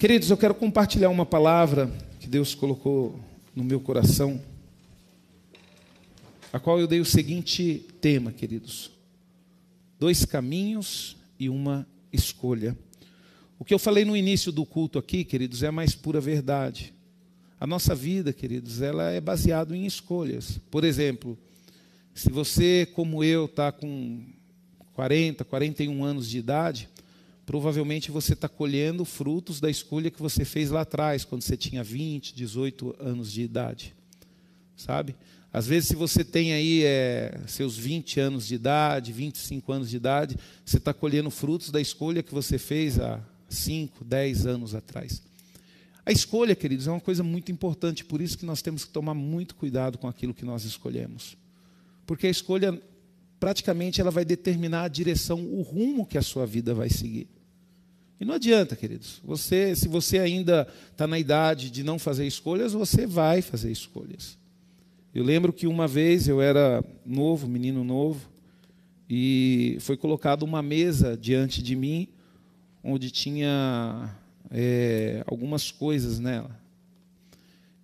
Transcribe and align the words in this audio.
Queridos, 0.00 0.30
eu 0.30 0.36
quero 0.38 0.54
compartilhar 0.54 1.10
uma 1.10 1.26
palavra 1.26 1.92
que 2.18 2.26
Deus 2.26 2.54
colocou 2.54 3.20
no 3.54 3.62
meu 3.62 3.78
coração, 3.78 4.40
a 6.50 6.58
qual 6.58 6.80
eu 6.80 6.86
dei 6.86 7.00
o 7.00 7.04
seguinte 7.04 7.86
tema, 8.00 8.32
queridos: 8.32 8.90
dois 9.98 10.24
caminhos 10.24 11.18
e 11.38 11.50
uma 11.50 11.86
escolha. 12.10 12.74
O 13.58 13.64
que 13.64 13.74
eu 13.74 13.78
falei 13.78 14.06
no 14.06 14.16
início 14.16 14.50
do 14.50 14.64
culto 14.64 14.98
aqui, 14.98 15.22
queridos, 15.22 15.62
é 15.62 15.66
a 15.66 15.72
mais 15.72 15.94
pura 15.94 16.18
verdade. 16.18 16.94
A 17.60 17.66
nossa 17.66 17.94
vida, 17.94 18.32
queridos, 18.32 18.80
ela 18.80 19.10
é 19.10 19.20
baseada 19.20 19.76
em 19.76 19.84
escolhas. 19.84 20.58
Por 20.70 20.82
exemplo, 20.82 21.36
se 22.14 22.30
você, 22.30 22.88
como 22.94 23.22
eu, 23.22 23.44
está 23.44 23.70
com 23.70 24.24
40, 24.94 25.44
41 25.44 26.02
anos 26.02 26.26
de 26.26 26.38
idade, 26.38 26.88
provavelmente 27.50 28.12
você 28.12 28.34
está 28.34 28.48
colhendo 28.48 29.04
frutos 29.04 29.58
da 29.58 29.68
escolha 29.68 30.08
que 30.08 30.22
você 30.22 30.44
fez 30.44 30.70
lá 30.70 30.82
atrás, 30.82 31.24
quando 31.24 31.42
você 31.42 31.56
tinha 31.56 31.82
20, 31.82 32.32
18 32.32 32.94
anos 33.00 33.32
de 33.32 33.42
idade. 33.42 33.92
Sabe? 34.76 35.16
Às 35.52 35.66
vezes, 35.66 35.88
se 35.88 35.96
você 35.96 36.22
tem 36.22 36.52
aí 36.52 36.84
é, 36.84 37.40
seus 37.48 37.76
20 37.76 38.20
anos 38.20 38.46
de 38.46 38.54
idade, 38.54 39.12
25 39.12 39.72
anos 39.72 39.90
de 39.90 39.96
idade, 39.96 40.36
você 40.64 40.76
está 40.76 40.94
colhendo 40.94 41.28
frutos 41.28 41.72
da 41.72 41.80
escolha 41.80 42.22
que 42.22 42.32
você 42.32 42.56
fez 42.56 43.00
há 43.00 43.20
5, 43.48 44.04
10 44.04 44.46
anos 44.46 44.72
atrás. 44.72 45.20
A 46.06 46.12
escolha, 46.12 46.54
queridos, 46.54 46.86
é 46.86 46.92
uma 46.92 47.00
coisa 47.00 47.24
muito 47.24 47.50
importante, 47.50 48.04
por 48.04 48.20
isso 48.20 48.38
que 48.38 48.46
nós 48.46 48.62
temos 48.62 48.84
que 48.84 48.92
tomar 48.92 49.14
muito 49.14 49.56
cuidado 49.56 49.98
com 49.98 50.06
aquilo 50.06 50.32
que 50.32 50.44
nós 50.44 50.62
escolhemos. 50.62 51.36
Porque 52.06 52.28
a 52.28 52.30
escolha, 52.30 52.80
praticamente, 53.40 54.00
ela 54.00 54.12
vai 54.12 54.24
determinar 54.24 54.84
a 54.84 54.88
direção, 54.88 55.42
o 55.44 55.62
rumo 55.62 56.06
que 56.06 56.16
a 56.16 56.22
sua 56.22 56.46
vida 56.46 56.72
vai 56.72 56.88
seguir. 56.88 57.39
E 58.20 58.24
não 58.24 58.34
adianta, 58.34 58.76
queridos. 58.76 59.18
Você, 59.24 59.74
se 59.74 59.88
você 59.88 60.18
ainda 60.18 60.68
está 60.92 61.06
na 61.06 61.18
idade 61.18 61.70
de 61.70 61.82
não 61.82 61.98
fazer 61.98 62.26
escolhas, 62.26 62.74
você 62.74 63.06
vai 63.06 63.40
fazer 63.40 63.72
escolhas. 63.72 64.38
Eu 65.14 65.24
lembro 65.24 65.54
que 65.54 65.66
uma 65.66 65.88
vez 65.88 66.28
eu 66.28 66.40
era 66.40 66.84
novo, 67.04 67.48
menino 67.48 67.82
novo, 67.82 68.30
e 69.08 69.78
foi 69.80 69.96
colocada 69.96 70.44
uma 70.44 70.62
mesa 70.62 71.16
diante 71.16 71.62
de 71.62 71.74
mim, 71.74 72.08
onde 72.84 73.10
tinha 73.10 74.14
é, 74.50 75.24
algumas 75.26 75.70
coisas 75.70 76.20
nela. 76.20 76.60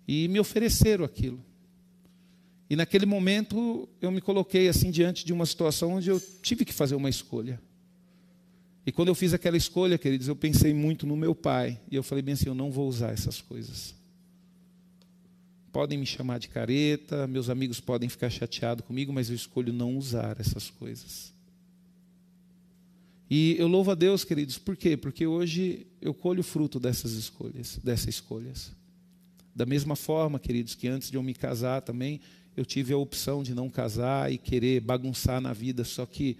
E 0.07 0.27
me 0.27 0.39
ofereceram 0.39 1.03
aquilo. 1.03 1.43
E 2.69 2.75
naquele 2.75 3.07
momento 3.07 3.89
eu 3.99 4.11
me 4.11 4.21
coloquei 4.21 4.69
assim 4.69 4.91
diante 4.91 5.25
de 5.25 5.33
uma 5.33 5.47
situação 5.47 5.93
onde 5.93 6.09
eu 6.09 6.21
tive 6.41 6.63
que 6.63 6.73
fazer 6.73 6.95
uma 6.95 7.09
escolha. 7.09 7.59
E 8.87 8.91
quando 8.93 9.09
eu 9.09 9.15
fiz 9.15 9.33
aquela 9.33 9.57
escolha, 9.57 9.97
queridos, 9.97 10.29
eu 10.29 10.35
pensei 10.35 10.73
muito 10.73 11.05
no 11.05 11.17
meu 11.17 11.35
pai. 11.35 11.77
E 11.91 11.95
eu 11.97 12.01
falei 12.01 12.21
bem 12.21 12.35
assim: 12.35 12.47
eu 12.47 12.55
não 12.55 12.71
vou 12.71 12.87
usar 12.87 13.11
essas 13.11 13.41
coisas. 13.41 13.93
Podem 15.73 15.97
me 15.97 16.05
chamar 16.05 16.39
de 16.39 16.47
careta, 16.47 17.27
meus 17.27 17.49
amigos 17.49 17.81
podem 17.81 18.07
ficar 18.07 18.29
chateados 18.29 18.85
comigo, 18.85 19.11
mas 19.11 19.29
eu 19.29 19.35
escolho 19.35 19.73
não 19.73 19.97
usar 19.97 20.39
essas 20.39 20.69
coisas. 20.69 21.33
E 23.29 23.57
eu 23.59 23.67
louvo 23.67 23.91
a 23.91 23.95
Deus, 23.95 24.23
queridos, 24.23 24.57
por 24.57 24.77
quê? 24.77 24.95
Porque 24.95 25.27
hoje 25.27 25.85
eu 26.01 26.13
colho 26.13 26.39
o 26.39 26.43
fruto 26.43 26.79
dessas 26.79 27.11
escolhas, 27.11 27.77
dessas 27.83 28.07
escolhas. 28.07 28.71
Da 29.53 29.65
mesma 29.65 29.97
forma, 29.97 30.39
queridos, 30.39 30.75
que 30.75 30.87
antes 30.87 31.11
de 31.11 31.17
eu 31.17 31.23
me 31.23 31.33
casar 31.33 31.81
também, 31.81 32.21
eu 32.55 32.63
tive 32.63 32.93
a 32.93 32.97
opção 32.97 33.43
de 33.43 33.53
não 33.53 33.69
casar 33.69 34.31
e 34.31 34.37
querer 34.37 34.79
bagunçar 34.79 35.41
na 35.41 35.51
vida, 35.51 35.83
só 35.83 36.05
que 36.05 36.37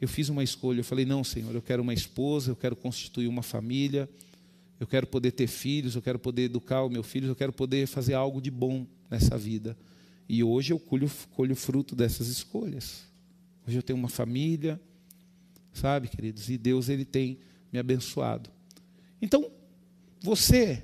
eu 0.00 0.08
fiz 0.08 0.28
uma 0.28 0.42
escolha. 0.42 0.80
Eu 0.80 0.84
falei: 0.84 1.04
não, 1.04 1.22
Senhor, 1.22 1.54
eu 1.54 1.62
quero 1.62 1.82
uma 1.82 1.92
esposa, 1.92 2.50
eu 2.50 2.56
quero 2.56 2.74
constituir 2.74 3.28
uma 3.28 3.42
família, 3.42 4.08
eu 4.78 4.86
quero 4.86 5.06
poder 5.06 5.32
ter 5.32 5.46
filhos, 5.46 5.94
eu 5.94 6.02
quero 6.02 6.18
poder 6.18 6.42
educar 6.42 6.84
os 6.84 6.90
meus 6.90 7.06
filhos, 7.06 7.28
eu 7.28 7.36
quero 7.36 7.52
poder 7.52 7.86
fazer 7.86 8.14
algo 8.14 8.40
de 8.40 8.50
bom 8.50 8.86
nessa 9.10 9.36
vida. 9.36 9.76
E 10.28 10.42
hoje 10.42 10.72
eu 10.72 10.78
colho, 10.78 11.10
colho 11.34 11.54
fruto 11.54 11.94
dessas 11.94 12.28
escolhas. 12.28 13.02
Hoje 13.66 13.76
eu 13.76 13.82
tenho 13.82 13.98
uma 13.98 14.08
família, 14.08 14.80
sabe, 15.72 16.08
queridos? 16.08 16.48
E 16.48 16.56
Deus 16.56 16.88
ele 16.88 17.04
tem 17.04 17.38
me 17.72 17.78
abençoado. 17.78 18.48
Então, 19.20 19.50
você, 20.22 20.82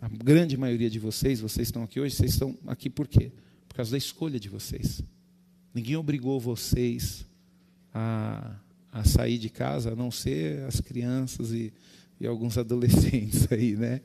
a 0.00 0.08
grande 0.08 0.56
maioria 0.56 0.88
de 0.88 0.98
vocês, 0.98 1.40
vocês 1.40 1.68
estão 1.68 1.82
aqui 1.82 1.98
hoje, 1.98 2.14
vocês 2.14 2.32
estão 2.32 2.56
aqui 2.66 2.88
por 2.88 3.08
quê? 3.08 3.32
Por 3.68 3.74
causa 3.74 3.90
da 3.90 3.98
escolha 3.98 4.38
de 4.38 4.48
vocês. 4.48 5.02
Ninguém 5.74 5.96
obrigou 5.96 6.38
vocês 6.38 7.26
a, 7.96 8.56
a 8.92 9.04
sair 9.04 9.38
de 9.38 9.48
casa, 9.48 9.92
a 9.92 9.96
não 9.96 10.10
ser 10.10 10.62
as 10.64 10.80
crianças 10.82 11.50
e, 11.50 11.72
e 12.20 12.26
alguns 12.26 12.58
adolescentes 12.58 13.50
aí, 13.50 13.74
né? 13.74 14.02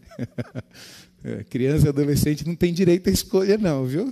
É, 1.23 1.43
criança 1.43 1.85
e 1.85 1.89
adolescente 1.89 2.47
não 2.47 2.55
tem 2.55 2.73
direito 2.73 3.09
à 3.09 3.11
escolha, 3.11 3.57
não, 3.57 3.85
viu? 3.85 4.11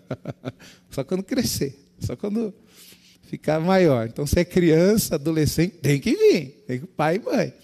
Só 0.90 1.02
quando 1.02 1.22
crescer, 1.22 1.74
só 1.98 2.14
quando 2.14 2.54
ficar 3.22 3.58
maior. 3.58 4.06
Então, 4.06 4.26
se 4.26 4.38
é 4.38 4.44
criança, 4.44 5.14
adolescente, 5.14 5.78
tem 5.78 5.98
que 5.98 6.14
vir, 6.14 6.64
tem 6.66 6.80
que 6.80 6.86
pai 6.86 7.16
e 7.16 7.18
mãe. 7.18 7.54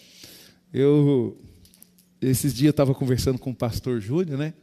Eu, 0.73 1.39
esses 2.21 2.55
dias, 2.55 2.71
estava 2.71 2.95
conversando 2.95 3.39
com 3.39 3.51
o 3.51 3.55
pastor 3.55 4.01
Júnior, 4.01 4.39
né? 4.39 4.55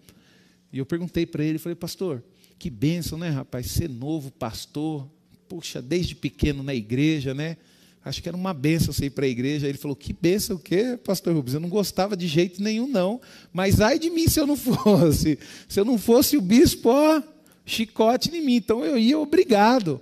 E 0.74 0.80
eu 0.80 0.86
perguntei 0.86 1.26
para 1.26 1.44
ele, 1.44 1.60
falei, 1.60 1.76
pastor, 1.76 2.24
que 2.58 2.70
bênção, 2.70 3.18
né, 3.18 3.30
rapaz? 3.30 3.68
Ser 3.68 3.88
novo 3.88 4.32
pastor, 4.32 5.08
puxa, 5.48 5.82
desde 5.82 6.16
pequeno 6.16 6.64
na 6.64 6.74
igreja, 6.74 7.34
né? 7.34 7.58
Acho 8.06 8.22
que 8.22 8.30
era 8.30 8.38
uma 8.38 8.54
benção 8.54 8.94
você 8.94 9.06
ir 9.06 9.10
para 9.10 9.26
a 9.26 9.28
igreja. 9.28 9.68
Ele 9.68 9.80
falou: 9.80 9.96
Que 9.96 10.14
benção 10.14 10.58
o 10.58 10.60
quê, 10.60 10.98
pastor 11.04 11.34
Rubens? 11.34 11.56
Eu 11.56 11.60
não 11.60 11.70
gostava 11.70 12.16
de 12.16 12.28
jeito 12.28 12.62
nenhum, 12.62 12.88
não. 12.88 13.20
Mas 13.52 13.82
ai 13.82 13.98
de 13.98 14.12
mim 14.12 14.28
se 14.28 14.40
eu 14.40 14.46
não 14.46 14.56
fosse. 14.56 15.40
Se 15.68 15.80
eu 15.80 15.84
não 15.84 15.98
fosse 15.98 16.38
o 16.38 16.42
bispo, 16.42 16.90
ó, 16.90 17.24
chicote 17.66 18.30
em 18.30 18.46
mim. 18.46 18.58
Então 18.58 18.86
eu 18.86 18.96
ia 18.96 19.18
obrigado. 19.18 20.00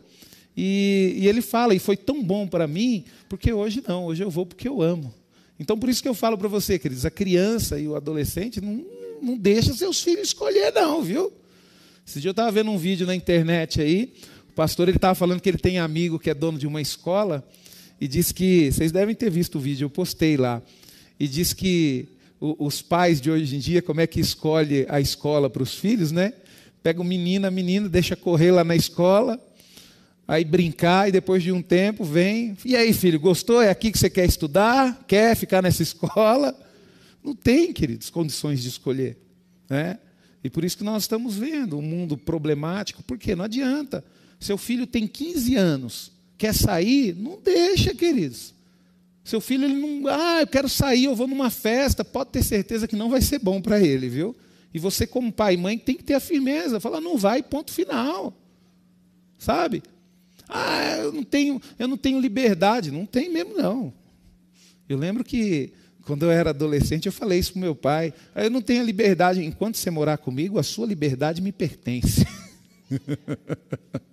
E, 0.55 1.15
e 1.17 1.27
ele 1.29 1.41
fala: 1.41 1.73
E 1.73 1.79
foi 1.79 1.95
tão 1.95 2.21
bom 2.21 2.45
para 2.45 2.67
mim, 2.67 3.05
porque 3.29 3.53
hoje 3.53 3.81
não, 3.87 4.05
hoje 4.07 4.21
eu 4.21 4.29
vou 4.29 4.45
porque 4.45 4.67
eu 4.67 4.81
amo. 4.81 5.13
Então 5.57 5.77
por 5.77 5.87
isso 5.87 6.03
que 6.03 6.09
eu 6.09 6.13
falo 6.13 6.37
para 6.37 6.49
você, 6.49 6.77
queridos: 6.77 7.05
a 7.05 7.11
criança 7.11 7.79
e 7.79 7.87
o 7.87 7.95
adolescente 7.95 8.59
não, 8.59 8.83
não 9.21 9.37
deixa 9.37 9.73
seus 9.73 10.03
filhos 10.03 10.27
escolher, 10.27 10.73
não, 10.73 11.01
viu? 11.01 11.31
Esse 12.05 12.19
dia 12.19 12.27
eu 12.27 12.31
estava 12.31 12.51
vendo 12.51 12.69
um 12.69 12.77
vídeo 12.77 13.07
na 13.07 13.15
internet 13.15 13.79
aí 13.79 14.11
o 14.53 14.55
pastor 14.55 14.87
ele 14.87 14.97
estava 14.97 15.15
falando 15.15 15.41
que 15.41 15.49
ele 15.49 15.57
tem 15.57 15.79
amigo 15.79 16.19
que 16.19 16.29
é 16.29 16.33
dono 16.33 16.59
de 16.59 16.67
uma 16.67 16.79
escola 16.79 17.43
e 17.99 18.07
diz 18.07 18.31
que 18.31 18.71
vocês 18.71 18.91
devem 18.91 19.15
ter 19.15 19.31
visto 19.31 19.55
o 19.55 19.59
vídeo, 19.59 19.85
eu 19.85 19.89
postei 19.89 20.37
lá. 20.37 20.61
E 21.19 21.27
diz 21.27 21.53
que 21.53 22.07
os 22.39 22.79
pais 22.79 23.19
de 23.19 23.31
hoje 23.31 23.55
em 23.55 23.57
dia 23.57 23.81
como 23.81 23.99
é 23.99 24.05
que 24.05 24.19
escolhe 24.19 24.85
a 24.89 25.01
escola 25.01 25.49
para 25.49 25.63
os 25.63 25.73
filhos, 25.73 26.11
né? 26.11 26.33
Pega 26.83 27.01
o 27.01 27.03
menino, 27.03 27.47
a 27.47 27.51
menina, 27.51 27.89
deixa 27.89 28.15
correr 28.15 28.51
lá 28.51 28.63
na 28.63 28.75
escola, 28.75 29.43
aí 30.27 30.45
brincar 30.45 31.09
e 31.09 31.11
depois 31.11 31.41
de 31.41 31.51
um 31.51 31.63
tempo 31.63 32.03
vem, 32.03 32.55
e 32.63 32.75
aí 32.75 32.93
filho, 32.93 33.19
gostou? 33.19 33.59
É 33.59 33.71
aqui 33.71 33.91
que 33.91 33.97
você 33.97 34.09
quer 34.09 34.25
estudar? 34.25 35.03
Quer 35.07 35.35
ficar 35.35 35.63
nessa 35.63 35.81
escola? 35.83 36.55
Não 37.23 37.33
tem, 37.33 37.73
queridos, 37.73 38.11
condições 38.11 38.61
de 38.61 38.67
escolher, 38.67 39.17
né? 39.67 39.97
E 40.43 40.49
por 40.49 40.63
isso 40.63 40.77
que 40.77 40.83
nós 40.83 41.01
estamos 41.01 41.35
vendo 41.35 41.75
um 41.75 41.81
mundo 41.81 42.15
problemático, 42.15 43.01
porque 43.01 43.35
não 43.35 43.45
adianta. 43.45 44.05
Seu 44.43 44.57
filho 44.57 44.85
tem 44.85 45.07
15 45.07 45.55
anos, 45.55 46.11
quer 46.37 46.53
sair? 46.53 47.15
Não 47.15 47.39
deixa, 47.41 47.95
queridos. 47.95 48.53
Seu 49.23 49.39
filho, 49.39 49.63
ele 49.63 49.75
não. 49.75 50.05
Ah, 50.09 50.41
eu 50.41 50.47
quero 50.47 50.67
sair, 50.67 51.05
eu 51.05 51.15
vou 51.15 51.27
numa 51.27 51.49
festa. 51.49 52.03
Pode 52.03 52.31
ter 52.31 52.43
certeza 52.43 52.85
que 52.85 52.95
não 52.97 53.09
vai 53.09 53.21
ser 53.21 53.39
bom 53.39 53.61
para 53.61 53.79
ele, 53.79 54.09
viu? 54.09 54.35
E 54.73 54.79
você, 54.79 55.07
como 55.07 55.31
pai 55.31 55.53
e 55.53 55.57
mãe, 55.57 55.77
tem 55.77 55.95
que 55.95 56.03
ter 56.03 56.15
a 56.15 56.19
firmeza. 56.19 56.81
Falar, 56.81 56.99
não 56.99 57.17
vai, 57.17 57.41
ponto 57.41 57.71
final. 57.71 58.33
Sabe? 59.39 59.81
Ah, 60.49 60.97
eu 60.97 61.13
não 61.13 61.23
tenho, 61.23 61.61
eu 61.79 61.87
não 61.87 61.95
tenho 61.95 62.19
liberdade. 62.19 62.91
Não 62.91 63.05
tem 63.05 63.29
mesmo, 63.29 63.53
não. 63.55 63.93
Eu 64.89 64.97
lembro 64.97 65.23
que 65.23 65.71
quando 66.01 66.23
eu 66.23 66.31
era 66.31 66.49
adolescente, 66.49 67.05
eu 67.05 67.13
falei 67.13 67.39
isso 67.39 67.53
para 67.53 67.61
meu 67.61 67.75
pai. 67.75 68.13
Eu 68.35 68.49
não 68.49 68.61
tenho 68.61 68.81
a 68.81 68.85
liberdade. 68.85 69.41
Enquanto 69.41 69.77
você 69.77 69.89
morar 69.89 70.17
comigo, 70.17 70.59
a 70.59 70.63
sua 70.63 70.85
liberdade 70.85 71.41
me 71.41 71.53
pertence. 71.53 72.27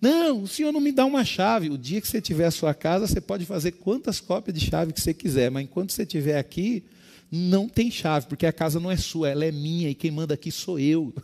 Não, 0.00 0.42
o 0.42 0.48
senhor 0.48 0.72
não 0.72 0.80
me 0.80 0.92
dá 0.92 1.04
uma 1.04 1.24
chave. 1.24 1.70
O 1.70 1.78
dia 1.78 2.00
que 2.00 2.08
você 2.08 2.20
tiver 2.20 2.46
a 2.46 2.50
sua 2.50 2.74
casa, 2.74 3.06
você 3.06 3.20
pode 3.20 3.44
fazer 3.44 3.72
quantas 3.72 4.20
cópias 4.20 4.58
de 4.58 4.64
chave 4.64 4.92
que 4.92 5.00
você 5.00 5.14
quiser, 5.14 5.50
mas 5.50 5.64
enquanto 5.64 5.92
você 5.92 6.02
estiver 6.02 6.38
aqui, 6.38 6.84
não 7.30 7.68
tem 7.68 7.90
chave, 7.90 8.26
porque 8.26 8.46
a 8.46 8.52
casa 8.52 8.78
não 8.78 8.90
é 8.90 8.96
sua, 8.96 9.28
ela 9.28 9.44
é 9.44 9.52
minha 9.52 9.90
e 9.90 9.94
quem 9.94 10.10
manda 10.10 10.34
aqui 10.34 10.50
sou 10.50 10.78
eu. 10.78 11.14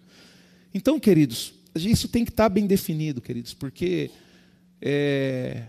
então, 0.74 0.98
queridos, 1.00 1.54
isso 1.74 2.08
tem 2.08 2.24
que 2.24 2.30
estar 2.30 2.48
bem 2.48 2.66
definido, 2.66 3.20
queridos, 3.20 3.54
porque 3.54 4.10
é, 4.80 5.64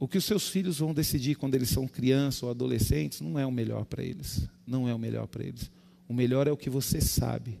o 0.00 0.08
que 0.08 0.18
os 0.18 0.24
seus 0.24 0.48
filhos 0.48 0.78
vão 0.78 0.94
decidir 0.94 1.36
quando 1.36 1.54
eles 1.54 1.68
são 1.68 1.86
crianças 1.86 2.42
ou 2.42 2.50
adolescentes 2.50 3.20
não 3.20 3.38
é 3.38 3.44
o 3.44 3.52
melhor 3.52 3.84
para 3.84 4.02
eles. 4.02 4.48
Não 4.66 4.88
é 4.88 4.94
o 4.94 4.98
melhor 4.98 5.26
para 5.26 5.44
eles. 5.44 5.70
O 6.08 6.14
melhor 6.14 6.46
é 6.46 6.52
o 6.52 6.56
que 6.56 6.70
você 6.70 7.00
sabe, 7.00 7.60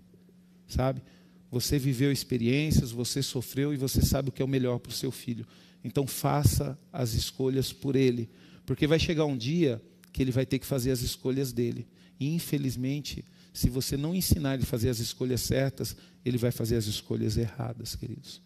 sabe? 0.66 1.02
Você 1.50 1.78
viveu 1.78 2.12
experiências, 2.12 2.90
você 2.90 3.22
sofreu 3.22 3.72
e 3.72 3.76
você 3.76 4.02
sabe 4.02 4.28
o 4.28 4.32
que 4.32 4.42
é 4.42 4.44
o 4.44 4.48
melhor 4.48 4.78
para 4.78 4.90
o 4.90 4.94
seu 4.94 5.10
filho. 5.10 5.46
Então 5.82 6.06
faça 6.06 6.78
as 6.92 7.14
escolhas 7.14 7.72
por 7.72 7.96
ele, 7.96 8.28
porque 8.66 8.86
vai 8.86 8.98
chegar 8.98 9.24
um 9.24 9.36
dia 9.36 9.82
que 10.12 10.22
ele 10.22 10.32
vai 10.32 10.44
ter 10.44 10.58
que 10.58 10.66
fazer 10.66 10.90
as 10.90 11.00
escolhas 11.00 11.52
dele. 11.52 11.86
E, 12.18 12.34
infelizmente, 12.34 13.24
se 13.52 13.70
você 13.70 13.96
não 13.96 14.14
ensinar 14.14 14.54
ele 14.54 14.64
a 14.64 14.66
fazer 14.66 14.88
as 14.88 14.98
escolhas 14.98 15.40
certas, 15.40 15.96
ele 16.24 16.36
vai 16.36 16.50
fazer 16.50 16.76
as 16.76 16.86
escolhas 16.86 17.36
erradas, 17.36 17.94
queridos. 17.94 18.42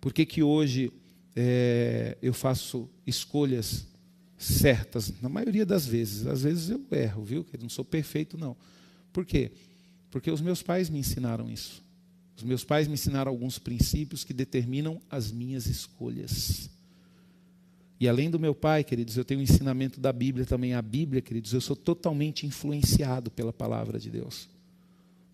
Por 0.00 0.12
que, 0.12 0.26
que 0.26 0.42
hoje 0.42 0.92
é, 1.34 2.18
eu 2.20 2.34
faço 2.34 2.88
escolhas 3.06 3.86
certas? 4.36 5.12
Na 5.22 5.28
maioria 5.28 5.64
das 5.64 5.86
vezes. 5.86 6.26
Às 6.26 6.42
vezes 6.42 6.70
eu 6.70 6.84
erro, 6.90 7.24
viu? 7.24 7.46
Eu 7.52 7.60
não 7.60 7.68
sou 7.68 7.84
perfeito, 7.84 8.36
não. 8.36 8.56
Por 9.12 9.24
quê? 9.24 9.52
Porque 10.10 10.30
os 10.30 10.40
meus 10.40 10.62
pais 10.62 10.90
me 10.90 10.98
ensinaram 10.98 11.50
isso. 11.50 11.85
Os 12.36 12.42
meus 12.42 12.64
pais 12.64 12.86
me 12.86 12.94
ensinaram 12.94 13.30
alguns 13.30 13.58
princípios 13.58 14.22
que 14.22 14.34
determinam 14.34 15.00
as 15.10 15.32
minhas 15.32 15.66
escolhas. 15.66 16.68
E 17.98 18.06
além 18.06 18.30
do 18.30 18.38
meu 18.38 18.54
pai, 18.54 18.84
queridos, 18.84 19.16
eu 19.16 19.24
tenho 19.24 19.40
o 19.40 19.42
ensinamento 19.42 19.98
da 19.98 20.12
Bíblia 20.12 20.44
também. 20.44 20.74
A 20.74 20.82
Bíblia, 20.82 21.22
queridos, 21.22 21.54
eu 21.54 21.62
sou 21.62 21.74
totalmente 21.74 22.46
influenciado 22.46 23.30
pela 23.30 23.54
palavra 23.54 23.98
de 23.98 24.10
Deus. 24.10 24.48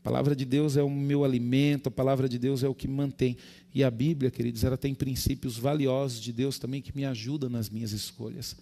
A 0.00 0.02
palavra 0.04 0.34
de 0.36 0.44
Deus 0.44 0.76
é 0.76 0.82
o 0.82 0.90
meu 0.90 1.24
alimento, 1.24 1.88
a 1.88 1.90
palavra 1.90 2.28
de 2.28 2.38
Deus 2.38 2.62
é 2.62 2.68
o 2.68 2.74
que 2.74 2.86
mantém. 2.86 3.36
E 3.74 3.82
a 3.82 3.90
Bíblia, 3.90 4.30
queridos, 4.30 4.62
ela 4.62 4.76
tem 4.76 4.94
princípios 4.94 5.58
valiosos 5.58 6.20
de 6.20 6.32
Deus 6.32 6.58
também 6.58 6.80
que 6.80 6.94
me 6.94 7.04
ajudam 7.04 7.48
nas 7.50 7.68
minhas 7.68 7.90
escolhas. 7.90 8.56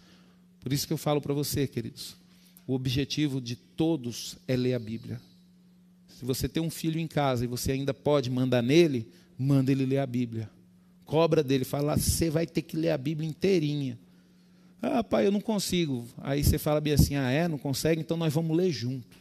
Por 0.60 0.72
isso 0.72 0.86
que 0.86 0.92
eu 0.92 0.98
falo 0.98 1.20
para 1.20 1.34
você, 1.34 1.66
queridos, 1.66 2.16
o 2.66 2.74
objetivo 2.74 3.40
de 3.40 3.56
todos 3.56 4.36
é 4.48 4.56
ler 4.56 4.74
a 4.74 4.78
Bíblia. 4.78 5.20
Se 6.20 6.24
você 6.24 6.48
tem 6.48 6.62
um 6.62 6.70
filho 6.70 7.00
em 7.00 7.06
casa 7.06 7.44
e 7.44 7.48
você 7.48 7.72
ainda 7.72 7.92
pode 7.92 8.30
mandar 8.30 8.62
nele, 8.62 9.08
manda 9.38 9.72
ele 9.72 9.86
ler 9.86 9.98
a 9.98 10.06
Bíblia 10.06 10.48
cobra 11.10 11.42
dele, 11.42 11.64
fala: 11.64 11.98
você 11.98 12.30
vai 12.30 12.46
ter 12.46 12.62
que 12.62 12.76
ler 12.76 12.90
a 12.90 12.98
Bíblia 12.98 13.28
inteirinha. 13.28 13.98
Ah, 14.80 15.02
pai, 15.02 15.26
eu 15.26 15.32
não 15.32 15.40
consigo. 15.40 16.06
Aí 16.18 16.44
você 16.44 16.56
fala 16.56 16.80
bem 16.80 16.92
assim: 16.92 17.16
ah, 17.16 17.28
é? 17.28 17.48
Não 17.48 17.58
consegue? 17.58 18.00
Então 18.00 18.16
nós 18.16 18.32
vamos 18.32 18.56
ler 18.56 18.70
junto. 18.70 19.18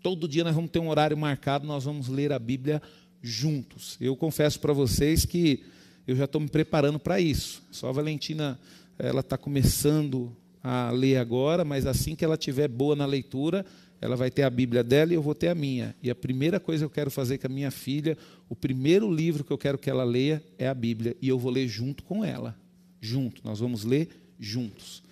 Todo 0.00 0.28
dia 0.28 0.44
nós 0.44 0.54
vamos 0.54 0.70
ter 0.70 0.78
um 0.78 0.88
horário 0.88 1.16
marcado, 1.16 1.66
nós 1.66 1.84
vamos 1.84 2.06
ler 2.06 2.32
a 2.32 2.38
Bíblia 2.38 2.80
juntos. 3.20 3.96
Eu 4.00 4.14
confesso 4.14 4.60
para 4.60 4.72
vocês 4.72 5.24
que 5.24 5.64
eu 6.06 6.14
já 6.14 6.26
estou 6.26 6.40
me 6.40 6.48
preparando 6.48 7.00
para 7.00 7.20
isso. 7.20 7.60
Só 7.72 7.88
a 7.88 7.92
Valentina, 7.92 8.56
ela 8.96 9.20
está 9.20 9.36
começando 9.36 10.34
a 10.62 10.90
ler 10.90 11.16
agora, 11.16 11.64
mas 11.64 11.84
assim 11.84 12.14
que 12.14 12.24
ela 12.24 12.36
tiver 12.36 12.68
boa 12.68 12.94
na 12.94 13.04
leitura, 13.04 13.66
ela 14.00 14.16
vai 14.16 14.30
ter 14.30 14.42
a 14.42 14.50
Bíblia 14.50 14.84
dela 14.84 15.12
e 15.12 15.14
eu 15.14 15.22
vou 15.22 15.34
ter 15.34 15.48
a 15.48 15.54
minha. 15.54 15.94
E 16.02 16.10
a 16.10 16.14
primeira 16.14 16.60
coisa 16.60 16.82
que 16.82 16.86
eu 16.86 16.90
quero 16.90 17.10
fazer 17.10 17.38
com 17.38 17.46
a 17.46 17.50
minha 17.50 17.70
filha, 17.70 18.16
o 18.48 18.54
primeiro 18.54 19.10
livro 19.10 19.42
que 19.42 19.52
eu 19.52 19.58
quero 19.58 19.78
que 19.78 19.88
ela 19.88 20.04
leia 20.04 20.42
é 20.58 20.68
a 20.68 20.74
Bíblia. 20.74 21.16
E 21.20 21.28
eu 21.28 21.38
vou 21.38 21.50
ler 21.50 21.66
junto 21.66 22.02
com 22.02 22.24
ela. 22.24 22.56
Junto. 23.00 23.40
Nós 23.44 23.58
vamos 23.58 23.84
ler 23.84 24.08
juntos. 24.38 25.02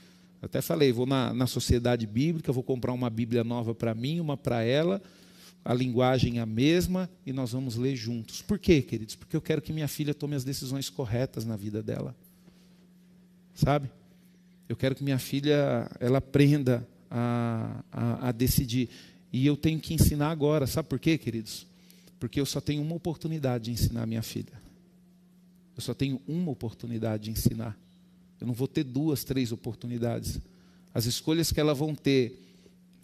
Até 0.42 0.60
falei, 0.60 0.92
vou 0.92 1.06
na, 1.06 1.32
na 1.32 1.46
sociedade 1.46 2.06
bíblica, 2.06 2.52
vou 2.52 2.62
comprar 2.62 2.92
uma 2.92 3.08
Bíblia 3.08 3.42
nova 3.42 3.74
para 3.74 3.94
mim, 3.94 4.20
uma 4.20 4.36
para 4.36 4.62
ela, 4.62 5.02
a 5.64 5.72
linguagem 5.72 6.38
é 6.38 6.42
a 6.42 6.46
mesma, 6.46 7.08
e 7.24 7.32
nós 7.32 7.52
vamos 7.52 7.76
ler 7.76 7.96
juntos. 7.96 8.42
Por 8.42 8.58
quê, 8.58 8.82
queridos? 8.82 9.14
Porque 9.14 9.34
eu 9.34 9.40
quero 9.40 9.62
que 9.62 9.72
minha 9.72 9.88
filha 9.88 10.12
tome 10.12 10.36
as 10.36 10.44
decisões 10.44 10.90
corretas 10.90 11.46
na 11.46 11.56
vida 11.56 11.82
dela. 11.82 12.14
Sabe? 13.54 13.90
Eu 14.68 14.76
quero 14.76 14.94
que 14.94 15.02
minha 15.02 15.18
filha 15.18 15.90
ela 15.98 16.18
aprenda 16.18 16.86
a, 17.16 17.84
a, 17.92 18.28
a 18.28 18.32
decidir. 18.32 18.90
E 19.32 19.46
eu 19.46 19.56
tenho 19.56 19.78
que 19.78 19.94
ensinar 19.94 20.30
agora. 20.30 20.66
Sabe 20.66 20.88
por 20.88 20.98
quê, 20.98 21.16
queridos? 21.16 21.64
Porque 22.18 22.40
eu 22.40 22.46
só 22.46 22.60
tenho 22.60 22.82
uma 22.82 22.96
oportunidade 22.96 23.64
de 23.64 23.70
ensinar 23.70 24.02
a 24.02 24.06
minha 24.06 24.22
filha. 24.22 24.60
Eu 25.76 25.82
só 25.82 25.94
tenho 25.94 26.20
uma 26.26 26.50
oportunidade 26.50 27.24
de 27.24 27.30
ensinar. 27.30 27.78
Eu 28.40 28.48
não 28.48 28.54
vou 28.54 28.66
ter 28.66 28.82
duas, 28.82 29.22
três 29.22 29.52
oportunidades. 29.52 30.40
As 30.92 31.06
escolhas 31.06 31.52
que 31.52 31.60
elas 31.60 31.78
vão 31.78 31.94
ter 31.94 32.40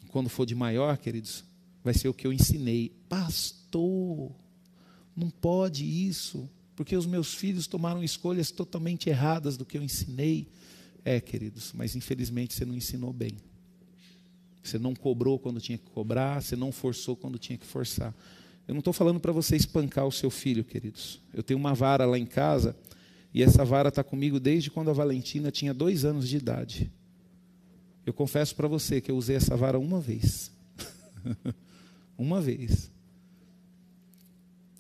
quando 0.09 0.29
for 0.29 0.45
de 0.45 0.57
maior, 0.57 0.99
queridos, 0.99 1.45
vai 1.85 1.95
ser 1.95 2.09
o 2.09 2.15
que 2.15 2.27
eu 2.27 2.33
ensinei. 2.33 2.93
Pastor, 3.09 4.33
não 5.15 5.31
pode 5.31 5.85
isso, 5.85 6.51
porque 6.75 6.97
os 6.97 7.07
meus 7.07 7.33
filhos 7.33 7.69
tomaram 7.69 8.03
escolhas 8.03 8.51
totalmente 8.51 9.09
erradas 9.09 9.57
do 9.57 9.65
que 9.65 9.79
eu 9.79 9.83
ensinei. 9.83 10.49
É, 11.05 11.21
queridos, 11.21 11.73
mas 11.73 11.95
infelizmente 11.95 12.55
você 12.55 12.65
não 12.65 12.75
ensinou 12.75 13.13
bem. 13.13 13.37
Você 14.63 14.79
não 14.79 14.95
cobrou 14.95 15.39
quando 15.39 15.61
tinha 15.61 15.79
que 15.79 15.89
cobrar, 15.91 16.43
você 16.43 16.55
não 16.55 16.71
forçou 16.71 17.17
quando 17.17 17.39
tinha 17.39 17.57
que 17.57 17.67
forçar. 17.67 18.15
Eu 18.69 18.75
não 18.75 18.81
estou 18.81 18.93
falando 18.93 19.19
para 19.19 19.33
você 19.33 19.57
espancar 19.57 20.07
o 20.07 20.13
seu 20.13 20.31
filho, 20.31 20.63
queridos. 20.63 21.21
Eu 21.33 21.43
tenho 21.43 21.59
uma 21.59 21.75
vara 21.75 22.05
lá 22.05 22.19
em 22.19 22.27
casa 22.27 22.77
e 23.33 23.43
essa 23.43 23.65
vara 23.65 23.89
está 23.89 24.05
comigo 24.05 24.39
desde 24.39 24.71
quando 24.71 24.91
a 24.91 24.93
Valentina 24.93 25.51
tinha 25.51 25.73
dois 25.73 26.05
anos 26.05 26.29
de 26.29 26.37
idade. 26.37 26.91
Eu 28.05 28.13
confesso 28.13 28.55
para 28.55 28.69
você 28.69 29.01
que 29.01 29.11
eu 29.11 29.17
usei 29.17 29.37
essa 29.37 29.57
vara 29.57 29.79
uma 29.79 30.01
vez. 30.01 30.51
uma 32.19 32.41
vez. 32.41 32.91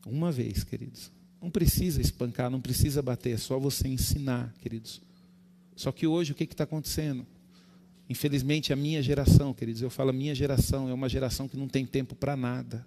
Uma 0.07 0.33
vez, 0.33 0.65
queridos. 0.65 1.11
Não 1.41 1.51
precisa 1.51 2.01
espancar, 2.01 2.51
não 2.51 2.61
precisa 2.61 3.01
bater, 3.01 3.35
é 3.35 3.37
só 3.39 3.59
você 3.59 3.89
ensinar, 3.89 4.53
queridos. 4.61 5.01
Só 5.75 5.91
que 5.91 6.07
hoje 6.07 6.33
o 6.33 6.35
que 6.35 6.45
está 6.45 6.65
acontecendo? 6.65 7.27
Infelizmente, 8.11 8.73
a 8.73 8.77
minha 8.77 9.01
geração, 9.01 9.55
queridos, 9.55 9.83
eu 9.83 9.89
falo 9.89 10.11
a 10.11 10.13
minha 10.13 10.35
geração, 10.35 10.89
é 10.89 10.93
uma 10.93 11.09
geração 11.09 11.47
que 11.47 11.57
não 11.57 11.69
tem 11.69 11.87
tempo 11.87 12.17
para 12.17 12.37
nada. 12.37 12.85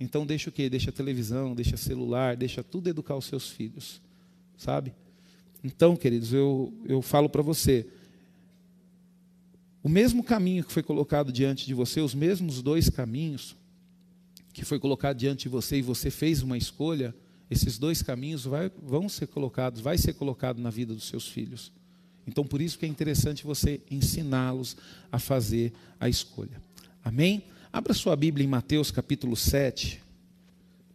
Então, 0.00 0.24
deixa 0.24 0.48
o 0.48 0.52
quê? 0.52 0.70
Deixa 0.70 0.88
a 0.88 0.92
televisão, 0.92 1.54
deixa 1.54 1.76
celular, 1.76 2.38
deixa 2.38 2.64
tudo 2.64 2.88
educar 2.88 3.14
os 3.14 3.26
seus 3.26 3.50
filhos. 3.50 4.00
Sabe? 4.56 4.94
Então, 5.62 5.94
queridos, 5.94 6.32
eu, 6.32 6.72
eu 6.86 7.02
falo 7.02 7.28
para 7.28 7.42
você. 7.42 7.86
O 9.82 9.90
mesmo 9.90 10.24
caminho 10.24 10.64
que 10.64 10.72
foi 10.72 10.82
colocado 10.82 11.30
diante 11.30 11.66
de 11.66 11.74
você, 11.74 12.00
os 12.00 12.14
mesmos 12.14 12.62
dois 12.62 12.88
caminhos 12.88 13.54
que 14.54 14.64
foi 14.64 14.78
colocado 14.78 15.18
diante 15.18 15.42
de 15.42 15.48
você 15.50 15.76
e 15.76 15.82
você 15.82 16.10
fez 16.10 16.42
uma 16.42 16.56
escolha, 16.56 17.14
esses 17.50 17.76
dois 17.76 18.00
caminhos 18.00 18.46
vai, 18.46 18.72
vão 18.82 19.06
ser 19.06 19.26
colocados, 19.26 19.82
vai 19.82 19.98
ser 19.98 20.14
colocado 20.14 20.62
na 20.62 20.70
vida 20.70 20.94
dos 20.94 21.08
seus 21.08 21.28
filhos. 21.28 21.70
Então, 22.26 22.44
por 22.44 22.60
isso 22.60 22.78
que 22.78 22.86
é 22.86 22.88
interessante 22.88 23.44
você 23.44 23.80
ensiná-los 23.90 24.76
a 25.10 25.18
fazer 25.18 25.72
a 25.98 26.08
escolha. 26.08 26.60
Amém? 27.04 27.44
Abra 27.72 27.94
sua 27.94 28.14
Bíblia 28.14 28.44
em 28.44 28.48
Mateus 28.48 28.90
capítulo 28.90 29.36
7. 29.36 30.00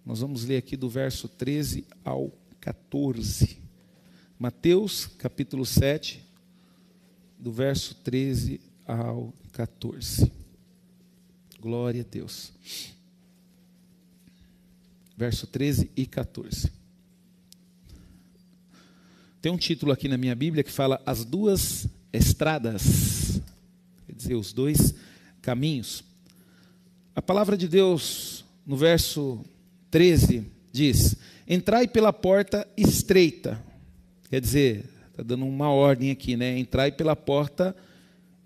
Nós 0.06 0.22
vamos 0.22 0.46
ler 0.46 0.58
aqui 0.58 0.78
do 0.78 0.90
verso 0.90 1.28
13 1.28 1.86
ao 2.04 2.32
14. 2.62 3.58
Mateus 4.40 5.08
capítulo 5.08 5.66
7, 5.66 6.24
do 7.40 7.52
verso 7.52 7.96
13 7.96 8.62
ao 8.86 9.34
14. 9.52 10.32
Glória 11.60 12.02
a 12.02 12.06
Deus. 12.10 12.54
Verso 15.18 15.48
13 15.48 15.92
e 15.96 16.06
14. 16.06 16.72
Tem 19.48 19.54
um 19.54 19.58
título 19.58 19.94
aqui 19.94 20.10
na 20.10 20.18
minha 20.18 20.36
Bíblia 20.36 20.62
que 20.62 20.70
fala 20.70 21.02
As 21.06 21.24
Duas 21.24 21.88
Estradas, 22.12 23.40
quer 24.06 24.14
dizer, 24.14 24.36
os 24.36 24.52
dois 24.52 24.94
caminhos. 25.42 26.04
A 27.16 27.22
palavra 27.22 27.56
de 27.56 27.66
Deus, 27.66 28.44
no 28.66 28.76
verso 28.76 29.40
13, 29.90 30.46
diz: 30.70 31.16
Entrai 31.48 31.88
pela 31.88 32.12
porta 32.12 32.68
estreita, 32.76 33.58
quer 34.30 34.42
dizer, 34.42 34.84
está 35.12 35.24
dando 35.24 35.46
uma 35.46 35.70
ordem 35.70 36.12
aqui, 36.12 36.36
né? 36.36 36.60
Entrai 36.60 36.92
pela 36.92 37.16
porta 37.16 37.74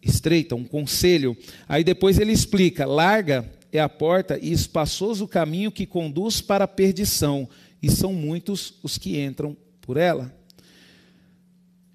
estreita, 0.03 0.53
um 0.53 0.63
conselho. 0.63 1.35
Aí 1.67 1.83
depois 1.83 2.19
ele 2.19 2.31
explica: 2.31 2.85
larga 2.85 3.51
é 3.71 3.79
a 3.79 3.89
porta 3.89 4.37
e 4.39 4.51
espaçoso 4.51 5.25
o 5.25 5.27
caminho 5.27 5.71
que 5.71 5.87
conduz 5.87 6.41
para 6.41 6.65
a 6.65 6.67
perdição, 6.67 7.49
e 7.81 7.89
são 7.89 8.13
muitos 8.13 8.75
os 8.83 8.99
que 8.99 9.19
entram 9.19 9.57
por 9.81 9.97
ela. 9.97 10.39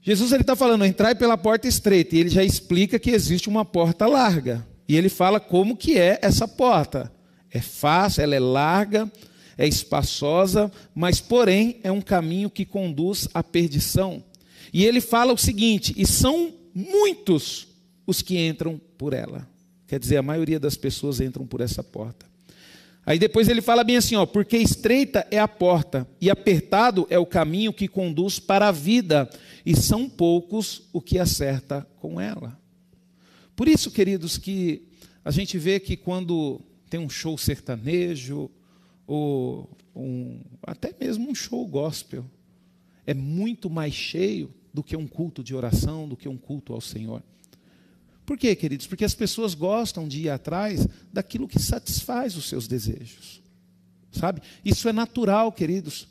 Jesus 0.07 0.31
ele 0.31 0.43
está 0.43 0.55
falando, 0.55 0.87
entrai 0.87 1.17
pela 1.17 1.37
porta 1.37 1.67
estreita, 1.67 2.15
e 2.15 2.21
ele 2.21 2.29
já 2.29 2.45
explica 2.45 2.97
que 2.97 3.11
existe 3.11 3.49
uma 3.49 3.65
porta 3.65 4.07
larga. 4.07 4.65
E 4.89 4.95
ele 4.95 5.09
fala 5.09 5.41
como 5.41 5.77
que 5.77 5.99
é 5.99 6.21
essa 6.23 6.47
porta. 6.47 7.13
É 7.51 7.61
fácil, 7.61 8.23
ela 8.23 8.37
é 8.37 8.39
larga, 8.39 9.11
é 9.59 9.67
espaçosa, 9.67 10.71
mas 10.95 11.21
porém 11.21 11.81
é 11.83 11.91
um 11.91 12.01
caminho 12.01 12.49
que 12.49 12.65
conduz 12.65 13.27
à 13.35 13.43
perdição. 13.43 14.23
E 14.73 14.85
ele 14.85 15.01
fala 15.01 15.33
o 15.33 15.39
seguinte: 15.39 15.93
e 15.97 16.07
são 16.07 16.55
muitos 16.73 17.67
os 18.07 18.23
que 18.23 18.39
entram 18.39 18.81
por 18.97 19.13
ela. 19.13 19.45
Quer 19.89 19.99
dizer, 19.99 20.19
a 20.19 20.23
maioria 20.23 20.61
das 20.61 20.77
pessoas 20.77 21.21
entram 21.21 21.45
por 21.45 21.61
essa 21.61 21.83
porta. 21.83 22.27
Aí 23.07 23.21
depois 23.21 23.49
ele 23.49 23.63
fala 23.63 23.85
bem 23.85 23.97
assim, 23.97 24.17
ó, 24.17 24.27
porque 24.27 24.57
estreita 24.57 25.25
é 25.31 25.39
a 25.39 25.47
porta 25.47 26.09
e 26.21 26.29
apertado 26.29 27.07
é 27.09 27.17
o 27.17 27.25
caminho 27.25 27.73
que 27.73 27.87
conduz 27.87 28.41
para 28.41 28.67
a 28.67 28.73
vida, 28.73 29.31
e 29.67 29.75
são 29.75 30.09
poucos 30.09 30.83
o 30.93 31.01
que 31.01 31.19
acerta 31.19 31.85
com 31.97 32.21
ela. 32.21 32.57
Por 33.57 33.67
isso, 33.67 33.91
queridos, 33.91 34.39
que 34.39 34.87
a 35.25 35.33
gente 35.33 35.59
vê 35.59 35.81
que 35.81 35.97
quando 35.97 36.61
tem 36.89 37.01
um 37.01 37.09
show 37.09 37.37
sertanejo, 37.37 38.49
ou 39.09 39.69
um, 39.95 40.41
até 40.63 40.95
mesmo 41.01 41.29
um 41.29 41.35
show 41.35 41.67
gospel, 41.67 42.25
é 43.05 43.13
muito 43.13 43.69
mais 43.69 43.93
cheio 43.93 44.55
do 44.73 44.85
que 44.85 44.97
um 44.97 45.09
culto 45.09 45.43
de 45.43 45.53
oração, 45.53 46.09
do 46.09 46.17
que 46.17 46.29
um 46.29 46.37
culto 46.37 46.73
ao 46.73 46.81
Senhor. 46.81 47.21
Por 48.25 48.39
quê, 48.39 48.55
queridos? 48.55 48.87
Porque 48.87 49.05
as 49.05 49.15
pessoas 49.15 49.55
gostam 49.55 50.07
de 50.07 50.23
ir 50.23 50.31
atrás 50.31 50.87
daquilo 51.13 51.49
que 51.49 51.59
satisfaz 51.59 52.37
os 52.37 52.49
seus 52.49 52.69
desejos. 52.69 53.43
Sabe? 54.13 54.43
Isso 54.65 54.89
é 54.89 54.93
natural, 54.93 55.51
queridos. 55.51 56.07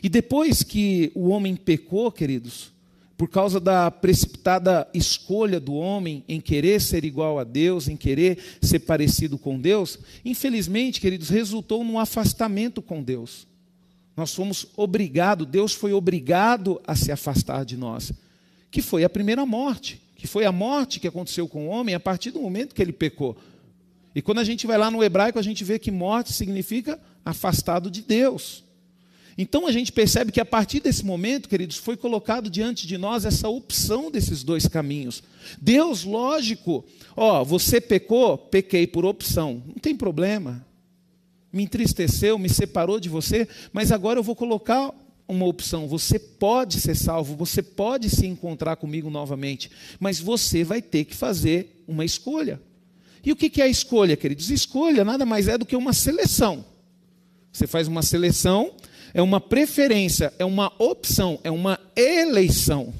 E 0.00 0.08
depois 0.08 0.62
que 0.62 1.10
o 1.14 1.28
homem 1.28 1.56
pecou, 1.56 2.12
queridos, 2.12 2.72
por 3.20 3.28
causa 3.28 3.60
da 3.60 3.90
precipitada 3.90 4.88
escolha 4.94 5.60
do 5.60 5.74
homem 5.74 6.24
em 6.26 6.40
querer 6.40 6.80
ser 6.80 7.04
igual 7.04 7.38
a 7.38 7.44
Deus, 7.44 7.86
em 7.86 7.94
querer 7.94 8.38
ser 8.62 8.78
parecido 8.78 9.36
com 9.36 9.60
Deus, 9.60 9.98
infelizmente, 10.24 11.02
queridos, 11.02 11.28
resultou 11.28 11.84
num 11.84 11.98
afastamento 11.98 12.80
com 12.80 13.02
Deus. 13.02 13.46
Nós 14.16 14.34
fomos 14.34 14.68
obrigados, 14.74 15.46
Deus 15.46 15.74
foi 15.74 15.92
obrigado 15.92 16.80
a 16.86 16.96
se 16.96 17.12
afastar 17.12 17.62
de 17.62 17.76
nós, 17.76 18.10
que 18.70 18.80
foi 18.80 19.04
a 19.04 19.10
primeira 19.10 19.44
morte, 19.44 20.00
que 20.16 20.26
foi 20.26 20.46
a 20.46 20.52
morte 20.52 20.98
que 20.98 21.06
aconteceu 21.06 21.46
com 21.46 21.66
o 21.66 21.68
homem 21.68 21.94
a 21.94 22.00
partir 22.00 22.30
do 22.30 22.40
momento 22.40 22.74
que 22.74 22.80
ele 22.80 22.90
pecou. 22.90 23.36
E 24.14 24.22
quando 24.22 24.38
a 24.38 24.44
gente 24.44 24.66
vai 24.66 24.78
lá 24.78 24.90
no 24.90 25.04
hebraico, 25.04 25.38
a 25.38 25.42
gente 25.42 25.62
vê 25.62 25.78
que 25.78 25.90
morte 25.90 26.32
significa 26.32 26.98
afastado 27.22 27.90
de 27.90 28.00
Deus. 28.00 28.64
Então 29.38 29.66
a 29.66 29.72
gente 29.72 29.92
percebe 29.92 30.32
que 30.32 30.40
a 30.40 30.44
partir 30.44 30.80
desse 30.80 31.04
momento, 31.04 31.48
queridos, 31.48 31.76
foi 31.76 31.96
colocado 31.96 32.50
diante 32.50 32.86
de 32.86 32.98
nós 32.98 33.24
essa 33.24 33.48
opção 33.48 34.10
desses 34.10 34.42
dois 34.42 34.66
caminhos. 34.66 35.22
Deus, 35.60 36.04
lógico, 36.04 36.84
ó, 37.16 37.44
você 37.44 37.80
pecou, 37.80 38.36
pequei 38.36 38.86
por 38.86 39.04
opção, 39.04 39.62
não 39.66 39.74
tem 39.74 39.96
problema. 39.96 40.66
Me 41.52 41.64
entristeceu, 41.64 42.38
me 42.38 42.48
separou 42.48 43.00
de 43.00 43.08
você, 43.08 43.48
mas 43.72 43.90
agora 43.90 44.18
eu 44.18 44.22
vou 44.22 44.36
colocar 44.36 44.92
uma 45.26 45.46
opção. 45.46 45.88
Você 45.88 46.18
pode 46.18 46.80
ser 46.80 46.94
salvo, 46.94 47.34
você 47.34 47.62
pode 47.62 48.10
se 48.10 48.26
encontrar 48.26 48.76
comigo 48.76 49.10
novamente, 49.10 49.70
mas 49.98 50.20
você 50.20 50.62
vai 50.62 50.82
ter 50.82 51.04
que 51.04 51.14
fazer 51.14 51.82
uma 51.88 52.04
escolha. 52.04 52.60
E 53.24 53.32
o 53.32 53.36
que 53.36 53.60
é 53.60 53.64
a 53.64 53.68
escolha, 53.68 54.16
queridos? 54.16 54.50
Escolha 54.50 55.04
nada 55.04 55.26
mais 55.26 55.46
é 55.48 55.58
do 55.58 55.66
que 55.66 55.76
uma 55.76 55.92
seleção. 55.92 56.64
Você 57.52 57.66
faz 57.66 57.88
uma 57.88 58.02
seleção 58.02 58.72
é 59.12 59.22
uma 59.22 59.40
preferência, 59.40 60.32
é 60.38 60.44
uma 60.44 60.72
opção, 60.78 61.38
é 61.42 61.50
uma 61.50 61.78
eleição. 61.96 62.92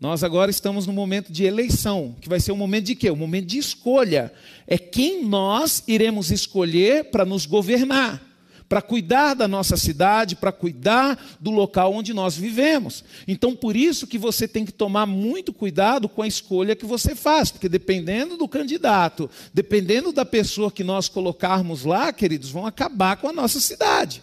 Nós 0.00 0.22
agora 0.22 0.50
estamos 0.50 0.86
no 0.86 0.92
momento 0.92 1.32
de 1.32 1.44
eleição, 1.44 2.14
que 2.20 2.28
vai 2.28 2.38
ser 2.38 2.52
um 2.52 2.56
momento 2.56 2.84
de 2.84 2.94
quê? 2.94 3.10
Um 3.10 3.16
momento 3.16 3.46
de 3.46 3.56
escolha. 3.56 4.32
É 4.66 4.76
quem 4.76 5.24
nós 5.24 5.82
iremos 5.86 6.30
escolher 6.30 7.04
para 7.04 7.24
nos 7.24 7.46
governar, 7.46 8.20
para 8.68 8.82
cuidar 8.82 9.32
da 9.32 9.48
nossa 9.48 9.78
cidade, 9.78 10.36
para 10.36 10.52
cuidar 10.52 11.38
do 11.40 11.50
local 11.50 11.94
onde 11.94 12.12
nós 12.12 12.36
vivemos. 12.36 13.02
Então, 13.26 13.56
por 13.56 13.74
isso 13.74 14.06
que 14.06 14.18
você 14.18 14.46
tem 14.46 14.66
que 14.66 14.72
tomar 14.72 15.06
muito 15.06 15.54
cuidado 15.54 16.06
com 16.06 16.20
a 16.20 16.28
escolha 16.28 16.76
que 16.76 16.84
você 16.84 17.14
faz, 17.14 17.50
porque 17.50 17.68
dependendo 17.68 18.36
do 18.36 18.46
candidato, 18.46 19.30
dependendo 19.54 20.12
da 20.12 20.26
pessoa 20.26 20.70
que 20.70 20.84
nós 20.84 21.08
colocarmos 21.08 21.82
lá, 21.84 22.12
queridos, 22.12 22.50
vão 22.50 22.66
acabar 22.66 23.16
com 23.16 23.28
a 23.28 23.32
nossa 23.32 23.58
cidade. 23.58 24.22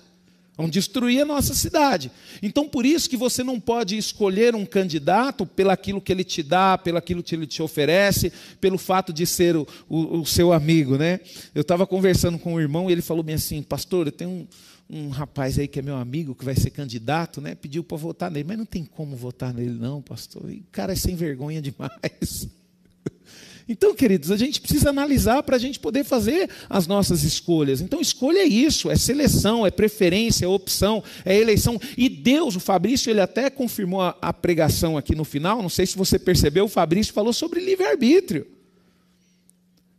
Vão 0.61 0.69
destruir 0.69 1.21
a 1.21 1.25
nossa 1.25 1.55
cidade. 1.55 2.11
Então, 2.39 2.69
por 2.69 2.85
isso 2.85 3.09
que 3.09 3.17
você 3.17 3.43
não 3.43 3.59
pode 3.59 3.97
escolher 3.97 4.53
um 4.53 4.63
candidato 4.63 5.43
pelaquilo 5.43 5.99
que 5.99 6.11
ele 6.11 6.23
te 6.23 6.43
dá, 6.43 6.77
pelaquilo 6.77 7.23
que 7.23 7.33
ele 7.33 7.47
te 7.47 7.63
oferece, 7.63 8.31
pelo 8.59 8.77
fato 8.77 9.11
de 9.11 9.25
ser 9.25 9.55
o, 9.55 9.67
o, 9.89 10.19
o 10.19 10.25
seu 10.25 10.53
amigo. 10.53 10.99
Né? 10.99 11.19
Eu 11.55 11.63
estava 11.63 11.87
conversando 11.87 12.37
com 12.37 12.53
um 12.53 12.59
irmão 12.59 12.87
e 12.87 12.93
ele 12.93 13.01
falou 13.01 13.23
bem 13.23 13.33
assim, 13.33 13.63
pastor, 13.63 14.05
eu 14.05 14.11
tenho 14.11 14.29
um, 14.29 14.47
um 14.87 15.09
rapaz 15.09 15.57
aí 15.57 15.67
que 15.67 15.79
é 15.79 15.81
meu 15.81 15.95
amigo, 15.95 16.35
que 16.35 16.45
vai 16.45 16.55
ser 16.55 16.69
candidato, 16.69 17.41
né? 17.41 17.55
pediu 17.55 17.83
para 17.83 17.97
votar 17.97 18.29
nele, 18.29 18.45
mas 18.47 18.57
não 18.59 18.65
tem 18.65 18.85
como 18.85 19.15
votar 19.15 19.51
nele 19.51 19.79
não, 19.79 19.99
pastor. 19.99 20.51
E 20.51 20.57
o 20.57 20.65
cara 20.71 20.93
é 20.93 20.95
sem 20.95 21.15
vergonha 21.15 21.59
demais. 21.59 22.47
Então, 23.71 23.95
queridos, 23.95 24.31
a 24.31 24.35
gente 24.35 24.59
precisa 24.59 24.89
analisar 24.89 25.41
para 25.43 25.55
a 25.55 25.59
gente 25.59 25.79
poder 25.79 26.03
fazer 26.03 26.49
as 26.69 26.87
nossas 26.87 27.23
escolhas. 27.23 27.79
Então, 27.79 28.01
escolha 28.01 28.39
é 28.39 28.45
isso, 28.45 28.91
é 28.91 28.97
seleção, 28.97 29.65
é 29.65 29.71
preferência, 29.71 30.43
é 30.43 30.47
opção, 30.49 31.01
é 31.23 31.37
eleição. 31.37 31.79
E 31.95 32.09
Deus, 32.09 32.57
o 32.57 32.59
Fabrício, 32.59 33.09
ele 33.09 33.21
até 33.21 33.49
confirmou 33.49 34.01
a, 34.01 34.17
a 34.21 34.33
pregação 34.33 34.97
aqui 34.97 35.15
no 35.15 35.23
final, 35.23 35.61
não 35.61 35.69
sei 35.69 35.85
se 35.85 35.95
você 35.95 36.19
percebeu, 36.19 36.65
o 36.65 36.67
Fabrício 36.67 37.13
falou 37.13 37.31
sobre 37.31 37.61
livre-arbítrio. 37.61 38.45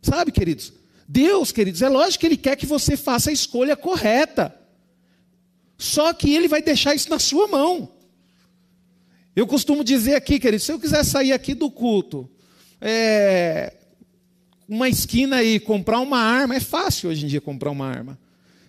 Sabe, 0.03 0.31
queridos? 0.31 0.71
Deus, 1.07 1.51
queridos, 1.51 1.81
é 1.81 1.89
lógico 1.89 2.19
que 2.19 2.27
Ele 2.27 2.37
quer 2.37 2.55
que 2.55 2.67
você 2.67 2.95
faça 2.95 3.31
a 3.31 3.33
escolha 3.33 3.75
correta. 3.75 4.55
Só 5.79 6.13
que 6.13 6.31
Ele 6.31 6.47
vai 6.47 6.61
deixar 6.61 6.93
isso 6.93 7.09
na 7.09 7.17
sua 7.17 7.47
mão. 7.47 7.89
Eu 9.35 9.47
costumo 9.47 9.83
dizer 9.83 10.13
aqui, 10.13 10.39
queridos, 10.39 10.63
se 10.63 10.71
eu 10.71 10.79
quiser 10.79 11.03
sair 11.03 11.33
aqui 11.33 11.55
do 11.55 11.71
culto 11.71 12.29
é, 12.85 13.73
uma 14.67 14.89
esquina 14.89 15.37
aí, 15.37 15.57
comprar 15.57 16.01
uma 16.01 16.19
arma, 16.19 16.55
é 16.55 16.59
fácil 16.59 17.09
hoje 17.09 17.23
em 17.23 17.27
dia 17.29 17.39
comprar 17.39 17.71
uma 17.71 17.87
arma. 17.87 18.19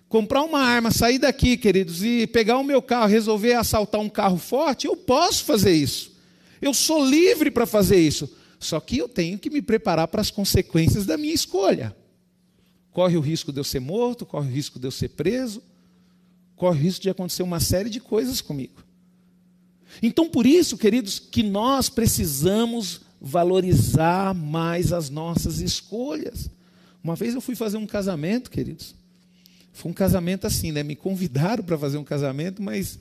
Comprar 0.09 0.45
uma 0.45 0.61
arma, 0.61 0.93
sair 0.93 1.19
daqui, 1.19 1.57
queridos, 1.57 2.05
e 2.05 2.25
pegar 2.29 2.59
o 2.59 2.63
meu 2.63 2.81
carro, 2.81 3.09
resolver 3.09 3.55
assaltar 3.55 4.01
um 4.01 4.09
carro 4.09 4.39
forte, 4.39 4.87
eu 4.87 4.97
posso 4.97 5.45
fazer 5.45 5.73
isso. 5.73 6.13
Eu 6.63 6.73
sou 6.73 7.05
livre 7.05 7.51
para 7.51 7.67
fazer 7.67 7.97
isso. 7.97 8.33
Só 8.61 8.79
que 8.79 8.97
eu 8.97 9.09
tenho 9.09 9.37
que 9.37 9.51
me 9.51 9.61
preparar 9.61 10.07
para 10.07 10.21
as 10.21 10.31
consequências 10.31 11.05
da 11.05 11.17
minha 11.17 11.35
escolha. 11.35 11.95
Corre 12.93 13.17
o 13.17 13.21
risco 13.21 13.53
de 13.53 13.59
eu 13.59 13.65
ser 13.65 13.81
morto, 13.81 14.25
corre 14.25 14.49
o 14.49 14.53
risco 14.53 14.79
de 14.79 14.87
eu 14.87 14.93
ser 14.93 15.09
preso, 15.09 15.61
corre 16.55 16.79
o 16.79 16.83
risco 16.83 17.03
de 17.03 17.11
acontecer 17.11 17.43
uma 17.43 17.59
série 17.59 17.91
de 17.91 17.99
coisas 17.99 18.41
comigo. 18.41 18.85
Então, 20.01 20.29
por 20.29 20.47
isso, 20.47 20.79
queridos, 20.79 21.19
que 21.19 21.43
nós 21.43 21.89
precisamos 21.89 23.04
valorizar 23.25 24.35
mais 24.35 24.93
as 24.93 25.09
nossas 25.09 25.61
escolhas. 25.61 26.51
Uma 27.03 27.17
vez 27.17 27.35
eu 27.35 27.41
fui 27.41 27.57
fazer 27.57 27.79
um 27.79 27.87
casamento, 27.87 28.51
queridos. 28.51 28.95
Foi 29.73 29.91
um 29.91 29.95
casamento 29.95 30.47
assim, 30.47 30.71
né? 30.71 30.83
Me 30.83 30.95
convidaram 30.95 31.65
para 31.65 31.79
fazer 31.79 31.97
um 31.97 32.05
casamento, 32.05 32.63
mas 32.63 32.99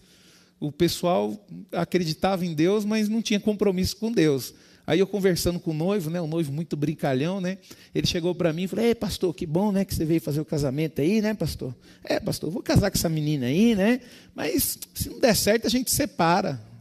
o 0.61 0.71
pessoal 0.71 1.37
acreditava 1.73 2.45
em 2.45 2.53
Deus, 2.53 2.85
mas 2.85 3.09
não 3.09 3.21
tinha 3.21 3.39
compromisso 3.39 3.97
com 3.97 4.11
Deus. 4.11 4.53
Aí 4.87 4.99
eu 4.99 5.07
conversando 5.07 5.59
com 5.59 5.71
o 5.71 5.73
noivo, 5.73 6.09
né, 6.09 6.19
o 6.19 6.27
noivo 6.27 6.51
muito 6.51 6.75
brincalhão, 6.75 7.39
né? 7.39 7.57
Ele 7.93 8.07
chegou 8.07 8.33
para 8.33 8.51
mim 8.51 8.63
e 8.63 8.67
falou: 8.67 8.85
"Ei, 8.85 8.95
pastor, 8.95 9.33
que 9.33 9.45
bom, 9.45 9.71
né, 9.71 9.85
que 9.85 9.93
você 9.93 10.03
veio 10.03 10.19
fazer 10.21 10.41
o 10.41 10.45
casamento 10.45 11.01
aí, 11.01 11.21
né, 11.21 11.33
pastor? 11.33 11.75
É, 12.03 12.19
pastor, 12.19 12.49
vou 12.49 12.61
casar 12.61 12.89
com 12.91 12.97
essa 12.97 13.09
menina 13.09 13.45
aí, 13.45 13.75
né? 13.75 14.01
Mas 14.35 14.77
se 14.93 15.09
não 15.09 15.19
der 15.19 15.35
certo, 15.35 15.67
a 15.67 15.69
gente 15.69 15.91
separa. 15.91 16.72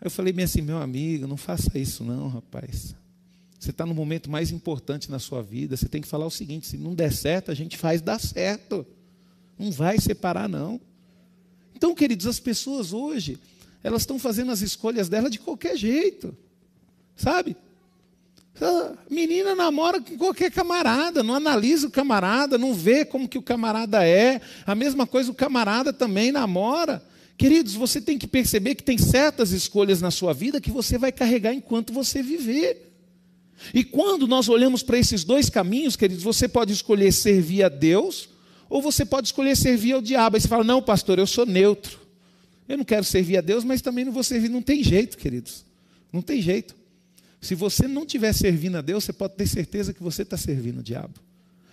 Aí 0.00 0.06
eu 0.06 0.10
falei 0.10 0.32
bem 0.32 0.46
assim, 0.46 0.62
meu 0.62 0.78
amigo, 0.78 1.26
não 1.26 1.36
faça 1.36 1.78
isso 1.78 2.02
não, 2.02 2.28
rapaz. 2.28 2.94
Você 3.58 3.70
está 3.70 3.84
no 3.84 3.94
momento 3.94 4.30
mais 4.30 4.50
importante 4.50 5.10
na 5.10 5.18
sua 5.18 5.42
vida. 5.42 5.76
Você 5.76 5.86
tem 5.86 6.00
que 6.00 6.08
falar 6.08 6.24
o 6.24 6.30
seguinte: 6.30 6.66
se 6.66 6.78
não 6.78 6.94
der 6.94 7.12
certo, 7.12 7.50
a 7.50 7.54
gente 7.54 7.76
faz 7.76 8.00
dar 8.00 8.18
certo. 8.18 8.86
Não 9.58 9.70
vai 9.70 9.98
separar, 9.98 10.48
não. 10.48 10.80
Então, 11.76 11.94
queridos, 11.94 12.26
as 12.26 12.40
pessoas 12.40 12.94
hoje, 12.94 13.38
elas 13.84 14.02
estão 14.02 14.18
fazendo 14.18 14.50
as 14.50 14.62
escolhas 14.62 15.10
dela 15.10 15.28
de 15.28 15.38
qualquer 15.38 15.76
jeito. 15.76 16.34
Sabe? 17.14 17.54
A 18.58 18.94
menina 19.10 19.54
namora 19.54 20.00
com 20.00 20.16
qualquer 20.16 20.50
camarada, 20.50 21.22
não 21.22 21.34
analisa 21.34 21.86
o 21.86 21.90
camarada, 21.90 22.56
não 22.56 22.74
vê 22.74 23.04
como 23.04 23.28
que 23.28 23.38
o 23.38 23.42
camarada 23.42 24.06
é. 24.06 24.40
A 24.66 24.74
mesma 24.74 25.06
coisa 25.06 25.30
o 25.30 25.34
camarada 25.34 25.92
também 25.92 26.32
namora. 26.32 27.02
Queridos, 27.40 27.72
você 27.72 28.02
tem 28.02 28.18
que 28.18 28.26
perceber 28.26 28.74
que 28.74 28.82
tem 28.82 28.98
certas 28.98 29.50
escolhas 29.50 30.02
na 30.02 30.10
sua 30.10 30.34
vida 30.34 30.60
que 30.60 30.70
você 30.70 30.98
vai 30.98 31.10
carregar 31.10 31.54
enquanto 31.54 31.90
você 31.90 32.22
viver. 32.22 32.92
E 33.72 33.82
quando 33.82 34.28
nós 34.28 34.46
olhamos 34.46 34.82
para 34.82 34.98
esses 34.98 35.24
dois 35.24 35.48
caminhos, 35.48 35.96
queridos, 35.96 36.22
você 36.22 36.46
pode 36.46 36.70
escolher 36.70 37.10
servir 37.10 37.62
a 37.62 37.70
Deus 37.70 38.28
ou 38.68 38.82
você 38.82 39.06
pode 39.06 39.28
escolher 39.28 39.56
servir 39.56 39.92
ao 39.94 40.02
diabo. 40.02 40.36
Aí 40.36 40.42
você 40.42 40.48
fala: 40.48 40.62
Não, 40.62 40.82
pastor, 40.82 41.18
eu 41.18 41.26
sou 41.26 41.46
neutro. 41.46 41.98
Eu 42.68 42.76
não 42.76 42.84
quero 42.84 43.04
servir 43.04 43.38
a 43.38 43.40
Deus, 43.40 43.64
mas 43.64 43.80
também 43.80 44.04
não 44.04 44.12
vou 44.12 44.22
servir. 44.22 44.50
Não 44.50 44.60
tem 44.60 44.84
jeito, 44.84 45.16
queridos. 45.16 45.64
Não 46.12 46.20
tem 46.20 46.42
jeito. 46.42 46.76
Se 47.40 47.54
você 47.54 47.88
não 47.88 48.02
estiver 48.02 48.34
servindo 48.34 48.76
a 48.76 48.82
Deus, 48.82 49.02
você 49.02 49.14
pode 49.14 49.32
ter 49.36 49.46
certeza 49.46 49.94
que 49.94 50.02
você 50.02 50.24
está 50.24 50.36
servindo 50.36 50.80
o 50.80 50.82
diabo. 50.82 51.14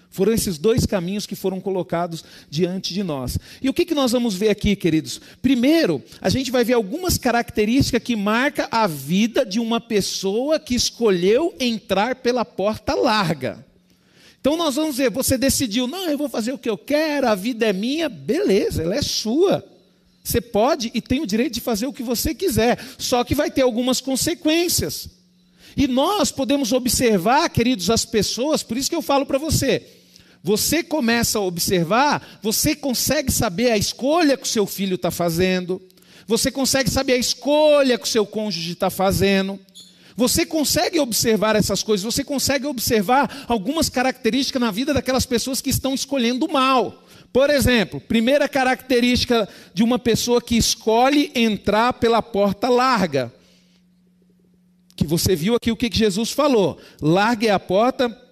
Foram 0.09 0.33
esses 0.33 0.57
dois 0.57 0.85
caminhos 0.85 1.25
que 1.25 1.35
foram 1.35 1.59
colocados 1.59 2.23
diante 2.49 2.93
de 2.93 3.03
nós. 3.03 3.37
E 3.61 3.69
o 3.69 3.73
que, 3.73 3.85
que 3.85 3.93
nós 3.93 4.11
vamos 4.11 4.35
ver 4.35 4.49
aqui, 4.49 4.75
queridos? 4.75 5.21
Primeiro, 5.41 6.01
a 6.21 6.29
gente 6.29 6.49
vai 6.49 6.63
ver 6.63 6.73
algumas 6.73 7.17
características 7.17 8.01
que 8.01 8.15
marcam 8.15 8.67
a 8.71 8.87
vida 8.87 9.45
de 9.45 9.59
uma 9.59 9.79
pessoa 9.79 10.59
que 10.59 10.73
escolheu 10.73 11.53
entrar 11.59 12.15
pela 12.15 12.43
porta 12.43 12.95
larga. 12.95 13.65
Então 14.39 14.55
nós 14.55 14.75
vamos 14.75 14.97
ver, 14.97 15.11
você 15.11 15.37
decidiu, 15.37 15.87
não, 15.87 16.09
eu 16.09 16.17
vou 16.17 16.29
fazer 16.29 16.53
o 16.53 16.57
que 16.57 16.69
eu 16.69 16.77
quero, 16.77 17.27
a 17.27 17.35
vida 17.35 17.65
é 17.65 17.73
minha, 17.73 18.07
beleza, 18.07 18.83
ela 18.83 18.95
é 18.95 19.01
sua. 19.01 19.63
Você 20.23 20.39
pode 20.39 20.89
e 20.93 21.01
tem 21.01 21.21
o 21.21 21.27
direito 21.27 21.55
de 21.55 21.61
fazer 21.61 21.85
o 21.85 21.93
que 21.93 22.03
você 22.03 22.33
quiser, 22.33 22.79
só 22.97 23.23
que 23.23 23.35
vai 23.35 23.51
ter 23.51 23.61
algumas 23.61 23.99
consequências. 23.99 25.09
E 25.75 25.87
nós 25.87 26.31
podemos 26.31 26.71
observar, 26.71 27.49
queridos, 27.49 27.89
as 27.89 28.03
pessoas, 28.03 28.63
por 28.63 28.77
isso 28.77 28.89
que 28.89 28.95
eu 28.95 29.01
falo 29.01 29.25
para 29.25 29.37
você, 29.37 29.96
você 30.47 30.81
começa 30.81 31.39
a 31.39 31.41
observar, 31.41 32.39
você 32.41 32.73
consegue 32.73 33.29
saber 33.29 33.69
a 33.69 33.77
escolha 33.77 34.37
que 34.37 34.47
o 34.47 34.49
seu 34.49 34.65
filho 34.65 34.95
está 34.95 35.11
fazendo, 35.11 35.81
você 36.25 36.49
consegue 36.49 36.89
saber 36.89 37.13
a 37.15 37.17
escolha 37.17 37.97
que 37.97 38.05
o 38.05 38.09
seu 38.09 38.25
cônjuge 38.25 38.71
está 38.71 38.89
fazendo, 38.89 39.59
Você 40.15 40.47
consegue 40.47 40.99
observar 40.99 41.55
essas 41.55 41.83
coisas, 41.83 42.03
você 42.03 42.23
consegue 42.23 42.65
observar 42.65 43.45
algumas 43.47 43.87
características 43.87 44.59
na 44.59 44.71
vida 44.71 44.91
daquelas 44.91 45.27
pessoas 45.27 45.61
que 45.61 45.69
estão 45.69 45.93
escolhendo 45.93 46.47
mal. 46.49 47.03
Por 47.31 47.51
exemplo, 47.51 48.01
primeira 48.01 48.49
característica 48.49 49.47
de 49.75 49.83
uma 49.83 49.99
pessoa 49.99 50.41
que 50.41 50.57
escolhe 50.57 51.29
entrar 51.35 51.93
pela 51.93 52.21
porta 52.21 52.67
larga. 52.67 53.31
Que 54.95 55.05
você 55.05 55.35
viu 55.35 55.53
aqui 55.53 55.71
o 55.71 55.77
que 55.77 55.89
Jesus 55.93 56.31
falou: 56.31 56.79
larga 56.99 57.47
é 57.47 57.51
a 57.51 57.59
porta 57.59 58.26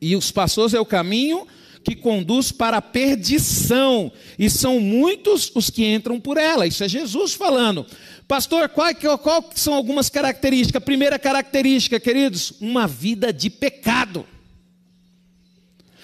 e 0.00 0.16
os 0.16 0.30
passos 0.30 0.74
é 0.74 0.80
o 0.80 0.86
caminho 0.86 1.46
que 1.82 1.96
conduz 1.96 2.52
para 2.52 2.78
a 2.78 2.82
perdição, 2.82 4.12
e 4.38 4.50
são 4.50 4.78
muitos 4.78 5.50
os 5.54 5.70
que 5.70 5.86
entram 5.86 6.20
por 6.20 6.36
ela. 6.36 6.66
Isso 6.66 6.84
é 6.84 6.88
Jesus 6.88 7.32
falando. 7.32 7.86
Pastor, 8.26 8.68
qual, 8.68 8.92
qual 9.18 9.50
são 9.54 9.72
algumas 9.72 10.10
características? 10.10 10.84
Primeira 10.84 11.18
característica, 11.18 11.98
queridos, 11.98 12.52
uma 12.60 12.86
vida 12.86 13.32
de 13.32 13.48
pecado. 13.48 14.26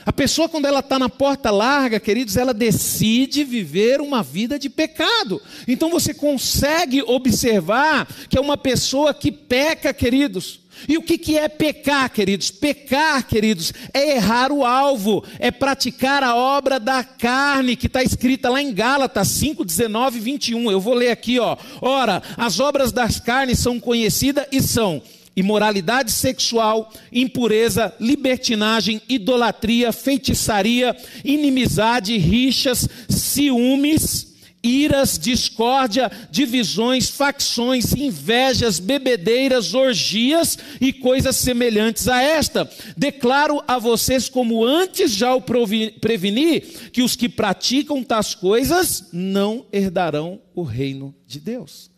A 0.06 0.12
pessoa, 0.12 0.48
quando 0.48 0.66
ela 0.66 0.80
está 0.80 0.98
na 0.98 1.08
porta 1.08 1.50
larga, 1.50 1.98
queridos, 1.98 2.36
ela 2.36 2.52
decide 2.52 3.42
viver 3.42 4.00
uma 4.00 4.22
vida 4.22 4.58
de 4.58 4.68
pecado. 4.68 5.40
Então 5.66 5.90
você 5.90 6.12
consegue 6.12 7.02
observar 7.02 8.06
que 8.28 8.36
é 8.36 8.40
uma 8.40 8.56
pessoa 8.56 9.14
que 9.14 9.32
peca, 9.32 9.94
queridos. 9.94 10.60
E 10.88 10.96
o 10.98 11.02
que, 11.02 11.18
que 11.18 11.38
é 11.38 11.48
pecar, 11.48 12.10
queridos? 12.10 12.50
Pecar, 12.50 13.26
queridos, 13.26 13.72
é 13.92 14.16
errar 14.16 14.52
o 14.52 14.64
alvo, 14.64 15.24
é 15.38 15.50
praticar 15.50 16.22
a 16.22 16.34
obra 16.34 16.78
da 16.78 17.02
carne, 17.02 17.76
que 17.76 17.86
está 17.86 18.02
escrita 18.02 18.48
lá 18.48 18.60
em 18.60 18.72
Gálatas 18.72 19.28
5, 19.28 19.64
19 19.64 20.18
e 20.18 20.20
21. 20.20 20.70
Eu 20.70 20.80
vou 20.80 20.94
ler 20.94 21.10
aqui, 21.10 21.38
ó. 21.38 21.56
Ora, 21.80 22.22
as 22.36 22.60
obras 22.60 22.92
das 22.92 23.18
carnes 23.18 23.58
são 23.58 23.80
conhecidas 23.80 24.46
e 24.52 24.62
são 24.62 25.02
imoralidade 25.36 26.12
sexual, 26.12 26.92
impureza, 27.12 27.92
libertinagem, 27.98 29.02
idolatria, 29.08 29.92
feitiçaria, 29.92 30.96
inimizade, 31.24 32.16
rixas, 32.18 32.88
ciúmes, 33.08 34.33
iras, 34.64 35.18
discórdia, 35.18 36.10
divisões, 36.30 37.10
facções, 37.10 37.92
invejas, 37.92 38.80
bebedeiras, 38.80 39.74
orgias 39.74 40.58
e 40.80 40.92
coisas 40.92 41.36
semelhantes 41.36 42.08
a 42.08 42.22
esta. 42.22 42.68
Declaro 42.96 43.62
a 43.68 43.78
vocês, 43.78 44.28
como 44.28 44.64
antes 44.64 45.12
já 45.12 45.34
o 45.34 45.42
preveni, 45.42 46.60
que 46.60 47.02
os 47.02 47.14
que 47.14 47.28
praticam 47.28 48.02
tais 48.02 48.34
coisas 48.34 49.10
não 49.12 49.66
herdarão 49.70 50.40
o 50.54 50.62
reino 50.62 51.14
de 51.26 51.38
Deus. 51.38 51.90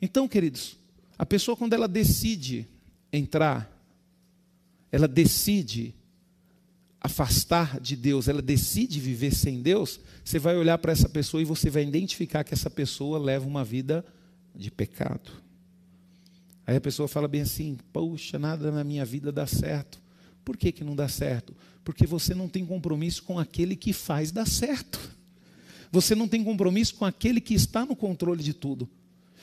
Então, 0.00 0.26
queridos, 0.26 0.76
a 1.16 1.24
pessoa, 1.24 1.56
quando 1.56 1.74
ela 1.74 1.86
decide 1.86 2.66
entrar, 3.12 3.70
ela 4.90 5.06
decide 5.06 5.94
afastar 7.00 7.80
de 7.80 7.96
Deus, 7.96 8.28
ela 8.28 8.42
decide 8.42 9.00
viver 9.00 9.34
sem 9.34 9.60
Deus, 9.60 10.00
você 10.24 10.38
vai 10.38 10.56
olhar 10.56 10.78
para 10.78 10.92
essa 10.92 11.08
pessoa 11.08 11.40
e 11.40 11.44
você 11.44 11.68
vai 11.70 11.82
identificar 11.82 12.44
que 12.44 12.54
essa 12.54 12.70
pessoa 12.70 13.18
leva 13.18 13.46
uma 13.46 13.64
vida 13.64 14.04
de 14.54 14.70
pecado. 14.70 15.30
Aí 16.66 16.76
a 16.76 16.80
pessoa 16.80 17.08
fala 17.08 17.26
bem 17.26 17.42
assim: 17.42 17.78
Poxa, 17.92 18.38
nada 18.38 18.70
na 18.70 18.84
minha 18.84 19.04
vida 19.04 19.32
dá 19.32 19.46
certo. 19.46 20.00
Por 20.44 20.56
que, 20.56 20.72
que 20.72 20.84
não 20.84 20.94
dá 20.94 21.08
certo? 21.08 21.54
Porque 21.84 22.06
você 22.06 22.34
não 22.34 22.48
tem 22.48 22.64
compromisso 22.64 23.22
com 23.22 23.38
aquele 23.38 23.76
que 23.76 23.92
faz 23.92 24.30
dar 24.30 24.46
certo. 24.46 24.98
Você 25.90 26.14
não 26.14 26.26
tem 26.26 26.42
compromisso 26.42 26.94
com 26.94 27.04
aquele 27.04 27.40
que 27.40 27.54
está 27.54 27.84
no 27.84 27.94
controle 27.94 28.42
de 28.42 28.54
tudo. 28.54 28.88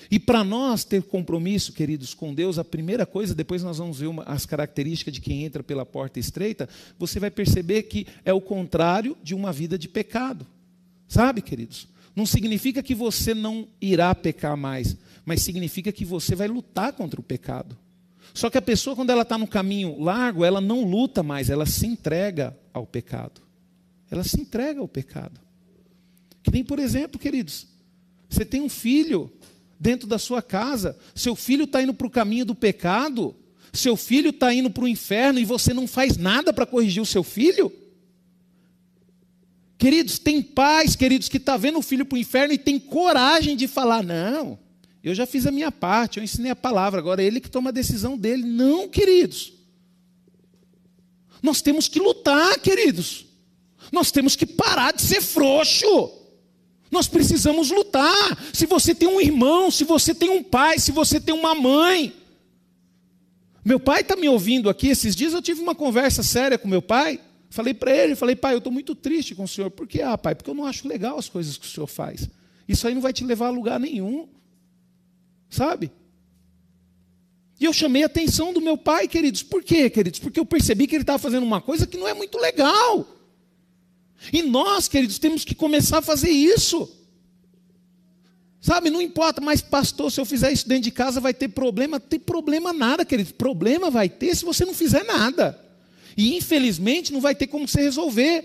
E 0.09 0.17
para 0.17 0.43
nós 0.43 0.83
ter 0.83 1.03
compromisso, 1.03 1.73
queridos, 1.73 2.13
com 2.13 2.33
Deus, 2.33 2.57
a 2.57 2.63
primeira 2.63 3.05
coisa, 3.05 3.35
depois 3.35 3.61
nós 3.61 3.77
vamos 3.77 3.99
ver 3.99 4.07
uma, 4.07 4.23
as 4.23 4.45
características 4.45 5.13
de 5.13 5.21
quem 5.21 5.43
entra 5.43 5.61
pela 5.61 5.85
porta 5.85 6.19
estreita, 6.19 6.69
você 6.97 7.19
vai 7.19 7.29
perceber 7.29 7.83
que 7.83 8.07
é 8.23 8.31
o 8.31 8.39
contrário 8.39 9.17
de 9.21 9.35
uma 9.35 9.51
vida 9.51 9.77
de 9.77 9.89
pecado. 9.89 10.47
Sabe, 11.09 11.41
queridos? 11.41 11.89
Não 12.15 12.25
significa 12.25 12.81
que 12.81 12.95
você 12.95 13.33
não 13.33 13.67
irá 13.81 14.15
pecar 14.15 14.55
mais, 14.55 14.95
mas 15.25 15.41
significa 15.41 15.91
que 15.91 16.05
você 16.05 16.35
vai 16.35 16.47
lutar 16.47 16.93
contra 16.93 17.19
o 17.19 17.23
pecado. 17.23 17.77
Só 18.33 18.49
que 18.49 18.57
a 18.57 18.61
pessoa, 18.61 18.95
quando 18.95 19.09
ela 19.09 19.23
está 19.23 19.37
no 19.37 19.47
caminho 19.47 19.99
largo, 19.99 20.45
ela 20.45 20.61
não 20.61 20.83
luta 20.83 21.21
mais, 21.21 21.49
ela 21.49 21.65
se 21.65 21.85
entrega 21.85 22.57
ao 22.71 22.85
pecado. 22.85 23.41
Ela 24.09 24.23
se 24.23 24.39
entrega 24.39 24.79
ao 24.79 24.87
pecado. 24.87 25.41
Que 26.41 26.51
nem, 26.51 26.63
por 26.63 26.79
exemplo, 26.79 27.19
queridos, 27.19 27.67
você 28.29 28.45
tem 28.45 28.61
um 28.61 28.69
filho, 28.69 29.29
dentro 29.79 30.07
da 30.07 30.19
sua 30.19 30.41
casa. 30.41 30.97
Seu 31.15 31.35
filho 31.35 31.63
está 31.63 31.81
indo 31.81 31.93
para 31.93 32.07
o 32.07 32.11
caminho 32.11 32.45
do 32.45 32.53
pecado, 32.53 33.35
seu 33.71 33.95
filho 33.95 34.31
está 34.31 34.53
indo 34.53 34.69
para 34.69 34.83
o 34.83 34.87
inferno 34.87 35.39
e 35.39 35.45
você 35.45 35.73
não 35.73 35.87
faz 35.87 36.17
nada 36.17 36.51
para 36.51 36.65
corrigir 36.65 37.01
o 37.01 37.05
seu 37.05 37.23
filho? 37.23 37.71
Queridos, 39.79 40.19
tem 40.19 40.41
pais, 40.41 40.93
queridos, 40.93 41.29
que 41.29 41.37
está 41.37 41.55
vendo 41.55 41.79
o 41.79 41.81
filho 41.81 42.05
para 42.05 42.17
o 42.17 42.19
inferno 42.19 42.53
e 42.53 42.57
tem 42.57 42.77
coragem 42.77 43.55
de 43.55 43.65
falar: 43.65 44.03
não, 44.03 44.59
eu 45.01 45.15
já 45.15 45.25
fiz 45.25 45.47
a 45.47 45.51
minha 45.51 45.71
parte, 45.71 46.17
eu 46.17 46.23
ensinei 46.23 46.51
a 46.51 46.55
palavra, 46.55 46.99
agora 46.99 47.23
é 47.23 47.25
ele 47.25 47.39
que 47.39 47.49
toma 47.49 47.69
a 47.69 47.73
decisão 47.73 48.17
dele. 48.17 48.43
Não, 48.43 48.89
queridos. 48.89 49.53
Nós 51.41 51.61
temos 51.61 51.87
que 51.87 51.97
lutar, 51.97 52.59
queridos. 52.59 53.25
Nós 53.89 54.11
temos 54.11 54.35
que 54.35 54.45
parar 54.45 54.91
de 54.91 55.01
ser 55.01 55.21
frouxo. 55.21 56.11
Nós 56.91 57.07
precisamos 57.07 57.71
lutar. 57.71 58.37
Se 58.53 58.65
você 58.65 58.93
tem 58.93 59.07
um 59.07 59.21
irmão, 59.21 59.71
se 59.71 59.85
você 59.85 60.13
tem 60.13 60.29
um 60.29 60.43
pai, 60.43 60.77
se 60.77 60.91
você 60.91 61.21
tem 61.21 61.33
uma 61.33 61.55
mãe. 61.55 62.13
Meu 63.63 63.79
pai 63.79 64.01
está 64.01 64.17
me 64.17 64.27
ouvindo 64.27 64.69
aqui. 64.69 64.89
Esses 64.89 65.15
dias 65.15 65.31
eu 65.31 65.41
tive 65.41 65.61
uma 65.61 65.73
conversa 65.73 66.21
séria 66.21 66.57
com 66.57 66.67
meu 66.67 66.81
pai. 66.81 67.21
Falei 67.49 67.73
para 67.73 67.95
ele, 67.95 68.15
falei, 68.15 68.35
pai, 68.35 68.53
eu 68.53 68.59
estou 68.59 68.71
muito 68.71 68.93
triste 68.93 69.33
com 69.33 69.43
o 69.43 69.47
senhor. 69.47 69.71
Por 69.71 69.87
que, 69.87 70.01
ah, 70.01 70.17
pai? 70.17 70.35
Porque 70.35 70.49
eu 70.49 70.53
não 70.53 70.65
acho 70.65 70.87
legal 70.87 71.17
as 71.17 71.27
coisas 71.27 71.57
que 71.57 71.65
o 71.65 71.69
senhor 71.69 71.87
faz. 71.87 72.29
Isso 72.67 72.87
aí 72.87 72.93
não 72.93 73.01
vai 73.01 73.11
te 73.11 73.23
levar 73.23 73.47
a 73.47 73.51
lugar 73.51 73.79
nenhum. 73.79 74.27
Sabe? 75.49 75.91
E 77.59 77.65
eu 77.65 77.73
chamei 77.73 78.03
a 78.03 78.05
atenção 78.05 78.53
do 78.53 78.61
meu 78.61 78.77
pai, 78.77 79.07
queridos. 79.07 79.41
Por 79.41 79.63
quê, 79.63 79.89
queridos? 79.89 80.19
Porque 80.19 80.39
eu 80.39 80.45
percebi 80.45 80.85
que 80.85 80.95
ele 80.95 81.03
estava 81.03 81.17
fazendo 81.17 81.43
uma 81.43 81.59
coisa 81.59 81.87
que 81.87 81.97
não 81.97 82.07
é 82.07 82.13
muito 82.13 82.37
legal. 82.37 83.07
E 84.31 84.43
nós, 84.43 84.87
queridos, 84.87 85.17
temos 85.17 85.43
que 85.43 85.55
começar 85.55 85.97
a 85.97 86.01
fazer 86.03 86.29
isso. 86.29 86.89
Sabe, 88.61 88.89
não 88.89 89.01
importa, 89.01 89.41
mas 89.41 89.61
pastor, 89.61 90.11
se 90.11 90.21
eu 90.21 90.25
fizer 90.25 90.51
isso 90.51 90.67
dentro 90.67 90.83
de 90.83 90.91
casa 90.91 91.19
vai 91.19 91.33
ter 91.33 91.47
problema. 91.47 91.99
Tem 91.99 92.19
problema 92.19 92.71
nada, 92.71 93.03
queridos. 93.03 93.31
Problema 93.31 93.89
vai 93.89 94.07
ter 94.07 94.35
se 94.35 94.45
você 94.45 94.63
não 94.65 94.73
fizer 94.73 95.03
nada. 95.03 95.68
E 96.19 96.35
infelizmente 96.35 97.13
não 97.13 97.21
vai 97.21 97.33
ter 97.33 97.47
como 97.47 97.65
você 97.65 97.81
resolver. 97.81 98.43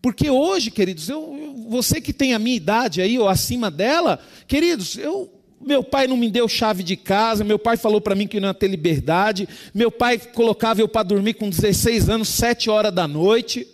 Porque 0.00 0.30
hoje, 0.30 0.70
queridos, 0.70 1.08
eu, 1.08 1.56
você 1.68 2.00
que 2.00 2.12
tem 2.12 2.34
a 2.34 2.38
minha 2.38 2.56
idade 2.56 3.02
aí 3.02 3.18
ou 3.18 3.28
acima 3.28 3.68
dela, 3.68 4.20
queridos, 4.46 4.96
eu 4.96 5.28
meu 5.60 5.82
pai 5.82 6.06
não 6.06 6.16
me 6.16 6.30
deu 6.30 6.48
chave 6.48 6.84
de 6.84 6.96
casa, 6.96 7.42
meu 7.42 7.58
pai 7.58 7.76
falou 7.76 8.00
para 8.00 8.14
mim 8.14 8.28
que 8.28 8.38
não 8.38 8.48
ia 8.48 8.54
ter 8.54 8.68
liberdade, 8.68 9.48
meu 9.74 9.90
pai 9.90 10.18
colocava 10.18 10.80
eu 10.80 10.88
para 10.88 11.02
dormir 11.02 11.34
com 11.34 11.50
16 11.50 12.08
anos, 12.08 12.28
7 12.28 12.70
horas 12.70 12.94
da 12.94 13.08
noite. 13.08 13.66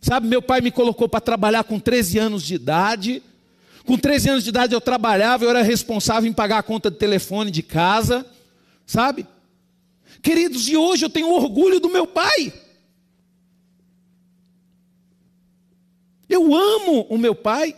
Sabe, 0.00 0.28
meu 0.28 0.40
pai 0.40 0.60
me 0.60 0.70
colocou 0.70 1.08
para 1.08 1.20
trabalhar 1.20 1.64
com 1.64 1.80
13 1.80 2.18
anos 2.18 2.44
de 2.44 2.54
idade. 2.54 3.20
Com 3.84 3.98
13 3.98 4.30
anos 4.30 4.44
de 4.44 4.50
idade 4.50 4.72
eu 4.72 4.80
trabalhava, 4.80 5.44
eu 5.44 5.50
era 5.50 5.62
responsável 5.62 6.30
em 6.30 6.32
pagar 6.32 6.58
a 6.58 6.62
conta 6.62 6.92
de 6.92 6.96
telefone 6.96 7.50
de 7.50 7.64
casa. 7.64 8.24
Sabe? 8.86 9.26
Queridos, 10.22 10.68
e 10.68 10.76
hoje 10.76 11.04
eu 11.04 11.10
tenho 11.10 11.30
orgulho 11.32 11.80
do 11.80 11.90
meu 11.90 12.06
pai. 12.06 12.52
Eu 16.28 16.54
amo 16.54 17.06
o 17.08 17.16
meu 17.16 17.34
pai. 17.34 17.74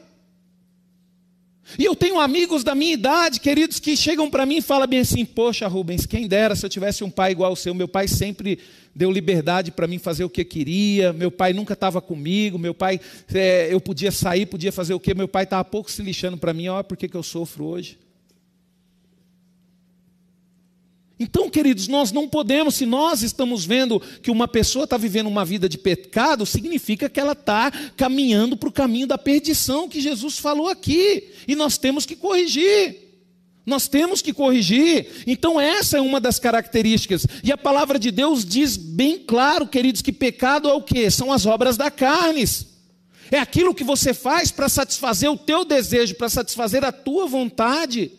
E 1.79 1.85
eu 1.85 1.95
tenho 1.95 2.19
amigos 2.19 2.65
da 2.65 2.75
minha 2.75 2.93
idade, 2.93 3.39
queridos, 3.39 3.79
que 3.79 3.97
chegam 3.97 4.29
para 4.29 4.45
mim 4.45 4.57
e 4.57 4.63
falam 4.63 4.89
bem 4.89 5.01
assim: 5.01 5.25
Poxa, 5.25 5.69
Rubens, 5.69 6.05
quem 6.05 6.27
dera 6.27 6.57
se 6.57 6.67
eu 6.67 6.71
tivesse 6.71 7.05
um 7.05 7.11
pai 7.11 7.31
igual 7.31 7.51
ao 7.51 7.57
seu. 7.57 7.73
Meu 7.75 7.87
pai 7.87 8.09
sempre 8.09 8.59
deu 8.95 9.11
liberdade 9.11 9.71
para 9.71 9.87
mim 9.87 9.99
fazer 9.99 10.25
o 10.25 10.31
que 10.31 10.45
queria. 10.45 11.13
Meu 11.13 11.31
pai 11.31 11.53
nunca 11.53 11.75
estava 11.75 12.01
comigo. 12.01 12.59
Meu 12.59 12.75
pai, 12.75 13.01
é, 13.33 13.73
eu 13.73 13.81
podia 13.81 14.11
sair, 14.11 14.47
podia 14.47 14.73
fazer 14.73 14.95
o 14.95 15.01
que. 15.01 15.15
Meu 15.15 15.29
pai 15.29 15.45
estava 15.45 15.65
pouco 15.65 15.91
se 15.91 16.03
lixando 16.03 16.37
para 16.37 16.53
mim. 16.53 16.69
Olha 16.69 16.83
por 16.83 16.97
que 16.97 17.15
eu 17.15 17.23
sofro 17.23 17.67
hoje. 17.67 17.99
Então, 21.23 21.51
queridos, 21.51 21.87
nós 21.87 22.11
não 22.11 22.27
podemos, 22.27 22.77
se 22.77 22.87
nós 22.87 23.21
estamos 23.21 23.67
vendo 23.67 24.01
que 24.23 24.31
uma 24.31 24.49
pessoa 24.49 24.85
está 24.85 24.97
vivendo 24.97 25.27
uma 25.27 25.45
vida 25.45 25.69
de 25.69 25.77
pecado, 25.77 26.47
significa 26.47 27.11
que 27.11 27.21
ela 27.21 27.33
está 27.33 27.71
caminhando 27.95 28.57
para 28.57 28.71
o 28.71 28.73
caminho 28.73 29.07
da 29.07 29.19
perdição 29.19 29.87
que 29.87 30.01
Jesus 30.01 30.39
falou 30.39 30.67
aqui. 30.67 31.29
E 31.47 31.55
nós 31.55 31.77
temos 31.77 32.07
que 32.07 32.17
corrigir. 32.17 33.11
Nós 33.67 33.87
temos 33.87 34.23
que 34.23 34.33
corrigir. 34.33 35.25
Então, 35.27 35.61
essa 35.61 35.99
é 35.99 36.01
uma 36.01 36.19
das 36.19 36.39
características. 36.39 37.27
E 37.45 37.53
a 37.53 37.59
palavra 37.59 37.99
de 37.99 38.11
Deus 38.11 38.43
diz 38.43 38.79
bem 38.79 39.19
claro, 39.19 39.67
queridos, 39.67 40.01
que 40.01 40.13
pecado 40.13 40.71
é 40.71 40.73
o 40.73 40.81
que? 40.81 41.11
São 41.11 41.31
as 41.31 41.45
obras 41.45 41.77
da 41.77 41.91
carne. 41.91 42.45
É 43.31 43.39
aquilo 43.39 43.75
que 43.75 43.85
você 43.85 44.15
faz 44.15 44.51
para 44.51 44.71
satisfazer 44.71 45.31
o 45.31 45.37
teu 45.37 45.67
desejo, 45.67 46.15
para 46.15 46.31
satisfazer 46.31 46.83
a 46.83 46.91
tua 46.91 47.27
vontade. 47.27 48.11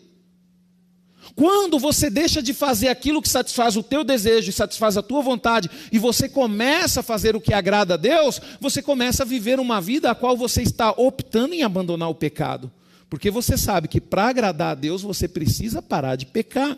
Quando 1.34 1.78
você 1.78 2.10
deixa 2.10 2.42
de 2.42 2.52
fazer 2.52 2.88
aquilo 2.88 3.22
que 3.22 3.28
satisfaz 3.28 3.76
o 3.76 3.82
teu 3.82 4.04
desejo 4.04 4.50
e 4.50 4.52
satisfaz 4.52 4.96
a 4.96 5.02
tua 5.02 5.22
vontade, 5.22 5.70
e 5.90 5.98
você 5.98 6.28
começa 6.28 7.00
a 7.00 7.02
fazer 7.02 7.34
o 7.34 7.40
que 7.40 7.54
agrada 7.54 7.94
a 7.94 7.96
Deus, 7.96 8.40
você 8.60 8.82
começa 8.82 9.22
a 9.22 9.26
viver 9.26 9.58
uma 9.58 9.80
vida 9.80 10.10
a 10.10 10.14
qual 10.14 10.36
você 10.36 10.62
está 10.62 10.90
optando 10.90 11.54
em 11.54 11.62
abandonar 11.62 12.10
o 12.10 12.14
pecado. 12.14 12.70
Porque 13.08 13.30
você 13.30 13.56
sabe 13.56 13.88
que 13.88 14.00
para 14.00 14.28
agradar 14.28 14.72
a 14.72 14.74
Deus 14.74 15.02
você 15.02 15.26
precisa 15.26 15.80
parar 15.80 16.16
de 16.16 16.26
pecar. 16.26 16.76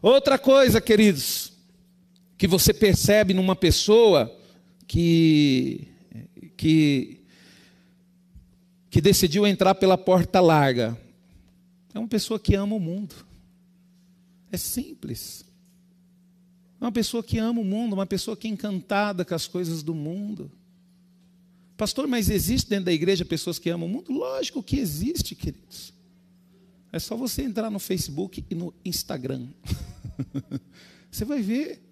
Outra 0.00 0.38
coisa, 0.38 0.80
queridos, 0.80 1.52
que 2.36 2.46
você 2.46 2.72
percebe 2.74 3.34
numa 3.34 3.54
pessoa 3.54 4.32
que 4.86 5.88
que 6.56 7.20
que 8.90 9.00
decidiu 9.00 9.46
entrar 9.46 9.74
pela 9.74 9.96
porta 9.96 10.38
larga, 10.38 10.98
é 11.94 11.98
uma 11.98 12.08
pessoa 12.08 12.38
que 12.38 12.54
ama 12.54 12.76
o 12.76 12.80
mundo. 12.80 13.14
É 14.52 14.58
simples. 14.58 15.46
É 16.78 16.84
uma 16.84 16.92
pessoa 16.92 17.22
que 17.22 17.38
ama 17.38 17.60
o 17.60 17.64
mundo, 17.64 17.94
uma 17.94 18.06
pessoa 18.06 18.36
que 18.36 18.46
é 18.46 18.50
encantada 18.50 19.24
com 19.24 19.34
as 19.34 19.46
coisas 19.46 19.82
do 19.82 19.94
mundo. 19.94 20.52
Pastor, 21.76 22.06
mas 22.06 22.28
existe 22.28 22.68
dentro 22.68 22.84
da 22.84 22.92
igreja 22.92 23.24
pessoas 23.24 23.58
que 23.58 23.70
amam 23.70 23.88
o 23.88 23.90
mundo? 23.90 24.12
Lógico 24.12 24.62
que 24.62 24.78
existe, 24.78 25.34
queridos. 25.34 25.94
É 26.92 26.98
só 26.98 27.16
você 27.16 27.42
entrar 27.42 27.70
no 27.70 27.78
Facebook 27.78 28.44
e 28.50 28.54
no 28.54 28.74
Instagram. 28.84 29.48
você 31.10 31.24
vai 31.24 31.40
ver 31.40 31.82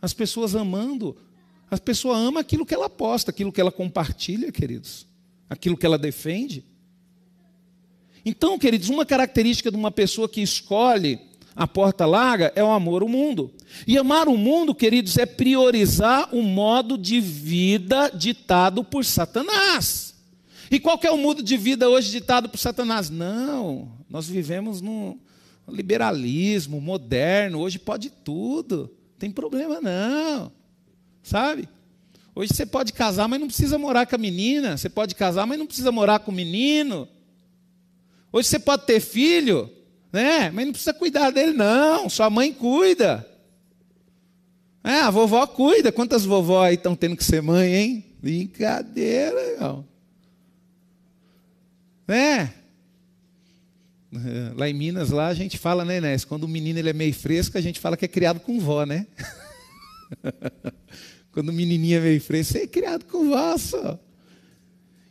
as 0.00 0.14
pessoas 0.14 0.54
amando. 0.54 1.16
A 1.68 1.76
pessoa 1.76 2.16
ama 2.16 2.40
aquilo 2.40 2.64
que 2.64 2.74
ela 2.74 2.88
posta, 2.88 3.32
aquilo 3.32 3.52
que 3.52 3.60
ela 3.60 3.72
compartilha, 3.72 4.52
queridos. 4.52 5.06
Aquilo 5.48 5.76
que 5.76 5.84
ela 5.84 5.98
defende. 5.98 6.64
Então, 8.24 8.58
queridos, 8.58 8.88
uma 8.88 9.04
característica 9.04 9.70
de 9.70 9.76
uma 9.76 9.90
pessoa 9.90 10.28
que 10.28 10.40
escolhe 10.40 11.29
a 11.54 11.66
porta 11.66 12.06
larga 12.06 12.52
é 12.54 12.62
o 12.62 12.70
amor 12.70 13.02
ao 13.02 13.08
mundo. 13.08 13.52
E 13.86 13.98
amar 13.98 14.28
o 14.28 14.36
mundo, 14.36 14.74
queridos, 14.74 15.16
é 15.16 15.26
priorizar 15.26 16.34
o 16.34 16.42
modo 16.42 16.96
de 16.96 17.20
vida 17.20 18.10
ditado 18.10 18.84
por 18.84 19.04
Satanás. 19.04 20.14
E 20.70 20.78
qual 20.78 20.98
é 21.02 21.10
o 21.10 21.18
modo 21.18 21.42
de 21.42 21.56
vida 21.56 21.88
hoje 21.88 22.10
ditado 22.10 22.48
por 22.48 22.58
Satanás? 22.58 23.10
Não, 23.10 23.90
nós 24.08 24.28
vivemos 24.28 24.80
no 24.80 25.18
liberalismo 25.68 26.80
moderno, 26.80 27.60
hoje 27.60 27.78
pode 27.78 28.10
tudo, 28.10 28.90
tem 29.18 29.30
problema 29.30 29.80
não, 29.80 30.52
sabe? 31.22 31.68
Hoje 32.34 32.54
você 32.54 32.64
pode 32.64 32.92
casar, 32.92 33.28
mas 33.28 33.40
não 33.40 33.48
precisa 33.48 33.78
morar 33.78 34.06
com 34.06 34.14
a 34.14 34.18
menina, 34.18 34.76
você 34.76 34.88
pode 34.88 35.14
casar, 35.14 35.46
mas 35.46 35.58
não 35.58 35.66
precisa 35.66 35.90
morar 35.90 36.20
com 36.20 36.30
o 36.30 36.34
menino. 36.34 37.08
Hoje 38.32 38.48
você 38.48 38.58
pode 38.58 38.86
ter 38.86 39.00
filho, 39.00 39.70
né? 40.12 40.50
Mas 40.50 40.66
não 40.66 40.72
precisa 40.72 40.94
cuidar 40.94 41.30
dele, 41.30 41.52
não. 41.52 42.08
Sua 42.08 42.28
mãe 42.28 42.52
cuida. 42.52 43.26
É, 44.82 45.00
a 45.00 45.10
vovó 45.10 45.46
cuida. 45.46 45.92
Quantas 45.92 46.24
vovó 46.24 46.64
aí 46.64 46.74
estão 46.74 46.96
tendo 46.96 47.16
que 47.16 47.24
ser 47.24 47.42
mãe, 47.42 47.74
hein? 47.74 48.04
Brincadeira, 48.20 49.40
irmão. 49.52 49.84
Né? 52.06 52.52
Lá 54.56 54.68
em 54.68 54.74
Minas, 54.74 55.10
lá 55.10 55.28
a 55.28 55.34
gente 55.34 55.56
fala, 55.56 55.84
né, 55.84 55.98
Inés? 55.98 56.24
Quando 56.24 56.44
o 56.44 56.48
menino 56.48 56.78
ele 56.78 56.90
é 56.90 56.92
meio 56.92 57.14
fresco, 57.14 57.56
a 57.56 57.60
gente 57.60 57.78
fala 57.78 57.96
que 57.96 58.04
é 58.04 58.08
criado 58.08 58.40
com 58.40 58.58
vó, 58.58 58.84
né? 58.84 59.06
Quando 61.30 61.50
o 61.50 61.52
menininho 61.52 61.98
é 61.98 62.00
meio 62.00 62.20
fresco, 62.20 62.58
é 62.58 62.66
criado 62.66 63.04
com 63.04 63.28
vó 63.28 63.56
só. 63.56 63.96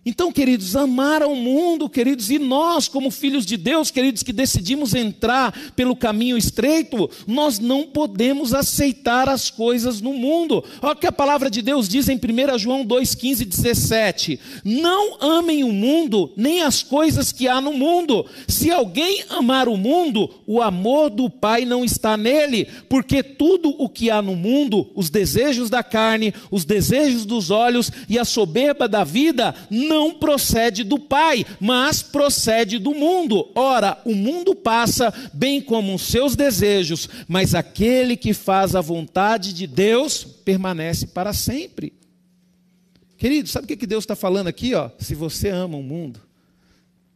Então, 0.09 0.31
queridos, 0.31 0.75
amar 0.75 1.21
ao 1.21 1.35
mundo, 1.35 1.87
queridos, 1.87 2.31
e 2.31 2.39
nós, 2.39 2.87
como 2.87 3.11
filhos 3.11 3.45
de 3.45 3.55
Deus, 3.55 3.91
queridos, 3.91 4.23
que 4.23 4.33
decidimos 4.33 4.95
entrar 4.95 5.53
pelo 5.75 5.95
caminho 5.95 6.35
estreito, 6.35 7.07
nós 7.27 7.59
não 7.59 7.85
podemos 7.85 8.51
aceitar 8.51 9.29
as 9.29 9.51
coisas 9.51 10.01
no 10.01 10.11
mundo. 10.11 10.63
Olha 10.81 10.93
o 10.93 10.95
que 10.95 11.05
a 11.05 11.11
palavra 11.11 11.47
de 11.47 11.61
Deus 11.61 11.87
diz 11.87 12.09
em 12.09 12.15
1 12.15 12.57
João 12.57 12.83
2, 12.83 13.13
15 13.13 13.43
e 13.43 13.45
17: 13.45 14.39
Não 14.65 15.15
amem 15.21 15.63
o 15.63 15.71
mundo, 15.71 16.31
nem 16.35 16.63
as 16.63 16.81
coisas 16.81 17.31
que 17.31 17.47
há 17.47 17.61
no 17.61 17.73
mundo. 17.73 18.25
Se 18.47 18.71
alguém 18.71 19.23
amar 19.29 19.67
o 19.67 19.77
mundo, 19.77 20.27
o 20.47 20.59
amor 20.59 21.11
do 21.11 21.29
Pai 21.29 21.65
não 21.65 21.85
está 21.85 22.17
nele, 22.17 22.67
porque 22.89 23.21
tudo 23.21 23.75
o 23.77 23.87
que 23.87 24.09
há 24.09 24.23
no 24.23 24.35
mundo, 24.35 24.89
os 24.95 25.11
desejos 25.11 25.69
da 25.69 25.83
carne, 25.83 26.33
os 26.49 26.65
desejos 26.65 27.27
dos 27.27 27.51
olhos 27.51 27.91
e 28.09 28.17
a 28.17 28.25
soberba 28.25 28.87
da 28.87 29.03
vida, 29.03 29.53
não 29.69 29.98
procede 30.13 30.83
do 30.83 30.97
Pai, 30.97 31.45
mas 31.59 32.01
procede 32.01 32.77
do 32.79 32.93
mundo. 32.93 33.49
Ora, 33.55 34.01
o 34.05 34.15
mundo 34.15 34.55
passa, 34.55 35.13
bem 35.33 35.61
como 35.61 35.93
os 35.93 36.03
seus 36.03 36.35
desejos, 36.35 37.09
mas 37.27 37.53
aquele 37.53 38.15
que 38.15 38.33
faz 38.33 38.75
a 38.75 38.81
vontade 38.81 39.53
de 39.53 39.67
Deus 39.67 40.23
permanece 40.23 41.07
para 41.07 41.33
sempre. 41.33 41.93
Querido, 43.17 43.49
sabe 43.49 43.65
o 43.65 43.77
que 43.77 43.85
Deus 43.85 44.05
está 44.05 44.15
falando 44.15 44.47
aqui? 44.47 44.73
Ó? 44.73 44.89
Se 44.97 45.13
você 45.13 45.49
ama 45.49 45.77
o 45.77 45.83
mundo, 45.83 46.21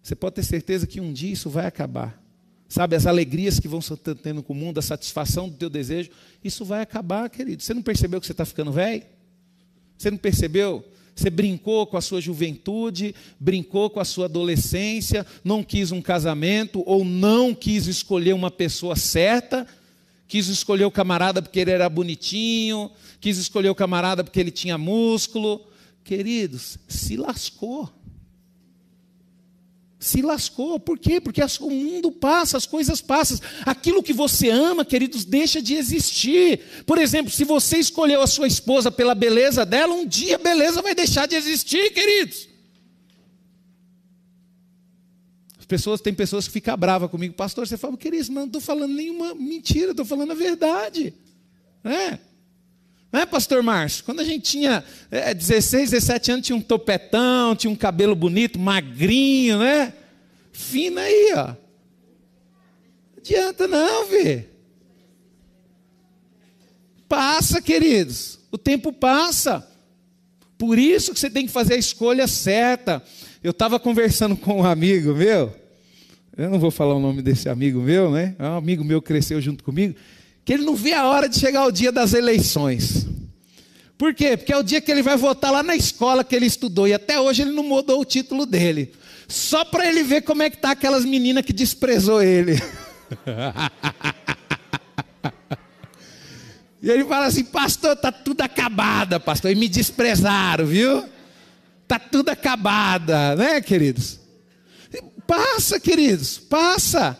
você 0.01 0.13
pode 0.13 0.35
ter 0.35 0.43
certeza 0.43 0.85
que 0.85 0.99
um 0.99 1.13
dia 1.13 1.31
isso 1.31 1.49
vai 1.49 1.65
acabar. 1.65 2.21
Sabe, 2.67 2.95
as 2.95 3.05
alegrias 3.05 3.59
que 3.59 3.67
vão 3.67 3.79
tendo 4.21 4.41
com 4.41 4.51
o 4.51 4.55
mundo, 4.55 4.79
a 4.79 4.81
satisfação 4.81 5.47
do 5.47 5.55
teu 5.55 5.69
desejo, 5.69 6.09
isso 6.43 6.65
vai 6.65 6.81
acabar, 6.81 7.29
querido. 7.29 7.61
Você 7.61 7.73
não 7.73 7.83
percebeu 7.83 8.19
que 8.19 8.25
você 8.25 8.33
está 8.33 8.43
ficando 8.45 8.71
velho? 8.71 9.03
Você 9.95 10.09
não 10.09 10.17
percebeu 10.17 10.83
você 11.15 11.29
brincou 11.29 11.85
com 11.85 11.95
a 11.95 12.01
sua 12.01 12.19
juventude, 12.19 13.13
brincou 13.39 13.89
com 13.89 13.99
a 13.99 14.05
sua 14.05 14.25
adolescência, 14.25 15.25
não 15.43 15.63
quis 15.63 15.91
um 15.91 16.01
casamento 16.01 16.83
ou 16.85 17.05
não 17.05 17.53
quis 17.53 17.87
escolher 17.87 18.33
uma 18.33 18.49
pessoa 18.49 18.95
certa, 18.95 19.67
quis 20.27 20.47
escolher 20.47 20.85
o 20.85 20.91
camarada 20.91 21.41
porque 21.41 21.59
ele 21.59 21.71
era 21.71 21.87
bonitinho, 21.87 22.89
quis 23.21 23.37
escolher 23.37 23.69
o 23.69 23.75
camarada 23.75 24.23
porque 24.23 24.39
ele 24.39 24.51
tinha 24.51 24.77
músculo. 24.77 25.61
Queridos, 26.03 26.77
se 26.87 27.15
lascou 27.15 27.89
se 30.03 30.21
lascou. 30.21 30.79
Por 30.79 30.99
quê? 30.99 31.21
Porque 31.21 31.41
o 31.41 31.69
mundo 31.69 32.11
passa, 32.11 32.57
as 32.57 32.65
coisas 32.65 33.01
passam. 33.01 33.39
Aquilo 33.65 34.03
que 34.03 34.13
você 34.13 34.49
ama, 34.49 34.83
queridos, 34.83 35.23
deixa 35.23 35.61
de 35.61 35.75
existir. 35.75 36.59
Por 36.85 36.97
exemplo, 36.97 37.31
se 37.31 37.43
você 37.43 37.77
escolheu 37.77 38.21
a 38.21 38.27
sua 38.27 38.47
esposa 38.47 38.91
pela 38.91 39.15
beleza 39.15 39.65
dela, 39.65 39.93
um 39.93 40.05
dia 40.05 40.35
a 40.35 40.39
beleza 40.39 40.81
vai 40.81 40.93
deixar 40.93 41.25
de 41.25 41.35
existir, 41.35 41.91
queridos. 41.93 42.49
As 45.57 45.65
pessoas, 45.65 46.01
tem 46.01 46.13
pessoas 46.13 46.45
que 46.45 46.53
ficam 46.53 46.75
bravas 46.75 47.09
comigo, 47.09 47.33
pastor, 47.33 47.65
você 47.65 47.77
fala, 47.77 47.95
querido, 47.95 48.31
não 48.33 48.45
estou 48.45 48.59
falando 48.59 48.93
nenhuma 48.93 49.33
mentira, 49.33 49.91
estou 49.91 50.05
falando 50.05 50.31
a 50.31 50.35
verdade. 50.35 51.13
É. 51.85 52.32
Não 53.13 53.19
é, 53.19 53.27
pastor 53.27 53.61
Márcio? 53.61 54.03
Quando 54.03 54.21
a 54.21 54.23
gente 54.23 54.41
tinha 54.41 54.83
é, 55.11 55.35
16, 55.35 55.91
17 55.91 56.31
anos, 56.31 56.45
tinha 56.47 56.55
um 56.55 56.61
topetão, 56.61 57.55
tinha 57.55 57.69
um 57.69 57.75
cabelo 57.75 58.15
bonito, 58.15 58.57
magrinho, 58.57 59.59
né? 59.59 59.93
Fina 60.51 61.01
aí, 61.01 61.33
ó. 61.35 61.45
Não 61.49 61.55
adianta 63.19 63.67
não, 63.67 64.07
ver. 64.07 64.49
Passa, 67.07 67.61
queridos. 67.61 68.39
O 68.51 68.57
tempo 68.57 68.91
passa. 68.91 69.63
Por 70.57 70.79
isso 70.79 71.13
que 71.13 71.19
você 71.19 71.29
tem 71.29 71.45
que 71.45 71.51
fazer 71.51 71.75
a 71.75 71.77
escolha 71.77 72.27
certa. 72.27 73.03
Eu 73.43 73.51
estava 73.51 73.79
conversando 73.79 74.35
com 74.35 74.61
um 74.61 74.65
amigo 74.65 75.13
meu. 75.13 75.55
Eu 76.35 76.49
não 76.49 76.57
vou 76.57 76.71
falar 76.71 76.95
o 76.95 76.99
nome 76.99 77.21
desse 77.21 77.47
amigo 77.47 77.79
meu, 77.79 78.09
né? 78.09 78.35
É 78.39 78.43
um 78.43 78.57
amigo 78.57 78.83
meu 78.83 79.03
cresceu 79.03 79.39
junto 79.39 79.63
comigo 79.63 79.93
que 80.45 80.53
ele 80.53 80.63
não 80.63 80.75
vê 80.75 80.93
a 80.93 81.07
hora 81.07 81.29
de 81.29 81.39
chegar 81.39 81.65
o 81.65 81.71
dia 81.71 81.91
das 81.91 82.13
eleições. 82.13 83.07
Por 83.97 84.13
quê? 84.13 84.35
Porque 84.35 84.51
é 84.51 84.57
o 84.57 84.63
dia 84.63 84.81
que 84.81 84.91
ele 84.91 85.01
vai 85.01 85.15
votar 85.15 85.51
lá 85.51 85.63
na 85.63 85.75
escola 85.75 86.23
que 86.23 86.35
ele 86.35 86.45
estudou 86.45 86.87
e 86.87 86.93
até 86.93 87.19
hoje 87.19 87.43
ele 87.43 87.51
não 87.51 87.63
mudou 87.63 88.01
o 88.01 88.05
título 88.05 88.45
dele. 88.45 88.93
Só 89.27 89.63
para 89.63 89.87
ele 89.87 90.03
ver 90.03 90.23
como 90.23 90.43
é 90.43 90.49
que 90.49 90.57
tá 90.57 90.71
aquelas 90.71 91.05
meninas 91.05 91.45
que 91.45 91.53
desprezou 91.53 92.21
ele. 92.21 92.53
e 96.81 96.89
ele 96.89 97.05
fala 97.05 97.27
assim: 97.27 97.45
"Pastor, 97.45 97.95
tá 97.95 98.11
tudo 98.11 98.41
acabada, 98.41 99.19
pastor, 99.19 99.51
e 99.51 99.55
me 99.55 99.69
desprezaram, 99.69 100.65
viu? 100.65 101.05
Tá 101.87 101.97
tudo 101.97 102.29
acabada, 102.29 103.35
né, 103.35 103.61
queridos? 103.61 104.19
Passa, 105.25 105.79
queridos, 105.79 106.37
passa. 106.37 107.17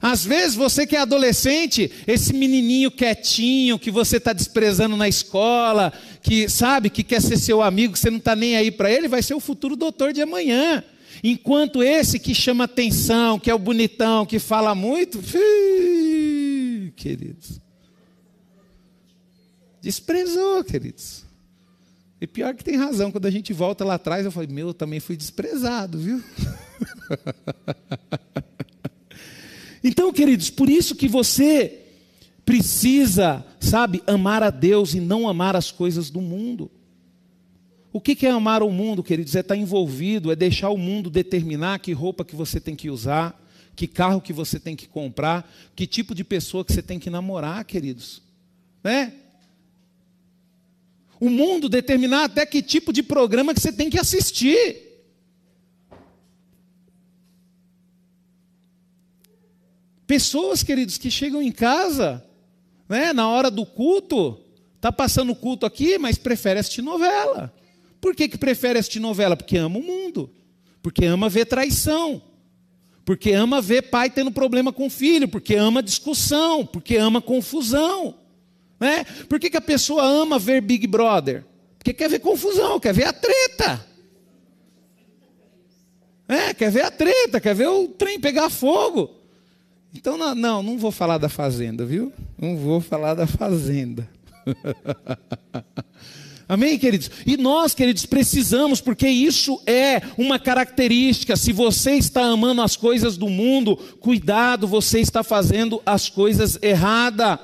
Às 0.00 0.24
vezes 0.24 0.54
você 0.54 0.86
que 0.86 0.94
é 0.94 1.00
adolescente, 1.00 1.90
esse 2.06 2.32
menininho 2.32 2.90
quietinho 2.90 3.78
que 3.78 3.90
você 3.90 4.18
está 4.18 4.32
desprezando 4.32 4.96
na 4.96 5.08
escola, 5.08 5.92
que 6.22 6.48
sabe 6.48 6.90
que 6.90 7.02
quer 7.02 7.22
ser 7.22 7.38
seu 7.38 7.62
amigo, 7.62 7.94
que 7.94 7.98
você 7.98 8.10
não 8.10 8.18
está 8.18 8.36
nem 8.36 8.56
aí 8.56 8.70
para 8.70 8.90
ele, 8.90 9.08
vai 9.08 9.22
ser 9.22 9.34
o 9.34 9.40
futuro 9.40 9.76
doutor 9.76 10.12
de 10.12 10.20
amanhã. 10.20 10.84
Enquanto 11.24 11.82
esse 11.82 12.18
que 12.18 12.34
chama 12.34 12.64
atenção, 12.64 13.38
que 13.38 13.50
é 13.50 13.54
o 13.54 13.58
bonitão, 13.58 14.26
que 14.26 14.38
fala 14.38 14.74
muito, 14.74 15.18
queridos, 16.94 17.58
desprezou, 19.80 20.62
queridos. 20.62 21.24
E 22.20 22.26
pior 22.26 22.54
que 22.54 22.64
tem 22.64 22.76
razão, 22.76 23.10
quando 23.10 23.26
a 23.26 23.30
gente 23.30 23.52
volta 23.52 23.84
lá 23.84 23.94
atrás, 23.94 24.24
eu 24.24 24.32
falei, 24.32 24.48
meu, 24.48 24.68
eu 24.68 24.74
também 24.74 25.00
fui 25.00 25.16
desprezado, 25.16 25.98
viu? 25.98 26.22
Então, 29.86 30.12
queridos, 30.12 30.50
por 30.50 30.68
isso 30.68 30.96
que 30.96 31.06
você 31.06 31.80
precisa, 32.44 33.46
sabe, 33.60 34.02
amar 34.04 34.42
a 34.42 34.50
Deus 34.50 34.94
e 34.94 35.00
não 35.00 35.28
amar 35.28 35.54
as 35.54 35.70
coisas 35.70 36.10
do 36.10 36.20
mundo. 36.20 36.68
O 37.92 38.00
que 38.00 38.26
é 38.26 38.30
amar 38.30 38.64
o 38.64 38.70
mundo, 38.70 39.00
queridos? 39.00 39.36
É 39.36 39.40
estar 39.40 39.56
envolvido, 39.56 40.32
é 40.32 40.36
deixar 40.36 40.70
o 40.70 40.76
mundo 40.76 41.08
determinar 41.08 41.78
que 41.78 41.92
roupa 41.92 42.24
que 42.24 42.34
você 42.34 42.58
tem 42.58 42.74
que 42.74 42.90
usar, 42.90 43.40
que 43.76 43.86
carro 43.86 44.20
que 44.20 44.32
você 44.32 44.58
tem 44.58 44.74
que 44.74 44.88
comprar, 44.88 45.48
que 45.76 45.86
tipo 45.86 46.16
de 46.16 46.24
pessoa 46.24 46.64
que 46.64 46.72
você 46.72 46.82
tem 46.82 46.98
que 46.98 47.08
namorar, 47.08 47.64
queridos. 47.64 48.20
Né? 48.82 49.12
O 51.20 51.30
mundo 51.30 51.68
determinar 51.68 52.24
até 52.24 52.44
que 52.44 52.60
tipo 52.60 52.92
de 52.92 53.04
programa 53.04 53.54
que 53.54 53.60
você 53.60 53.72
tem 53.72 53.88
que 53.88 54.00
assistir. 54.00 54.85
Pessoas, 60.06 60.62
queridos, 60.62 60.98
que 60.98 61.10
chegam 61.10 61.42
em 61.42 61.50
casa, 61.50 62.24
né, 62.88 63.12
na 63.12 63.28
hora 63.28 63.50
do 63.50 63.66
culto, 63.66 64.38
tá 64.80 64.92
passando 64.92 65.32
o 65.32 65.36
culto 65.36 65.66
aqui, 65.66 65.98
mas 65.98 66.16
prefere 66.16 66.60
assistir 66.60 66.82
novela. 66.82 67.52
Por 68.00 68.14
que, 68.14 68.28
que 68.28 68.38
prefere 68.38 68.78
assistir 68.78 69.00
novela? 69.00 69.36
Porque 69.36 69.56
ama 69.56 69.78
o 69.78 69.82
mundo, 69.82 70.30
porque 70.80 71.04
ama 71.04 71.28
ver 71.28 71.46
traição, 71.46 72.22
porque 73.04 73.32
ama 73.32 73.60
ver 73.60 73.82
pai 73.82 74.08
tendo 74.08 74.30
problema 74.30 74.72
com 74.72 74.86
o 74.86 74.90
filho, 74.90 75.26
porque 75.26 75.56
ama 75.56 75.82
discussão, 75.82 76.64
porque 76.64 76.96
ama 76.96 77.20
confusão. 77.20 78.14
Né? 78.78 79.04
Por 79.28 79.40
que, 79.40 79.50
que 79.50 79.56
a 79.56 79.60
pessoa 79.60 80.04
ama 80.04 80.38
ver 80.38 80.60
Big 80.60 80.86
Brother? 80.86 81.44
Porque 81.78 81.92
quer 81.92 82.08
ver 82.08 82.20
confusão, 82.20 82.78
quer 82.78 82.92
ver 82.94 83.04
a 83.04 83.12
treta. 83.12 83.86
É, 86.28 86.52
quer 86.52 86.70
ver 86.70 86.82
a 86.82 86.90
treta, 86.90 87.40
quer 87.40 87.54
ver 87.54 87.68
o 87.68 87.88
trem 87.88 88.20
pegar 88.20 88.50
fogo. 88.50 89.25
Então, 89.96 90.18
não, 90.18 90.34
não, 90.34 90.62
não 90.62 90.78
vou 90.78 90.92
falar 90.92 91.18
da 91.18 91.28
fazenda, 91.28 91.84
viu? 91.84 92.12
Não 92.38 92.56
vou 92.56 92.80
falar 92.80 93.14
da 93.14 93.26
fazenda. 93.26 94.08
Amém, 96.48 96.78
queridos? 96.78 97.10
E 97.26 97.36
nós, 97.36 97.74
queridos, 97.74 98.06
precisamos, 98.06 98.80
porque 98.80 99.08
isso 99.08 99.60
é 99.66 100.00
uma 100.16 100.38
característica. 100.38 101.34
Se 101.34 101.52
você 101.52 101.92
está 101.92 102.24
amando 102.24 102.62
as 102.62 102.76
coisas 102.76 103.16
do 103.16 103.28
mundo, 103.28 103.76
cuidado, 103.98 104.68
você 104.68 105.00
está 105.00 105.24
fazendo 105.24 105.82
as 105.84 106.08
coisas 106.08 106.56
erradas. 106.62 107.38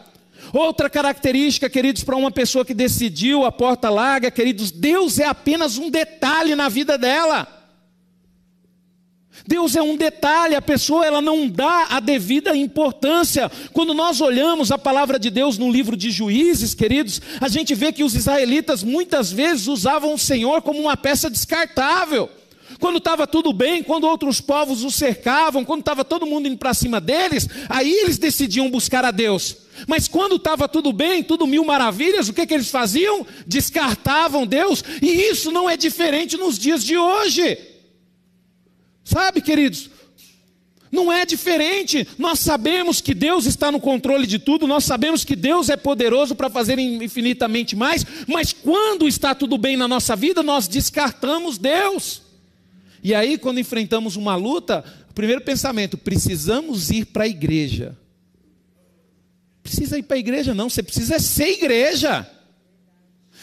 Outra 0.52 0.90
característica, 0.90 1.70
queridos, 1.70 2.04
para 2.04 2.16
uma 2.16 2.30
pessoa 2.30 2.64
que 2.64 2.74
decidiu 2.74 3.44
a 3.44 3.50
porta 3.50 3.88
larga, 3.88 4.30
queridos, 4.30 4.70
Deus 4.70 5.18
é 5.18 5.24
apenas 5.24 5.78
um 5.78 5.90
detalhe 5.90 6.54
na 6.54 6.68
vida 6.68 6.98
dela. 6.98 7.61
Deus 9.46 9.74
é 9.74 9.82
um 9.82 9.96
detalhe, 9.96 10.54
a 10.54 10.62
pessoa 10.62 11.04
ela 11.04 11.20
não 11.20 11.48
dá 11.48 11.86
a 11.90 12.00
devida 12.00 12.56
importância. 12.56 13.50
Quando 13.72 13.92
nós 13.94 14.20
olhamos 14.20 14.70
a 14.70 14.78
palavra 14.78 15.18
de 15.18 15.30
Deus 15.30 15.58
no 15.58 15.70
livro 15.70 15.96
de 15.96 16.10
Juízes, 16.10 16.74
queridos, 16.74 17.20
a 17.40 17.48
gente 17.48 17.74
vê 17.74 17.92
que 17.92 18.04
os 18.04 18.14
israelitas 18.14 18.82
muitas 18.82 19.32
vezes 19.32 19.66
usavam 19.66 20.14
o 20.14 20.18
Senhor 20.18 20.62
como 20.62 20.80
uma 20.80 20.96
peça 20.96 21.28
descartável. 21.28 22.28
Quando 22.78 22.98
estava 22.98 23.26
tudo 23.26 23.52
bem, 23.52 23.82
quando 23.82 24.04
outros 24.04 24.40
povos 24.40 24.82
os 24.82 24.94
cercavam, 24.94 25.64
quando 25.64 25.80
estava 25.80 26.04
todo 26.04 26.26
mundo 26.26 26.48
indo 26.48 26.56
para 26.56 26.74
cima 26.74 27.00
deles, 27.00 27.48
aí 27.68 27.92
eles 27.92 28.18
decidiam 28.18 28.70
buscar 28.70 29.04
a 29.04 29.10
Deus. 29.10 29.56
Mas 29.86 30.08
quando 30.08 30.36
estava 30.36 30.68
tudo 30.68 30.92
bem, 30.92 31.22
tudo 31.22 31.46
mil 31.46 31.64
maravilhas, 31.64 32.28
o 32.28 32.32
que, 32.32 32.46
que 32.46 32.54
eles 32.54 32.70
faziam? 32.70 33.26
Descartavam 33.46 34.46
Deus, 34.46 34.84
e 35.00 35.08
isso 35.08 35.50
não 35.50 35.68
é 35.68 35.76
diferente 35.76 36.36
nos 36.36 36.58
dias 36.58 36.84
de 36.84 36.96
hoje. 36.96 37.71
Sabe, 39.04 39.40
queridos? 39.40 39.90
Não 40.90 41.10
é 41.10 41.24
diferente. 41.24 42.06
Nós 42.18 42.38
sabemos 42.38 43.00
que 43.00 43.14
Deus 43.14 43.46
está 43.46 43.72
no 43.72 43.80
controle 43.80 44.26
de 44.26 44.38
tudo, 44.38 44.66
nós 44.66 44.84
sabemos 44.84 45.24
que 45.24 45.34
Deus 45.34 45.70
é 45.70 45.76
poderoso 45.76 46.34
para 46.34 46.50
fazer 46.50 46.78
infinitamente 46.78 47.74
mais, 47.74 48.04
mas 48.28 48.52
quando 48.52 49.08
está 49.08 49.34
tudo 49.34 49.56
bem 49.56 49.74
na 49.74 49.88
nossa 49.88 50.14
vida, 50.14 50.42
nós 50.42 50.68
descartamos 50.68 51.56
Deus. 51.56 52.22
E 53.02 53.14
aí, 53.14 53.38
quando 53.38 53.58
enfrentamos 53.58 54.16
uma 54.16 54.36
luta, 54.36 54.84
o 55.10 55.14
primeiro 55.14 55.40
pensamento: 55.40 55.96
precisamos 55.96 56.90
ir 56.90 57.06
para 57.06 57.24
a 57.24 57.28
igreja. 57.28 57.96
Precisa 59.62 59.98
ir 59.98 60.02
para 60.02 60.16
a 60.16 60.20
igreja, 60.20 60.54
não, 60.54 60.68
você 60.68 60.82
precisa 60.82 61.18
ser 61.18 61.48
igreja. 61.52 62.28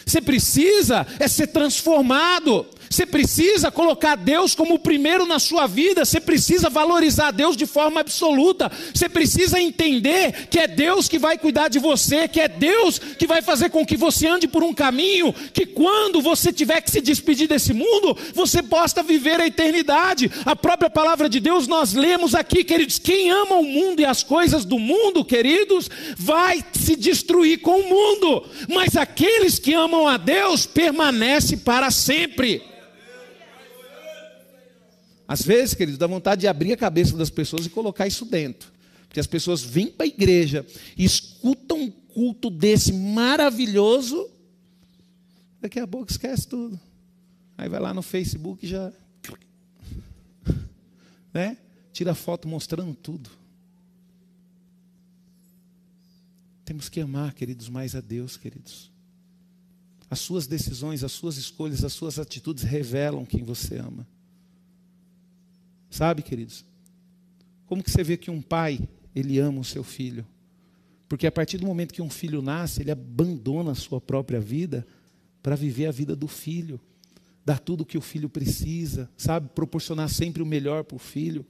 Você 0.06 0.22
precisa 0.22 1.06
é 1.20 1.28
ser 1.28 1.48
transformado. 1.48 2.66
Você 2.90 3.06
precisa 3.06 3.70
colocar 3.70 4.16
Deus 4.16 4.56
como 4.56 4.74
o 4.74 4.80
primeiro 4.80 5.26
na 5.26 5.38
sua 5.38 5.68
vida, 5.68 6.04
você 6.04 6.20
precisa 6.20 6.70
valorizar 6.70 7.30
Deus 7.30 7.56
de 7.56 7.68
forma 7.68 8.02
absoluta, 8.02 8.72
você 8.92 9.08
precisa 9.08 9.62
entender 9.62 10.48
que 10.50 10.58
é 10.58 10.68
Deus 10.68 11.08
que 11.08 11.20
vai 11.20 11.38
cuidar 11.38 11.68
de 11.68 11.78
você, 11.78 12.28
que 12.28 12.42
é 12.42 12.48
Deus 12.48 12.98
que 12.98 13.28
vai 13.28 13.44
fazer 13.44 13.70
com 13.70 13.86
que 13.86 13.96
você 13.96 14.28
ande 14.28 14.48
por 14.48 14.64
um 14.64 14.74
caminho, 14.74 15.32
que 15.54 15.68
quando 15.68 16.20
você 16.20 16.52
tiver 16.52 16.82
que 16.82 16.90
se 16.90 17.00
despedir 17.00 17.48
desse 17.48 17.74
mundo, 17.74 18.18
você 18.34 18.64
possa 18.64 19.04
viver 19.04 19.40
a 19.40 19.46
eternidade. 19.46 20.32
A 20.44 20.56
própria 20.56 20.90
palavra 20.90 21.30
de 21.30 21.40
Deus 21.40 21.68
nós 21.68 21.94
lemos 21.94 22.34
aqui, 22.34 22.64
queridos: 22.64 22.98
quem 22.98 23.30
ama 23.30 23.56
o 23.56 23.64
mundo 23.64 24.00
e 24.00 24.06
as 24.06 24.24
coisas 24.24 24.66
do 24.66 24.80
mundo, 24.80 25.24
queridos, 25.24 25.90
vai 26.18 26.64
se 26.74 26.96
destruir 26.96 27.62
com 27.62 27.82
o 27.82 27.90
mundo, 27.90 28.46
mas 28.68 28.96
aqueles 28.96 29.60
que 29.60 29.76
amam 29.76 30.08
a 30.08 30.18
Deus 30.18 30.66
permanecem 30.66 31.58
para 31.58 31.92
sempre. 31.92 32.79
Às 35.30 35.44
vezes, 35.44 35.76
queridos, 35.76 36.00
dá 36.00 36.08
vontade 36.08 36.42
de 36.42 36.48
abrir 36.48 36.74
a 36.74 36.78
cabeça 36.78 37.16
das 37.16 37.30
pessoas 37.30 37.64
e 37.64 37.70
colocar 37.70 38.08
isso 38.08 38.26
dentro. 38.26 38.72
Porque 39.08 39.20
as 39.20 39.28
pessoas 39.28 39.62
vêm 39.62 39.86
para 39.86 40.06
a 40.06 40.08
igreja 40.08 40.66
escutam 40.98 41.80
um 41.84 41.92
culto 41.92 42.50
desse 42.50 42.92
maravilhoso, 42.92 44.28
daqui 45.62 45.80
a 45.80 45.86
pouco 45.86 46.10
esquece 46.10 46.48
tudo. 46.48 46.80
Aí 47.56 47.70
vai 47.70 47.80
lá 47.80 47.94
no 47.94 48.02
Facebook 48.02 48.66
e 48.66 48.70
já. 48.70 48.92
Né? 51.32 51.60
Tira 51.94 52.16
foto 52.16 52.48
mostrando 52.48 52.96
tudo. 52.96 53.30
Temos 56.66 56.90
que 56.90 57.00
amar, 57.00 57.36
queridos, 57.36 57.70
mais 57.70 57.94
a 57.94 58.02
Deus, 58.02 58.36
queridos. 58.36 58.90
As 60.10 60.18
suas 60.18 60.48
decisões, 60.48 61.04
as 61.04 61.12
suas 61.12 61.38
escolhas, 61.38 61.84
as 61.84 61.94
suas 61.94 62.18
atitudes 62.18 62.64
revelam 62.64 63.28
quem 63.28 63.44
você 63.44 63.78
ama. 63.78 64.08
Sabe, 65.90 66.22
queridos? 66.22 66.66
Como 67.66 67.84
que 67.84 67.92
você 67.92 68.04
vê 68.04 68.18
que 68.18 68.32
um 68.32 68.42
pai, 68.42 68.80
ele 69.16 69.40
ama 69.40 69.60
o 69.60 69.64
seu 69.64 69.84
filho? 69.84 70.26
Porque 71.08 71.26
a 71.26 71.32
partir 71.32 71.58
do 71.58 71.66
momento 71.66 71.94
que 71.94 72.02
um 72.02 72.10
filho 72.10 72.42
nasce, 72.42 72.82
ele 72.82 72.92
abandona 72.92 73.72
a 73.72 73.76
sua 73.76 74.00
própria 74.00 74.40
vida 74.40 74.86
para 75.42 75.56
viver 75.56 75.88
a 75.88 75.92
vida 75.92 76.16
do 76.16 76.28
filho, 76.28 76.80
dar 77.44 77.60
tudo 77.60 77.82
o 77.82 77.86
que 77.86 77.98
o 77.98 78.02
filho 78.02 78.30
precisa, 78.30 79.10
sabe? 79.18 79.50
Proporcionar 79.56 80.10
sempre 80.10 80.44
o 80.44 80.46
melhor 80.46 80.84
para 80.84 80.96
o 80.96 81.00
filho. 81.00 81.46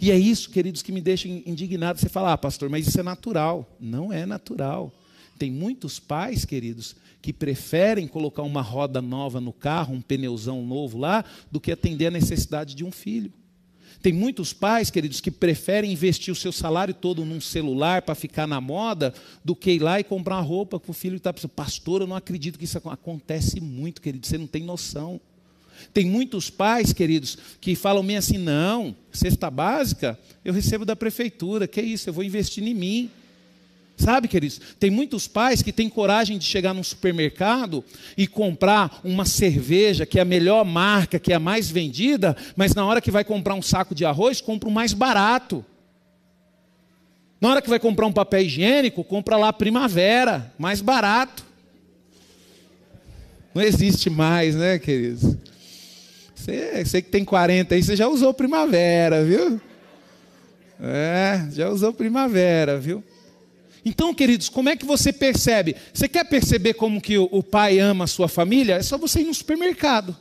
E 0.00 0.10
é 0.10 0.18
isso, 0.18 0.50
queridos, 0.50 0.82
que 0.82 0.92
me 0.92 1.00
deixa 1.00 1.28
indignado. 1.28 1.98
Você 1.98 2.08
fala, 2.08 2.32
ah, 2.32 2.38
pastor, 2.38 2.70
mas 2.70 2.86
isso 2.86 2.98
é 2.98 3.02
natural. 3.02 3.76
Não 3.78 4.12
é 4.12 4.24
natural. 4.24 4.92
Tem 5.38 5.50
muitos 5.50 5.98
pais, 5.98 6.44
queridos, 6.44 6.96
que 7.22 7.32
preferem 7.32 8.06
colocar 8.06 8.42
uma 8.42 8.62
roda 8.62 9.00
nova 9.00 9.40
no 9.40 9.52
carro, 9.52 9.94
um 9.94 10.02
pneuzão 10.02 10.64
novo 10.64 10.98
lá, 10.98 11.24
do 11.50 11.60
que 11.60 11.72
atender 11.72 12.06
a 12.06 12.10
necessidade 12.10 12.74
de 12.74 12.84
um 12.84 12.92
filho. 12.92 13.32
Tem 14.02 14.12
muitos 14.12 14.52
pais, 14.52 14.90
queridos, 14.90 15.20
que 15.20 15.30
preferem 15.30 15.92
investir 15.92 16.32
o 16.32 16.36
seu 16.36 16.52
salário 16.52 16.94
todo 16.94 17.24
num 17.24 17.40
celular 17.40 18.02
para 18.02 18.14
ficar 18.14 18.46
na 18.46 18.60
moda, 18.60 19.12
do 19.44 19.54
que 19.54 19.72
ir 19.72 19.82
lá 19.82 20.00
e 20.00 20.04
comprar 20.04 20.36
uma 20.36 20.42
roupa 20.42 20.80
para 20.80 20.90
o 20.90 20.94
filho 20.94 21.16
está 21.16 21.32
precisando. 21.32 21.52
Pastor, 21.52 22.00
eu 22.00 22.06
não 22.06 22.16
acredito 22.16 22.58
que 22.58 22.64
isso 22.64 22.78
acontece 22.78 23.60
muito, 23.60 24.00
querido, 24.00 24.26
você 24.26 24.38
não 24.38 24.46
tem 24.46 24.62
noção. 24.62 25.20
Tem 25.92 26.04
muitos 26.04 26.50
pais, 26.50 26.92
queridos, 26.92 27.36
que 27.60 27.74
falam 27.74 28.02
meio 28.02 28.18
assim: 28.18 28.38
não, 28.38 28.94
cesta 29.12 29.50
básica 29.50 30.18
eu 30.44 30.52
recebo 30.52 30.84
da 30.84 30.96
prefeitura, 30.96 31.68
que 31.68 31.80
é 31.80 31.82
isso, 31.82 32.08
eu 32.08 32.14
vou 32.14 32.24
investir 32.24 32.66
em 32.66 32.74
mim. 32.74 33.10
Sabe, 34.00 34.28
queridos, 34.28 34.58
tem 34.80 34.90
muitos 34.90 35.28
pais 35.28 35.60
que 35.60 35.74
têm 35.74 35.86
coragem 35.86 36.38
de 36.38 36.44
chegar 36.44 36.72
num 36.72 36.82
supermercado 36.82 37.84
e 38.16 38.26
comprar 38.26 38.98
uma 39.04 39.26
cerveja 39.26 40.06
que 40.06 40.18
é 40.18 40.22
a 40.22 40.24
melhor 40.24 40.64
marca, 40.64 41.18
que 41.18 41.34
é 41.34 41.36
a 41.36 41.38
mais 41.38 41.70
vendida, 41.70 42.34
mas 42.56 42.74
na 42.74 42.86
hora 42.86 43.02
que 43.02 43.10
vai 43.10 43.24
comprar 43.24 43.54
um 43.54 43.60
saco 43.60 43.94
de 43.94 44.06
arroz, 44.06 44.40
compra 44.40 44.70
o 44.70 44.72
mais 44.72 44.94
barato. 44.94 45.62
Na 47.38 47.50
hora 47.50 47.60
que 47.60 47.68
vai 47.68 47.78
comprar 47.78 48.06
um 48.06 48.12
papel 48.12 48.40
higiênico, 48.40 49.04
compra 49.04 49.36
lá 49.36 49.52
Primavera, 49.52 50.50
mais 50.58 50.80
barato. 50.80 51.44
Não 53.54 53.60
existe 53.60 54.08
mais, 54.08 54.54
né, 54.54 54.78
queridos? 54.78 55.36
Você, 56.34 56.82
você 56.82 57.02
que 57.02 57.10
tem 57.10 57.22
40 57.22 57.74
aí, 57.74 57.82
você 57.82 57.94
já 57.94 58.08
usou 58.08 58.32
Primavera, 58.32 59.22
viu? 59.22 59.60
É, 60.80 61.46
já 61.52 61.68
usou 61.68 61.92
Primavera, 61.92 62.78
viu? 62.80 63.04
Então, 63.84 64.12
queridos, 64.12 64.48
como 64.48 64.68
é 64.68 64.76
que 64.76 64.84
você 64.84 65.12
percebe? 65.12 65.74
Você 65.92 66.08
quer 66.08 66.24
perceber 66.24 66.74
como 66.74 67.00
que 67.00 67.16
o, 67.16 67.42
pai 67.42 67.78
ama 67.78 68.04
a 68.04 68.08
sua 68.08 68.28
família? 68.28 68.74
É 68.74 68.82
só 68.82 68.98
você 68.98 69.20
ir 69.20 69.24
no 69.24 69.34
supermercado. 69.34 70.16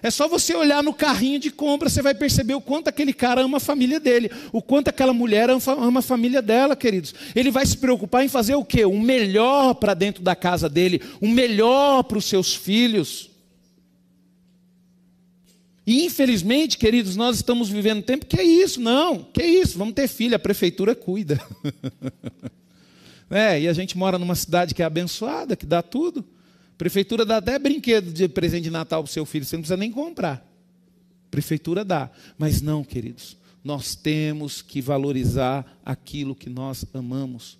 É 0.00 0.10
só 0.10 0.28
você 0.28 0.54
olhar 0.54 0.82
no 0.82 0.94
carrinho 0.94 1.40
de 1.40 1.50
compra, 1.50 1.88
você 1.88 2.00
vai 2.00 2.14
perceber 2.14 2.54
o 2.54 2.60
quanto 2.60 2.86
aquele 2.86 3.12
cara 3.12 3.40
ama 3.40 3.56
a 3.56 3.60
família 3.60 3.98
dele, 3.98 4.30
o 4.52 4.62
quanto 4.62 4.88
aquela 4.88 5.12
mulher 5.12 5.50
ama 5.50 5.98
a 5.98 6.02
família 6.02 6.40
dela, 6.40 6.76
queridos. 6.76 7.12
Ele 7.34 7.50
vai 7.50 7.66
se 7.66 7.76
preocupar 7.76 8.24
em 8.24 8.28
fazer 8.28 8.54
o 8.54 8.64
quê? 8.64 8.84
O 8.84 9.00
melhor 9.00 9.74
para 9.74 9.94
dentro 9.94 10.22
da 10.22 10.36
casa 10.36 10.68
dele, 10.68 11.02
o 11.20 11.26
melhor 11.26 12.04
para 12.04 12.18
os 12.18 12.26
seus 12.26 12.54
filhos. 12.54 13.28
E 15.84 16.04
infelizmente, 16.04 16.78
queridos, 16.78 17.16
nós 17.16 17.36
estamos 17.36 17.68
vivendo 17.68 17.98
um 17.98 18.02
tempo 18.02 18.26
que 18.26 18.38
é 18.38 18.44
isso, 18.44 18.80
não, 18.80 19.24
que 19.24 19.42
é 19.42 19.46
isso, 19.46 19.76
vamos 19.78 19.94
ter 19.94 20.06
filho, 20.06 20.36
a 20.36 20.38
prefeitura 20.38 20.94
cuida. 20.94 21.40
é, 23.30 23.60
e 23.60 23.68
a 23.68 23.72
gente 23.72 23.96
mora 23.96 24.18
numa 24.18 24.34
cidade 24.34 24.74
que 24.74 24.82
é 24.82 24.86
abençoada, 24.86 25.56
que 25.56 25.66
dá 25.66 25.82
tudo. 25.82 26.24
A 26.72 26.78
prefeitura 26.78 27.24
dá 27.24 27.38
até 27.38 27.58
brinquedo 27.58 28.12
de 28.12 28.28
presente 28.28 28.64
de 28.64 28.70
Natal 28.70 29.02
para 29.02 29.10
o 29.10 29.12
seu 29.12 29.26
filho, 29.26 29.44
você 29.44 29.56
não 29.56 29.62
precisa 29.62 29.76
nem 29.76 29.90
comprar. 29.90 30.36
A 31.26 31.30
prefeitura 31.30 31.84
dá. 31.84 32.10
Mas 32.38 32.62
não, 32.62 32.82
queridos, 32.82 33.36
nós 33.62 33.94
temos 33.94 34.62
que 34.62 34.80
valorizar 34.80 35.78
aquilo 35.84 36.34
que 36.34 36.48
nós 36.48 36.86
amamos. 36.94 37.58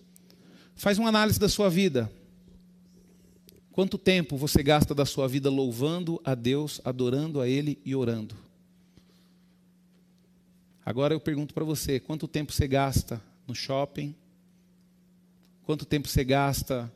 Faz 0.75 0.99
uma 0.99 1.09
análise 1.09 1.39
da 1.39 1.49
sua 1.49 1.69
vida. 1.69 2.11
Quanto 3.73 3.99
tempo 3.99 4.37
você 4.37 4.63
gasta 4.63 4.95
da 4.95 5.05
sua 5.05 5.29
vida 5.29 5.51
louvando 5.51 6.21
a 6.25 6.35
Deus, 6.35 6.81
adorando 6.85 7.41
a 7.41 7.49
Ele 7.49 7.79
e 7.85 7.95
orando? 7.95 8.35
Agora 10.85 11.13
eu 11.13 11.21
pergunto 11.21 11.53
para 11.53 11.65
você: 11.65 12.01
quanto 12.01 12.27
tempo 12.27 12.53
você 12.53 12.67
gasta 12.67 13.21
no 13.47 13.55
shopping? 13.55 14.15
Quanto 15.69 15.85
tempo 15.85 16.09
você 16.09 16.25
gasta 16.25 16.91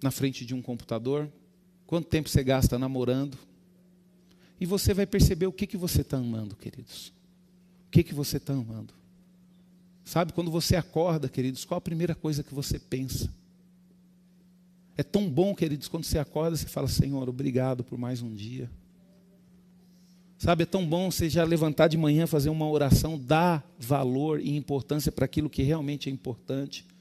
na 0.00 0.12
frente 0.12 0.46
de 0.46 0.54
um 0.54 0.62
computador? 0.62 1.28
Quanto 1.88 2.06
tempo 2.06 2.28
você 2.28 2.44
gasta 2.44 2.78
namorando? 2.78 3.36
E 4.60 4.64
você 4.64 4.94
vai 4.94 5.06
perceber 5.06 5.48
o 5.48 5.52
que, 5.52 5.66
que 5.66 5.76
você 5.76 6.02
está 6.02 6.16
amando, 6.16 6.54
queridos. 6.54 7.08
O 7.88 7.90
que, 7.90 8.04
que 8.04 8.14
você 8.14 8.36
está 8.36 8.52
amando. 8.52 8.94
Sabe, 10.04 10.32
quando 10.32 10.52
você 10.52 10.76
acorda, 10.76 11.28
queridos, 11.28 11.64
qual 11.64 11.78
a 11.78 11.80
primeira 11.80 12.14
coisa 12.14 12.44
que 12.44 12.54
você 12.54 12.78
pensa? 12.78 13.28
É 14.96 15.02
tão 15.02 15.28
bom, 15.28 15.52
queridos, 15.52 15.88
quando 15.88 16.04
você 16.04 16.20
acorda, 16.20 16.56
você 16.56 16.68
fala: 16.68 16.86
Senhor, 16.86 17.28
obrigado 17.28 17.82
por 17.82 17.98
mais 17.98 18.22
um 18.22 18.32
dia. 18.32 18.70
Sabe, 20.38 20.62
é 20.62 20.66
tão 20.66 20.86
bom 20.86 21.10
você 21.10 21.28
já 21.28 21.42
levantar 21.42 21.88
de 21.88 21.96
manhã, 21.96 22.24
fazer 22.24 22.50
uma 22.50 22.70
oração, 22.70 23.18
dar 23.18 23.68
valor 23.80 24.38
e 24.38 24.54
importância 24.54 25.10
para 25.10 25.24
aquilo 25.24 25.50
que 25.50 25.64
realmente 25.64 26.08
é 26.08 26.12
importante. 26.12 26.93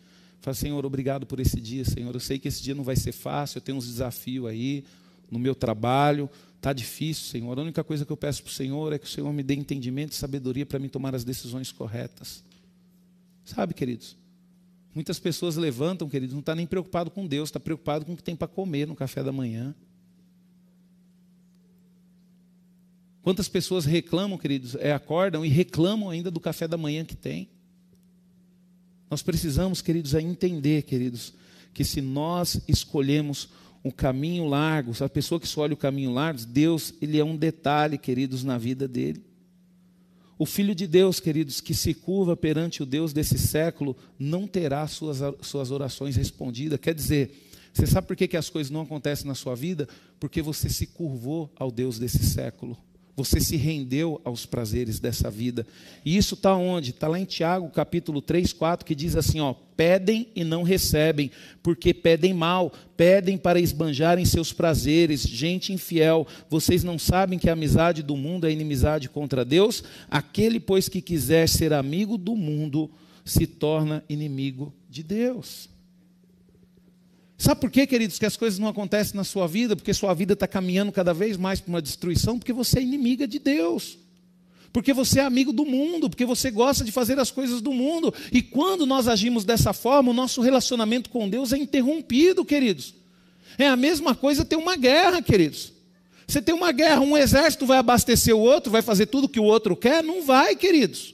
Fala, 0.43 0.53
Senhor, 0.53 0.85
obrigado 0.85 1.25
por 1.25 1.39
esse 1.39 1.57
dia, 1.61 1.85
Senhor. 1.85 2.13
Eu 2.13 2.19
sei 2.19 2.37
que 2.37 2.49
esse 2.49 2.61
dia 2.61 2.75
não 2.75 2.83
vai 2.83 2.97
ser 2.97 3.13
fácil, 3.13 3.59
eu 3.59 3.61
tenho 3.61 3.77
uns 3.77 3.87
desafios 3.87 4.45
aí 4.45 4.83
no 5.31 5.39
meu 5.39 5.55
trabalho, 5.55 6.29
está 6.57 6.73
difícil, 6.73 7.23
Senhor. 7.23 7.57
A 7.57 7.61
única 7.61 7.81
coisa 7.81 8.05
que 8.05 8.11
eu 8.11 8.17
peço 8.17 8.43
para 8.43 8.49
o 8.49 8.53
Senhor 8.53 8.91
é 8.91 8.99
que 8.99 9.05
o 9.05 9.09
Senhor 9.09 9.31
me 9.31 9.41
dê 9.41 9.53
entendimento 9.53 10.11
e 10.11 10.15
sabedoria 10.15 10.65
para 10.65 10.79
me 10.79 10.89
tomar 10.89 11.15
as 11.15 11.23
decisões 11.23 11.71
corretas. 11.71 12.43
Sabe, 13.45 13.73
queridos? 13.73 14.17
Muitas 14.93 15.17
pessoas 15.17 15.55
levantam, 15.55 16.09
queridos, 16.09 16.33
não 16.33 16.41
está 16.41 16.53
nem 16.53 16.67
preocupado 16.67 17.09
com 17.09 17.25
Deus, 17.25 17.47
está 17.47 17.59
preocupado 17.59 18.03
com 18.03 18.11
o 18.11 18.17
que 18.17 18.23
tem 18.23 18.35
para 18.35 18.49
comer 18.49 18.85
no 18.85 18.97
café 18.97 19.23
da 19.23 19.31
manhã. 19.31 19.73
Quantas 23.21 23.47
pessoas 23.47 23.85
reclamam, 23.85 24.37
queridos, 24.37 24.75
é, 24.75 24.91
acordam 24.91 25.45
e 25.45 25.47
reclamam 25.47 26.09
ainda 26.09 26.29
do 26.29 26.41
café 26.41 26.67
da 26.67 26.75
manhã 26.75 27.05
que 27.05 27.15
tem? 27.15 27.47
Nós 29.13 29.21
precisamos, 29.21 29.79
queridos, 29.79 30.15
entender, 30.15 30.81
queridos, 30.81 31.35
que 31.71 31.83
se 31.83 32.01
nós 32.01 32.59
escolhemos 32.67 33.47
um 33.85 33.91
caminho 33.91 34.47
largo, 34.47 34.91
a 35.03 35.07
pessoa 35.07 35.39
que 35.39 35.45
escolhe 35.45 35.71
o 35.71 35.77
caminho 35.77 36.11
largo, 36.11 36.43
Deus, 36.47 36.95
ele 36.99 37.19
é 37.19 37.23
um 37.23 37.37
detalhe, 37.37 37.99
queridos, 37.99 38.43
na 38.43 38.57
vida 38.57 38.87
dele. 38.87 39.23
O 40.35 40.47
Filho 40.47 40.73
de 40.73 40.87
Deus, 40.87 41.19
queridos, 41.19 41.61
que 41.61 41.75
se 41.75 41.93
curva 41.93 42.35
perante 42.35 42.81
o 42.81 42.87
Deus 42.87 43.13
desse 43.13 43.37
século, 43.37 43.95
não 44.17 44.47
terá 44.47 44.87
suas, 44.87 45.19
suas 45.43 45.69
orações 45.69 46.15
respondidas. 46.15 46.79
Quer 46.79 46.95
dizer, 46.95 47.51
você 47.71 47.85
sabe 47.85 48.07
por 48.07 48.15
que, 48.15 48.27
que 48.27 48.35
as 48.35 48.49
coisas 48.49 48.71
não 48.71 48.81
acontecem 48.81 49.27
na 49.27 49.35
sua 49.35 49.55
vida? 49.55 49.87
Porque 50.19 50.41
você 50.41 50.69
se 50.69 50.87
curvou 50.87 51.53
ao 51.55 51.69
Deus 51.69 51.99
desse 51.99 52.25
século. 52.25 52.75
Você 53.15 53.39
se 53.39 53.55
rendeu 53.55 54.19
aos 54.23 54.43
prazeres 54.43 54.99
dessa 54.99 55.29
vida. 55.29 55.67
E 56.03 56.17
isso 56.17 56.33
está 56.33 56.55
onde? 56.55 56.89
Está 56.89 57.07
lá 57.07 57.19
em 57.19 57.25
Tiago, 57.25 57.69
capítulo 57.69 58.23
3, 58.23 58.51
4, 58.53 58.83
que 58.83 58.95
diz 58.95 59.15
assim: 59.15 59.39
ó, 59.39 59.53
pedem 59.53 60.29
e 60.35 60.43
não 60.43 60.63
recebem, 60.63 61.29
porque 61.61 61.93
pedem 61.93 62.33
mal, 62.33 62.73
pedem 62.97 63.37
para 63.37 63.59
esbanjarem 63.59 64.25
seus 64.25 64.51
prazeres. 64.51 65.21
Gente 65.21 65.71
infiel, 65.71 66.25
vocês 66.49 66.83
não 66.83 66.97
sabem 66.97 67.37
que 67.37 67.49
a 67.49 67.53
amizade 67.53 68.01
do 68.01 68.17
mundo 68.17 68.47
é 68.47 68.51
inimizade 68.51 69.07
contra 69.07 69.45
Deus? 69.45 69.83
Aquele, 70.09 70.59
pois, 70.59 70.89
que 70.89 70.99
quiser 70.99 71.47
ser 71.47 71.71
amigo 71.71 72.17
do 72.17 72.35
mundo, 72.35 72.89
se 73.23 73.45
torna 73.45 74.03
inimigo 74.09 74.73
de 74.89 75.03
Deus. 75.03 75.72
Sabe 77.43 77.59
por 77.59 77.69
quê, 77.69 77.85
queridos, 77.85 78.17
que 78.17 78.25
as 78.25 78.37
coisas 78.37 78.57
não 78.57 78.69
acontecem 78.69 79.17
na 79.17 79.25
sua 79.25 79.49
vida? 79.49 79.75
Porque 79.75 79.93
sua 79.93 80.13
vida 80.13 80.31
está 80.31 80.47
caminhando 80.47 80.93
cada 80.93 81.13
vez 81.13 81.35
mais 81.35 81.59
para 81.59 81.71
uma 81.71 81.81
destruição? 81.81 82.39
Porque 82.39 82.53
você 82.53 82.79
é 82.79 82.81
inimiga 82.81 83.27
de 83.27 83.37
Deus. 83.37 83.97
Porque 84.71 84.93
você 84.93 85.19
é 85.19 85.25
amigo 85.25 85.51
do 85.51 85.65
mundo, 85.65 86.09
porque 86.09 86.25
você 86.25 86.49
gosta 86.49 86.85
de 86.85 86.91
fazer 86.93 87.19
as 87.19 87.31
coisas 87.31 87.59
do 87.59 87.73
mundo. 87.73 88.13
E 88.31 88.41
quando 88.41 88.85
nós 88.85 89.09
agimos 89.09 89.43
dessa 89.43 89.73
forma, 89.73 90.11
o 90.11 90.13
nosso 90.13 90.39
relacionamento 90.39 91.09
com 91.09 91.27
Deus 91.27 91.51
é 91.51 91.57
interrompido, 91.57 92.45
queridos. 92.45 92.93
É 93.57 93.67
a 93.67 93.75
mesma 93.75 94.15
coisa 94.15 94.45
ter 94.45 94.55
uma 94.55 94.77
guerra, 94.77 95.21
queridos. 95.21 95.73
Você 96.25 96.41
tem 96.41 96.55
uma 96.55 96.71
guerra, 96.71 97.01
um 97.01 97.17
exército 97.17 97.65
vai 97.65 97.77
abastecer 97.77 98.33
o 98.33 98.39
outro, 98.39 98.71
vai 98.71 98.81
fazer 98.81 99.07
tudo 99.07 99.27
que 99.27 99.41
o 99.41 99.43
outro 99.43 99.75
quer? 99.75 100.01
Não 100.01 100.23
vai, 100.23 100.55
queridos. 100.55 101.13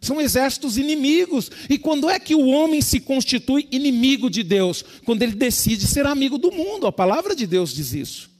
São 0.00 0.20
exércitos 0.20 0.78
inimigos. 0.78 1.50
E 1.68 1.76
quando 1.76 2.08
é 2.08 2.18
que 2.18 2.34
o 2.34 2.46
homem 2.46 2.80
se 2.80 3.00
constitui 3.00 3.68
inimigo 3.70 4.30
de 4.30 4.42
Deus? 4.42 4.82
Quando 5.04 5.22
ele 5.22 5.34
decide 5.34 5.86
ser 5.86 6.06
amigo 6.06 6.38
do 6.38 6.50
mundo. 6.50 6.86
A 6.86 6.92
palavra 6.92 7.34
de 7.34 7.46
Deus 7.46 7.74
diz 7.74 7.92
isso. 7.92 8.30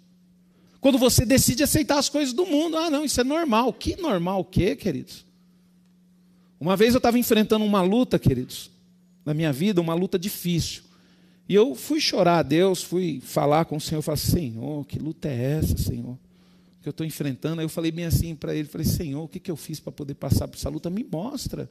Quando 0.80 0.96
você 0.96 1.26
decide 1.26 1.62
aceitar 1.62 1.98
as 1.98 2.08
coisas 2.08 2.32
do 2.32 2.46
mundo. 2.46 2.78
Ah, 2.78 2.88
não, 2.88 3.04
isso 3.04 3.20
é 3.20 3.24
normal. 3.24 3.72
Que 3.74 3.96
normal 3.96 4.40
o 4.40 4.44
quê, 4.44 4.74
queridos? 4.74 5.24
Uma 6.58 6.76
vez 6.76 6.94
eu 6.94 6.98
estava 6.98 7.18
enfrentando 7.18 7.64
uma 7.64 7.82
luta, 7.82 8.18
queridos, 8.18 8.70
na 9.24 9.32
minha 9.32 9.52
vida, 9.52 9.80
uma 9.80 9.94
luta 9.94 10.18
difícil. 10.18 10.82
E 11.48 11.54
eu 11.54 11.74
fui 11.74 12.00
chorar 12.00 12.38
a 12.38 12.42
Deus, 12.42 12.82
fui 12.82 13.20
falar 13.24 13.64
com 13.64 13.76
o 13.76 13.80
Senhor, 13.80 14.02
falei, 14.02 14.20
Senhor, 14.20 14.86
que 14.86 14.98
luta 14.98 15.28
é 15.28 15.58
essa, 15.58 15.76
Senhor? 15.76 16.18
Que 16.82 16.88
eu 16.88 16.90
estou 16.90 17.06
enfrentando. 17.06 17.60
Aí 17.60 17.64
eu 17.64 17.68
falei 17.68 17.90
bem 17.90 18.04
assim 18.04 18.34
para 18.34 18.54
ele, 18.54 18.68
falei, 18.68 18.86
Senhor, 18.86 19.22
o 19.22 19.28
que, 19.28 19.38
que 19.38 19.50
eu 19.50 19.56
fiz 19.56 19.80
para 19.80 19.92
poder 19.92 20.14
passar 20.14 20.48
por 20.48 20.56
essa 20.56 20.68
luta? 20.68 20.88
Me 20.88 21.04
mostra. 21.04 21.70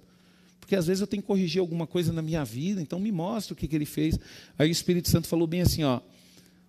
Porque 0.60 0.76
às 0.76 0.88
vezes 0.88 1.02
eu 1.02 1.08
tenho 1.08 1.24
que 1.24 1.28
corrigir 1.28 1.60
alguma 1.60 1.88
coisa 1.88 2.14
na 2.14 2.22
minha 2.22 2.44
vida, 2.46 2.82
então 2.82 3.00
me 3.00 3.12
mostra 3.12 3.54
o 3.54 3.56
que, 3.56 3.68
que 3.68 3.76
ele 3.76 3.86
fez. 3.86 4.20
Aí 4.58 4.70
o 4.70 4.72
Espírito 4.72 5.10
Santo 5.10 5.28
falou 5.28 5.48
bem 5.48 5.62
assim, 5.62 5.84
ó, 5.84 6.00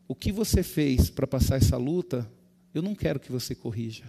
o 0.09 0.14
que 0.14 0.33
você 0.33 0.62
fez 0.62 1.11
para 1.11 1.26
passar 1.26 1.57
essa 1.57 1.76
luta, 1.76 2.31
eu 2.72 2.81
não 2.81 2.94
quero 2.94 3.20
que 3.20 3.31
você 3.31 3.55
corrija. 3.55 4.05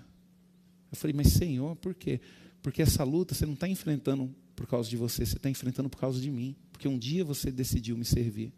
Eu 0.91 0.97
falei, 0.97 1.13
mas 1.13 1.27
Senhor, 1.27 1.75
por 1.75 1.93
quê? 1.93 2.21
Porque 2.61 2.81
essa 2.81 3.03
luta 3.03 3.33
você 3.33 3.45
não 3.45 3.53
está 3.53 3.67
enfrentando 3.67 4.33
por 4.55 4.67
causa 4.67 4.89
de 4.89 4.95
você, 4.95 5.25
você 5.25 5.37
está 5.37 5.49
enfrentando 5.49 5.89
por 5.89 5.99
causa 5.99 6.21
de 6.21 6.29
mim. 6.29 6.55
Porque 6.71 6.87
um 6.87 6.97
dia 6.97 7.25
você 7.25 7.51
decidiu 7.51 7.97
me 7.97 8.05
servir. 8.05 8.53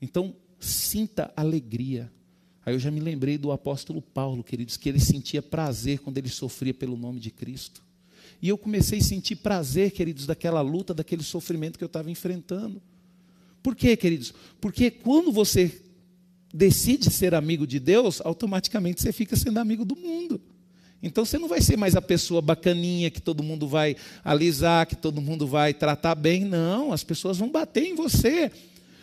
Então, 0.00 0.34
sinta 0.58 1.32
alegria. 1.36 2.10
Aí 2.64 2.74
eu 2.74 2.78
já 2.78 2.90
me 2.90 3.00
lembrei 3.00 3.38
do 3.38 3.52
apóstolo 3.52 4.02
Paulo, 4.02 4.44
queridos, 4.44 4.76
que 4.76 4.88
ele 4.88 5.00
sentia 5.00 5.40
prazer 5.40 6.00
quando 6.00 6.18
ele 6.18 6.28
sofria 6.28 6.74
pelo 6.74 6.96
nome 6.96 7.18
de 7.18 7.30
Cristo. 7.30 7.82
E 8.42 8.48
eu 8.48 8.58
comecei 8.58 8.98
a 8.98 9.02
sentir 9.02 9.36
prazer, 9.36 9.90
queridos, 9.90 10.26
daquela 10.26 10.60
luta, 10.60 10.94
daquele 10.94 11.22
sofrimento 11.22 11.78
que 11.78 11.84
eu 11.84 11.86
estava 11.86 12.10
enfrentando. 12.10 12.80
Por 13.62 13.74
quê, 13.74 13.96
queridos? 13.96 14.32
Porque 14.60 14.90
quando 14.90 15.30
você 15.30 15.82
decide 16.52 17.10
ser 17.10 17.34
amigo 17.34 17.66
de 17.66 17.78
Deus, 17.78 18.20
automaticamente 18.24 19.02
você 19.02 19.12
fica 19.12 19.36
sendo 19.36 19.58
amigo 19.58 19.84
do 19.84 19.96
mundo. 19.96 20.40
Então 21.02 21.24
você 21.24 21.38
não 21.38 21.48
vai 21.48 21.60
ser 21.62 21.76
mais 21.76 21.96
a 21.96 22.02
pessoa 22.02 22.42
bacaninha 22.42 23.10
que 23.10 23.22
todo 23.22 23.42
mundo 23.42 23.66
vai 23.66 23.96
alisar, 24.22 24.86
que 24.86 24.96
todo 24.96 25.20
mundo 25.20 25.46
vai 25.46 25.72
tratar 25.72 26.14
bem. 26.14 26.44
Não, 26.44 26.92
as 26.92 27.02
pessoas 27.02 27.38
vão 27.38 27.50
bater 27.50 27.84
em 27.84 27.94
você. 27.94 28.50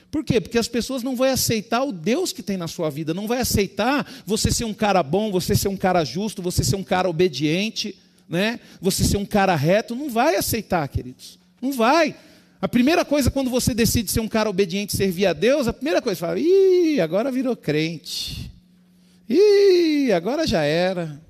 Por 0.09 0.23
quê? 0.23 0.39
Porque 0.39 0.57
as 0.57 0.67
pessoas 0.67 1.03
não 1.03 1.15
vão 1.15 1.27
aceitar 1.27 1.83
o 1.83 1.91
Deus 1.91 2.31
que 2.31 2.41
tem 2.41 2.57
na 2.57 2.67
sua 2.67 2.89
vida, 2.89 3.13
não 3.13 3.27
vai 3.27 3.39
aceitar 3.39 4.05
você 4.25 4.51
ser 4.51 4.63
um 4.63 4.73
cara 4.73 5.03
bom, 5.03 5.31
você 5.31 5.55
ser 5.55 5.67
um 5.67 5.77
cara 5.77 6.03
justo, 6.03 6.41
você 6.41 6.63
ser 6.63 6.75
um 6.75 6.83
cara 6.83 7.09
obediente, 7.09 7.97
né? 8.27 8.59
Você 8.81 9.03
ser 9.03 9.17
um 9.17 9.25
cara 9.25 9.55
reto, 9.55 9.95
não 9.95 10.09
vai 10.09 10.35
aceitar, 10.35 10.87
queridos. 10.87 11.37
Não 11.61 11.71
vai. 11.71 12.15
A 12.61 12.67
primeira 12.67 13.05
coisa 13.05 13.29
quando 13.29 13.49
você 13.49 13.73
decide 13.73 14.09
ser 14.09 14.19
um 14.19 14.27
cara 14.27 14.49
obediente 14.49 14.93
e 14.93 14.97
servir 14.97 15.25
a 15.27 15.33
Deus, 15.33 15.67
a 15.67 15.73
primeira 15.73 16.01
coisa 16.01 16.19
fala: 16.19 16.39
"Ih, 16.39 16.99
agora 16.99 17.31
virou 17.31 17.55
crente. 17.55 18.51
Ih, 19.29 20.11
agora 20.11 20.47
já 20.47 20.63
era". 20.63 21.21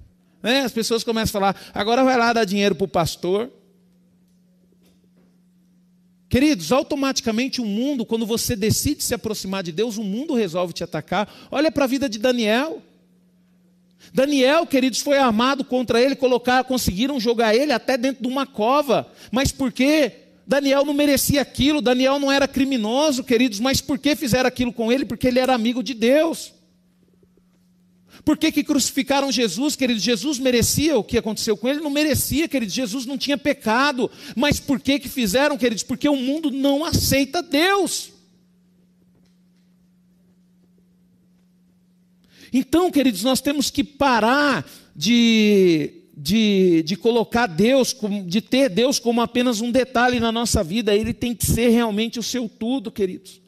Né? 0.41 0.61
As 0.61 0.71
pessoas 0.71 1.03
começam 1.03 1.37
a 1.39 1.41
falar: 1.41 1.71
"Agora 1.73 2.03
vai 2.03 2.17
lá 2.17 2.31
dar 2.31 2.45
dinheiro 2.45 2.75
para 2.75 2.85
o 2.85 2.87
pastor". 2.87 3.51
Queridos, 6.29 6.71
automaticamente 6.71 7.61
o 7.61 7.65
mundo, 7.65 8.05
quando 8.05 8.25
você 8.25 8.55
decide 8.55 9.01
se 9.01 9.13
aproximar 9.13 9.63
de 9.63 9.71
Deus, 9.71 9.97
o 9.97 10.03
mundo 10.03 10.33
resolve 10.33 10.73
te 10.73 10.83
atacar. 10.83 11.31
Olha 11.49 11.71
para 11.71 11.85
a 11.85 11.87
vida 11.87 12.09
de 12.09 12.19
Daniel. 12.19 12.81
Daniel, 14.13 14.65
queridos, 14.65 14.99
foi 14.99 15.17
armado 15.17 15.63
contra 15.63 16.01
ele, 16.01 16.15
colocar, 16.15 16.63
conseguiram 16.65 17.19
jogar 17.19 17.55
ele 17.55 17.71
até 17.71 17.97
dentro 17.97 18.23
de 18.23 18.29
uma 18.29 18.45
cova. 18.45 19.09
Mas 19.31 19.51
por 19.51 19.71
quê? 19.71 20.11
Daniel 20.45 20.85
não 20.85 20.93
merecia 20.93 21.41
aquilo, 21.41 21.81
Daniel 21.81 22.19
não 22.19 22.31
era 22.31 22.47
criminoso, 22.47 23.23
queridos, 23.23 23.59
mas 23.59 23.81
por 23.81 23.97
que 23.99 24.15
fizeram 24.15 24.47
aquilo 24.47 24.71
com 24.71 24.91
ele? 24.91 25.05
Porque 25.05 25.27
ele 25.27 25.39
era 25.39 25.53
amigo 25.53 25.83
de 25.83 25.93
Deus. 25.93 26.53
Por 28.27 28.37
que, 28.37 28.51
que 28.51 28.61
crucificaram 28.61 29.31
Jesus, 29.31 29.73
queridos? 29.77 30.03
Jesus 30.03 30.37
merecia 30.37 30.97
o 30.97 31.03
que 31.03 31.17
aconteceu 31.17 31.55
com 31.55 31.69
ele? 31.69 31.79
Não 31.79 31.89
merecia, 31.89 32.45
queridos. 32.45 32.75
Jesus 32.75 33.05
não 33.05 33.17
tinha 33.17 33.37
pecado. 33.37 34.11
Mas 34.35 34.59
por 34.59 34.81
que, 34.81 34.99
que 34.99 35.07
fizeram, 35.07 35.57
queridos? 35.57 35.81
Porque 35.81 36.09
o 36.09 36.15
mundo 36.17 36.51
não 36.51 36.83
aceita 36.83 37.41
Deus. 37.41 38.11
Então, 42.51 42.91
queridos, 42.91 43.23
nós 43.23 43.39
temos 43.39 43.71
que 43.71 43.81
parar 43.81 44.69
de, 44.93 45.93
de, 46.13 46.83
de 46.83 46.97
colocar 46.97 47.47
Deus, 47.47 47.95
de 48.25 48.41
ter 48.41 48.67
Deus 48.67 48.99
como 48.99 49.21
apenas 49.21 49.61
um 49.61 49.71
detalhe 49.71 50.19
na 50.19 50.33
nossa 50.33 50.61
vida, 50.61 50.93
ele 50.93 51.13
tem 51.13 51.33
que 51.33 51.45
ser 51.45 51.69
realmente 51.69 52.19
o 52.19 52.23
seu 52.23 52.49
tudo, 52.49 52.91
queridos. 52.91 53.46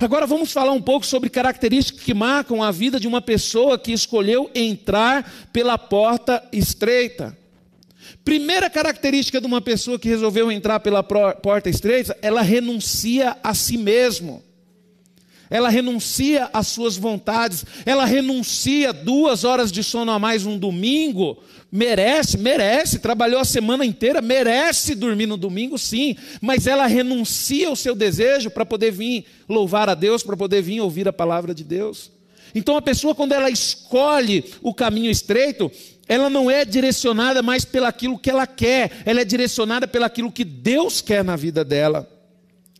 Agora 0.00 0.26
vamos 0.26 0.52
falar 0.52 0.72
um 0.72 0.80
pouco 0.80 1.06
sobre 1.06 1.30
características 1.30 2.02
que 2.02 2.14
marcam 2.14 2.62
a 2.62 2.70
vida 2.70 2.98
de 2.98 3.08
uma 3.08 3.20
pessoa 3.20 3.78
que 3.78 3.92
escolheu 3.92 4.50
entrar 4.54 5.48
pela 5.52 5.76
porta 5.78 6.42
estreita. 6.52 7.36
Primeira 8.24 8.68
característica 8.68 9.40
de 9.40 9.46
uma 9.46 9.60
pessoa 9.60 9.98
que 9.98 10.08
resolveu 10.08 10.50
entrar 10.50 10.80
pela 10.80 11.02
porta 11.02 11.68
estreita, 11.68 12.16
ela 12.22 12.42
renuncia 12.42 13.36
a 13.42 13.54
si 13.54 13.76
mesmo 13.76 14.42
ela 15.52 15.68
renuncia 15.68 16.48
às 16.50 16.66
suas 16.68 16.96
vontades, 16.96 17.62
ela 17.84 18.06
renuncia 18.06 18.90
duas 18.90 19.44
horas 19.44 19.70
de 19.70 19.84
sono 19.84 20.10
a 20.10 20.18
mais 20.18 20.46
um 20.46 20.56
domingo, 20.58 21.36
merece, 21.70 22.38
merece, 22.38 22.98
trabalhou 22.98 23.38
a 23.38 23.44
semana 23.44 23.84
inteira, 23.84 24.22
merece 24.22 24.94
dormir 24.94 25.26
no 25.26 25.36
domingo, 25.36 25.76
sim, 25.76 26.16
mas 26.40 26.66
ela 26.66 26.86
renuncia 26.86 27.68
ao 27.68 27.76
seu 27.76 27.94
desejo 27.94 28.50
para 28.50 28.64
poder 28.64 28.92
vir 28.92 29.26
louvar 29.46 29.90
a 29.90 29.94
Deus, 29.94 30.22
para 30.22 30.38
poder 30.38 30.62
vir 30.62 30.80
ouvir 30.80 31.06
a 31.06 31.12
palavra 31.12 31.54
de 31.54 31.64
Deus. 31.64 32.10
Então 32.54 32.74
a 32.74 32.82
pessoa, 32.82 33.14
quando 33.14 33.32
ela 33.32 33.50
escolhe 33.50 34.44
o 34.62 34.72
caminho 34.72 35.10
estreito, 35.10 35.70
ela 36.08 36.30
não 36.30 36.50
é 36.50 36.64
direcionada 36.64 37.42
mais 37.42 37.66
pelaquilo 37.66 38.18
que 38.18 38.30
ela 38.30 38.46
quer, 38.46 38.90
ela 39.04 39.20
é 39.20 39.24
direcionada 39.24 39.86
pelaquilo 39.86 40.32
que 40.32 40.44
Deus 40.44 41.02
quer 41.02 41.22
na 41.22 41.36
vida 41.36 41.62
dela. 41.62 42.08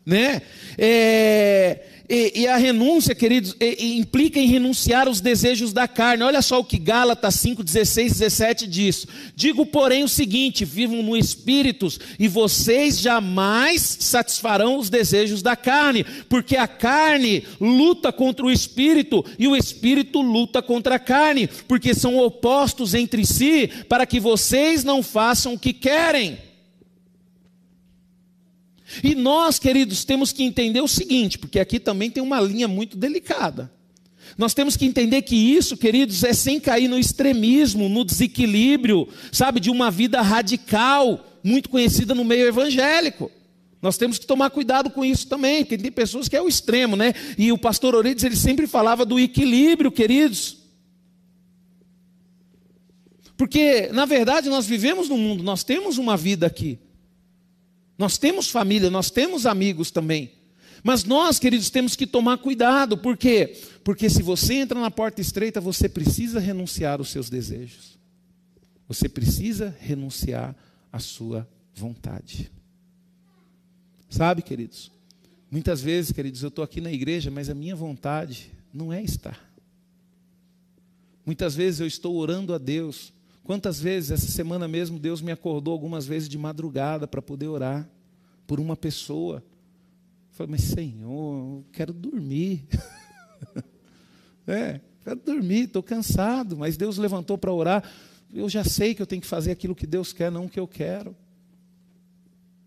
Né? 0.04 0.42
É, 0.76 1.91
e, 2.08 2.42
e 2.42 2.46
a 2.48 2.56
renúncia, 2.56 3.14
queridos, 3.14 3.56
e, 3.60 3.98
implica 3.98 4.38
em 4.38 4.46
renunciar 4.46 5.06
aos 5.08 5.20
desejos 5.20 5.72
da 5.72 5.88
carne. 5.88 6.22
Olha 6.22 6.42
só 6.42 6.60
o 6.60 6.64
que 6.64 6.78
Gálatas 6.78 7.36
5, 7.36 7.62
16, 7.62 8.12
17 8.18 8.66
diz. 8.66 9.06
Digo, 9.34 9.64
porém, 9.64 10.04
o 10.04 10.08
seguinte: 10.08 10.64
vivam 10.64 11.02
no 11.02 11.16
espírito, 11.16 11.88
e 12.18 12.28
vocês 12.28 12.98
jamais 12.98 13.98
satisfarão 14.00 14.78
os 14.78 14.90
desejos 14.90 15.42
da 15.42 15.56
carne, 15.56 16.04
porque 16.28 16.56
a 16.56 16.68
carne 16.68 17.44
luta 17.60 18.12
contra 18.12 18.44
o 18.44 18.50
espírito, 18.50 19.24
e 19.38 19.48
o 19.48 19.56
espírito 19.56 20.20
luta 20.20 20.60
contra 20.62 20.96
a 20.96 20.98
carne, 20.98 21.48
porque 21.66 21.94
são 21.94 22.18
opostos 22.18 22.94
entre 22.94 23.24
si, 23.24 23.68
para 23.88 24.06
que 24.06 24.20
vocês 24.20 24.84
não 24.84 25.02
façam 25.02 25.54
o 25.54 25.58
que 25.58 25.72
querem. 25.72 26.38
E 29.02 29.14
nós, 29.14 29.58
queridos, 29.58 30.04
temos 30.04 30.32
que 30.32 30.42
entender 30.42 30.80
o 30.80 30.88
seguinte, 30.88 31.38
porque 31.38 31.60
aqui 31.60 31.78
também 31.78 32.10
tem 32.10 32.22
uma 32.22 32.40
linha 32.40 32.66
muito 32.66 32.96
delicada. 32.96 33.70
Nós 34.36 34.54
temos 34.54 34.76
que 34.76 34.84
entender 34.84 35.22
que 35.22 35.36
isso, 35.36 35.76
queridos, 35.76 36.24
é 36.24 36.32
sem 36.32 36.58
cair 36.58 36.88
no 36.88 36.98
extremismo, 36.98 37.88
no 37.88 38.04
desequilíbrio, 38.04 39.08
sabe, 39.30 39.60
de 39.60 39.70
uma 39.70 39.90
vida 39.90 40.20
radical, 40.20 41.24
muito 41.44 41.68
conhecida 41.68 42.14
no 42.14 42.24
meio 42.24 42.46
evangélico. 42.46 43.30
Nós 43.80 43.98
temos 43.98 44.18
que 44.18 44.26
tomar 44.26 44.50
cuidado 44.50 44.90
com 44.90 45.04
isso 45.04 45.26
também, 45.26 45.64
porque 45.64 45.76
tem 45.76 45.90
pessoas 45.90 46.28
que 46.28 46.36
é 46.36 46.40
o 46.40 46.48
extremo, 46.48 46.96
né? 46.96 47.12
E 47.36 47.50
o 47.50 47.58
pastor 47.58 47.94
Orides, 47.94 48.22
ele 48.22 48.36
sempre 48.36 48.66
falava 48.66 49.04
do 49.04 49.18
equilíbrio, 49.18 49.90
queridos. 49.90 50.58
Porque, 53.36 53.88
na 53.92 54.04
verdade, 54.04 54.48
nós 54.48 54.66
vivemos 54.66 55.08
no 55.08 55.18
mundo, 55.18 55.42
nós 55.42 55.64
temos 55.64 55.98
uma 55.98 56.16
vida 56.16 56.46
aqui. 56.46 56.78
Nós 57.98 58.18
temos 58.18 58.50
família, 58.50 58.90
nós 58.90 59.10
temos 59.10 59.46
amigos 59.46 59.90
também. 59.90 60.32
Mas 60.82 61.04
nós, 61.04 61.38
queridos, 61.38 61.70
temos 61.70 61.94
que 61.94 62.06
tomar 62.06 62.38
cuidado, 62.38 62.98
por 62.98 63.16
quê? 63.16 63.56
Porque 63.84 64.10
se 64.10 64.22
você 64.22 64.54
entra 64.54 64.80
na 64.80 64.90
porta 64.90 65.20
estreita, 65.20 65.60
você 65.60 65.88
precisa 65.88 66.40
renunciar 66.40 66.98
aos 66.98 67.10
seus 67.10 67.30
desejos. 67.30 67.98
Você 68.88 69.08
precisa 69.08 69.76
renunciar 69.80 70.56
à 70.92 70.98
sua 70.98 71.48
vontade. 71.74 72.50
Sabe, 74.10 74.42
queridos? 74.42 74.90
Muitas 75.50 75.80
vezes, 75.80 76.12
queridos, 76.12 76.42
eu 76.42 76.48
estou 76.48 76.64
aqui 76.64 76.80
na 76.80 76.90
igreja, 76.90 77.30
mas 77.30 77.48
a 77.48 77.54
minha 77.54 77.76
vontade 77.76 78.50
não 78.72 78.92
é 78.92 79.02
estar. 79.02 79.38
Muitas 81.24 81.54
vezes 81.54 81.80
eu 81.80 81.86
estou 81.86 82.16
orando 82.16 82.52
a 82.52 82.58
Deus, 82.58 83.12
Quantas 83.52 83.78
vezes, 83.78 84.10
essa 84.10 84.28
semana 84.28 84.66
mesmo, 84.66 84.98
Deus 84.98 85.20
me 85.20 85.30
acordou 85.30 85.74
algumas 85.74 86.06
vezes 86.06 86.26
de 86.26 86.38
madrugada 86.38 87.06
para 87.06 87.20
poder 87.20 87.48
orar 87.48 87.86
por 88.46 88.58
uma 88.58 88.74
pessoa. 88.74 89.44
Eu 90.30 90.34
falei, 90.34 90.52
mas 90.52 90.62
Senhor, 90.62 91.58
eu 91.58 91.64
quero 91.70 91.92
dormir. 91.92 92.66
é, 94.48 94.80
quero 95.04 95.20
dormir, 95.20 95.64
estou 95.64 95.82
cansado, 95.82 96.56
mas 96.56 96.78
Deus 96.78 96.96
levantou 96.96 97.36
para 97.36 97.52
orar. 97.52 97.84
Eu 98.32 98.48
já 98.48 98.64
sei 98.64 98.94
que 98.94 99.02
eu 99.02 99.06
tenho 99.06 99.20
que 99.20 99.28
fazer 99.28 99.50
aquilo 99.50 99.74
que 99.74 99.86
Deus 99.86 100.14
quer, 100.14 100.32
não 100.32 100.46
o 100.46 100.48
que 100.48 100.58
eu 100.58 100.66
quero. 100.66 101.14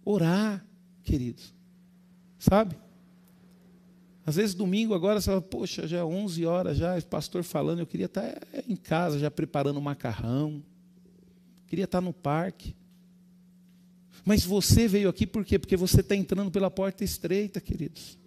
Orar, 0.05 0.63
queridos. 1.03 1.51
Sabe? 2.37 2.77
Às 4.23 4.35
vezes 4.35 4.53
domingo 4.53 4.93
agora 4.93 5.19
você 5.19 5.31
fala, 5.31 5.41
poxa, 5.41 5.87
já 5.87 5.97
é 5.97 6.03
11 6.03 6.45
horas 6.45 6.77
já, 6.77 7.01
pastor 7.01 7.43
falando, 7.43 7.79
eu 7.79 7.87
queria 7.87 8.05
estar 8.05 8.23
é, 8.23 8.63
em 8.67 8.75
casa 8.75 9.17
já 9.17 9.31
preparando 9.31 9.81
macarrão. 9.81 10.63
Queria 11.67 11.85
estar 11.85 12.01
no 12.01 12.13
parque. 12.13 12.75
Mas 14.23 14.43
você 14.43 14.87
veio 14.87 15.09
aqui 15.09 15.27
por 15.27 15.45
quê? 15.45 15.59
Porque 15.59 15.77
você 15.77 16.01
está 16.01 16.15
entrando 16.15 16.49
pela 16.49 16.71
porta 16.71 17.03
estreita, 17.03 17.61
queridos. 17.61 18.17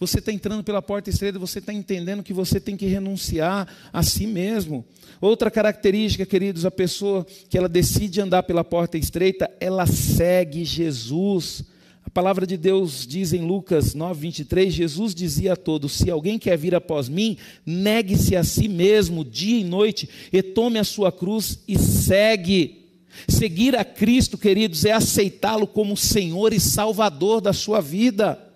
Você 0.00 0.18
está 0.18 0.32
entrando 0.32 0.64
pela 0.64 0.80
porta 0.80 1.10
estreita, 1.10 1.38
você 1.38 1.58
está 1.58 1.74
entendendo 1.74 2.22
que 2.22 2.32
você 2.32 2.58
tem 2.58 2.74
que 2.74 2.86
renunciar 2.86 3.68
a 3.92 4.02
si 4.02 4.26
mesmo. 4.26 4.82
Outra 5.20 5.50
característica, 5.50 6.24
queridos, 6.24 6.64
a 6.64 6.70
pessoa 6.70 7.26
que 7.50 7.58
ela 7.58 7.68
decide 7.68 8.18
andar 8.22 8.42
pela 8.44 8.64
porta 8.64 8.96
estreita, 8.96 9.50
ela 9.60 9.86
segue 9.86 10.64
Jesus. 10.64 11.64
A 12.10 12.12
palavra 12.12 12.44
de 12.44 12.56
Deus 12.56 13.06
diz 13.06 13.32
em 13.32 13.46
Lucas 13.46 13.94
9, 13.94 14.20
23, 14.22 14.74
Jesus 14.74 15.14
dizia 15.14 15.52
a 15.52 15.56
todos: 15.56 15.92
Se 15.92 16.10
alguém 16.10 16.40
quer 16.40 16.58
vir 16.58 16.74
após 16.74 17.08
mim, 17.08 17.36
negue-se 17.64 18.34
a 18.34 18.42
si 18.42 18.66
mesmo, 18.66 19.24
dia 19.24 19.60
e 19.60 19.62
noite, 19.62 20.08
e 20.32 20.42
tome 20.42 20.80
a 20.80 20.82
sua 20.82 21.12
cruz 21.12 21.60
e 21.68 21.78
segue. 21.78 22.88
Seguir 23.28 23.76
a 23.76 23.84
Cristo, 23.84 24.36
queridos, 24.36 24.84
é 24.84 24.90
aceitá-lo 24.90 25.68
como 25.68 25.96
Senhor 25.96 26.52
e 26.52 26.58
Salvador 26.58 27.40
da 27.40 27.52
sua 27.52 27.80
vida. 27.80 28.49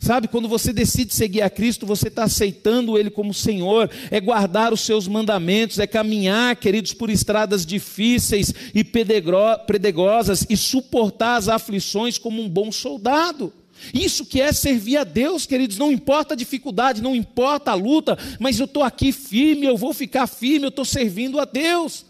Sabe, 0.00 0.28
quando 0.28 0.48
você 0.48 0.72
decide 0.72 1.14
seguir 1.14 1.42
a 1.42 1.50
Cristo, 1.50 1.84
você 1.84 2.08
está 2.08 2.24
aceitando 2.24 2.96
Ele 2.96 3.10
como 3.10 3.34
Senhor, 3.34 3.90
é 4.10 4.18
guardar 4.18 4.72
os 4.72 4.80
seus 4.80 5.06
mandamentos, 5.06 5.78
é 5.78 5.86
caminhar, 5.86 6.56
queridos, 6.56 6.94
por 6.94 7.10
estradas 7.10 7.66
difíceis 7.66 8.50
e 8.74 8.82
pedregosas 8.82 10.46
e 10.48 10.56
suportar 10.56 11.36
as 11.36 11.50
aflições 11.50 12.16
como 12.16 12.40
um 12.40 12.48
bom 12.48 12.72
soldado. 12.72 13.52
Isso 13.92 14.24
que 14.24 14.40
é 14.40 14.54
servir 14.54 14.96
a 14.96 15.04
Deus, 15.04 15.44
queridos, 15.44 15.76
não 15.76 15.92
importa 15.92 16.32
a 16.32 16.36
dificuldade, 16.36 17.02
não 17.02 17.14
importa 17.14 17.70
a 17.70 17.74
luta, 17.74 18.16
mas 18.38 18.58
eu 18.58 18.64
estou 18.64 18.82
aqui 18.82 19.12
firme, 19.12 19.66
eu 19.66 19.76
vou 19.76 19.92
ficar 19.92 20.26
firme, 20.26 20.64
eu 20.64 20.70
estou 20.70 20.84
servindo 20.84 21.38
a 21.38 21.44
Deus. 21.44 22.06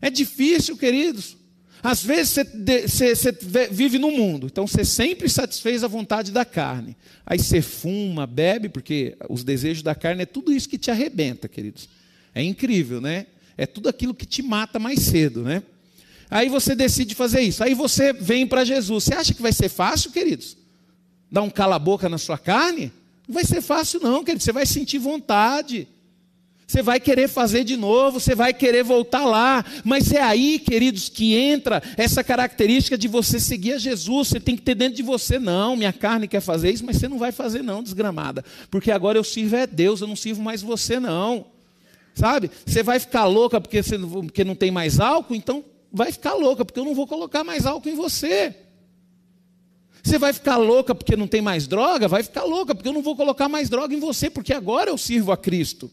É 0.00 0.10
difícil, 0.10 0.76
queridos, 0.76 1.37
às 1.82 2.02
vezes 2.02 2.44
você, 2.86 3.14
você, 3.14 3.68
vive 3.70 3.98
no 3.98 4.10
mundo, 4.10 4.46
então 4.46 4.66
você 4.66 4.84
sempre 4.84 5.28
satisfez 5.28 5.84
a 5.84 5.88
vontade 5.88 6.32
da 6.32 6.44
carne. 6.44 6.96
Aí 7.24 7.38
você 7.38 7.62
fuma, 7.62 8.26
bebe, 8.26 8.68
porque 8.68 9.16
os 9.28 9.44
desejos 9.44 9.82
da 9.82 9.94
carne 9.94 10.22
é 10.22 10.26
tudo 10.26 10.52
isso 10.52 10.68
que 10.68 10.78
te 10.78 10.90
arrebenta, 10.90 11.48
queridos. 11.48 11.88
É 12.34 12.42
incrível, 12.42 13.00
né? 13.00 13.26
É 13.56 13.66
tudo 13.66 13.88
aquilo 13.88 14.14
que 14.14 14.26
te 14.26 14.42
mata 14.42 14.78
mais 14.78 15.00
cedo, 15.00 15.42
né? 15.42 15.62
Aí 16.30 16.48
você 16.48 16.74
decide 16.74 17.14
fazer 17.14 17.40
isso. 17.40 17.62
Aí 17.64 17.74
você 17.74 18.12
vem 18.12 18.46
para 18.46 18.64
Jesus. 18.64 19.04
Você 19.04 19.14
acha 19.14 19.32
que 19.32 19.42
vai 19.42 19.52
ser 19.52 19.68
fácil, 19.68 20.10
queridos? 20.10 20.56
Dar 21.30 21.42
um 21.42 21.50
cala-boca 21.50 22.08
na 22.08 22.18
sua 22.18 22.38
carne? 22.38 22.92
Não 23.26 23.34
vai 23.34 23.44
ser 23.44 23.60
fácil, 23.60 24.00
não, 24.00 24.22
queridos. 24.22 24.44
Você 24.44 24.52
vai 24.52 24.66
sentir 24.66 24.98
vontade. 24.98 25.88
Você 26.68 26.82
vai 26.82 27.00
querer 27.00 27.28
fazer 27.28 27.64
de 27.64 27.78
novo, 27.78 28.20
você 28.20 28.34
vai 28.34 28.52
querer 28.52 28.84
voltar 28.84 29.24
lá, 29.24 29.64
mas 29.82 30.12
é 30.12 30.20
aí, 30.20 30.58
queridos, 30.58 31.08
que 31.08 31.34
entra 31.34 31.82
essa 31.96 32.22
característica 32.22 32.98
de 32.98 33.08
você 33.08 33.40
seguir 33.40 33.72
a 33.72 33.78
Jesus. 33.78 34.28
Você 34.28 34.38
tem 34.38 34.54
que 34.54 34.60
ter 34.60 34.74
dentro 34.74 34.94
de 34.96 35.02
você, 35.02 35.38
não, 35.38 35.74
minha 35.74 35.94
carne 35.94 36.28
quer 36.28 36.42
fazer 36.42 36.70
isso, 36.70 36.84
mas 36.84 36.98
você 36.98 37.08
não 37.08 37.18
vai 37.18 37.32
fazer, 37.32 37.62
não, 37.62 37.82
desgramada, 37.82 38.44
porque 38.70 38.90
agora 38.90 39.16
eu 39.16 39.24
sirvo 39.24 39.56
é 39.56 39.66
Deus, 39.66 40.02
eu 40.02 40.06
não 40.06 40.14
sirvo 40.14 40.42
mais 40.42 40.60
você, 40.60 41.00
não. 41.00 41.46
Sabe? 42.14 42.50
Você 42.66 42.82
vai 42.82 43.00
ficar 43.00 43.24
louca 43.24 43.58
porque, 43.58 43.82
você, 43.82 43.98
porque 43.98 44.44
não 44.44 44.54
tem 44.54 44.70
mais 44.70 45.00
álcool, 45.00 45.34
então 45.34 45.64
vai 45.90 46.12
ficar 46.12 46.34
louca, 46.34 46.66
porque 46.66 46.78
eu 46.78 46.84
não 46.84 46.94
vou 46.94 47.06
colocar 47.06 47.42
mais 47.44 47.64
álcool 47.64 47.88
em 47.88 47.94
você. 47.94 48.54
Você 50.02 50.18
vai 50.18 50.34
ficar 50.34 50.58
louca 50.58 50.94
porque 50.94 51.16
não 51.16 51.26
tem 51.26 51.40
mais 51.40 51.66
droga? 51.66 52.06
Vai 52.08 52.22
ficar 52.22 52.44
louca, 52.44 52.74
porque 52.74 52.88
eu 52.90 52.92
não 52.92 53.02
vou 53.02 53.16
colocar 53.16 53.48
mais 53.48 53.70
droga 53.70 53.94
em 53.94 54.00
você, 54.00 54.28
porque 54.28 54.52
agora 54.52 54.90
eu 54.90 54.98
sirvo 54.98 55.32
a 55.32 55.36
Cristo. 55.36 55.90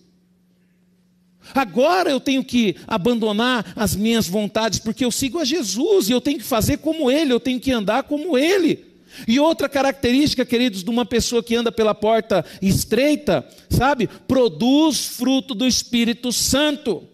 Agora 1.53 2.09
eu 2.09 2.19
tenho 2.19 2.43
que 2.43 2.75
abandonar 2.87 3.73
as 3.75 3.95
minhas 3.95 4.27
vontades, 4.27 4.79
porque 4.79 5.05
eu 5.05 5.11
sigo 5.11 5.39
a 5.39 5.45
Jesus 5.45 6.09
e 6.09 6.11
eu 6.11 6.21
tenho 6.21 6.39
que 6.39 6.43
fazer 6.43 6.77
como 6.77 7.11
Ele, 7.11 7.31
eu 7.31 7.39
tenho 7.39 7.59
que 7.59 7.71
andar 7.71 8.03
como 8.03 8.37
Ele. 8.37 8.95
E 9.27 9.39
outra 9.39 9.69
característica, 9.69 10.45
queridos, 10.45 10.83
de 10.83 10.89
uma 10.89 11.05
pessoa 11.05 11.41
que 11.41 11.55
anda 11.55 11.71
pela 11.71 11.95
porta 11.95 12.45
estreita, 12.61 13.47
sabe? 13.69 14.07
Produz 14.07 15.05
fruto 15.05 15.55
do 15.55 15.65
Espírito 15.65 16.31
Santo. 16.31 17.07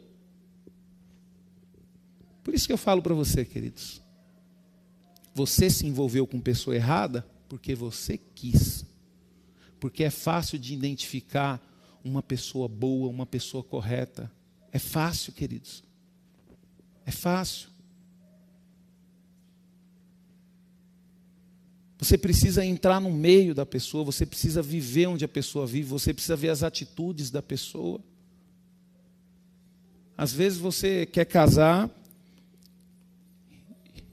Por 2.44 2.56
isso 2.56 2.66
que 2.66 2.74
eu 2.74 2.78
falo 2.78 3.02
para 3.02 3.14
você, 3.14 3.46
queridos. 3.46 4.02
Você 5.34 5.70
se 5.70 5.86
envolveu 5.86 6.26
com 6.26 6.40
pessoa 6.40 6.76
errada 6.76 7.26
porque 7.48 7.76
você 7.76 8.18
quis. 8.18 8.86
Porque 9.80 10.04
é 10.04 10.10
fácil 10.10 10.58
de 10.58 10.74
identificar 10.74 11.62
uma 12.04 12.24
pessoa 12.24 12.68
boa, 12.68 13.10
uma 13.10 13.26
pessoa 13.26 13.64
correta. 13.64 14.32
É 14.72 14.80
fácil, 14.80 15.34
queridos. 15.34 15.84
É 17.06 17.12
fácil. 17.12 17.70
Você 21.98 22.18
precisa 22.18 22.66
entrar 22.66 23.00
no 23.00 23.12
meio 23.12 23.54
da 23.54 23.66
pessoa, 23.66 24.04
você 24.04 24.26
precisa 24.26 24.62
viver 24.62 25.06
onde 25.06 25.24
a 25.24 25.28
pessoa 25.28 25.68
vive, 25.68 25.88
você 25.88 26.12
precisa 26.12 26.36
ver 26.36 26.50
as 26.50 26.64
atitudes 26.64 27.30
da 27.30 27.44
pessoa. 27.44 28.02
Às 30.18 30.34
vezes 30.34 30.58
você 30.58 31.06
quer 31.06 31.26
casar 31.26 31.90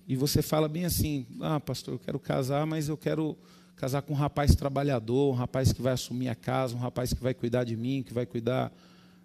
e 0.06 0.16
você 0.16 0.42
fala 0.42 0.68
bem 0.68 0.84
assim: 0.84 1.26
Ah, 1.40 1.58
pastor, 1.58 1.94
eu 1.94 1.98
quero 1.98 2.18
casar, 2.18 2.66
mas 2.66 2.90
eu 2.90 2.96
quero 2.96 3.36
casar 3.78 4.02
com 4.02 4.12
um 4.12 4.16
rapaz 4.16 4.56
trabalhador, 4.56 5.32
um 5.32 5.36
rapaz 5.36 5.72
que 5.72 5.80
vai 5.80 5.92
assumir 5.92 6.28
a 6.28 6.34
casa, 6.34 6.74
um 6.74 6.80
rapaz 6.80 7.14
que 7.14 7.22
vai 7.22 7.32
cuidar 7.32 7.62
de 7.62 7.76
mim, 7.76 8.02
que 8.02 8.12
vai 8.12 8.26
cuidar 8.26 8.72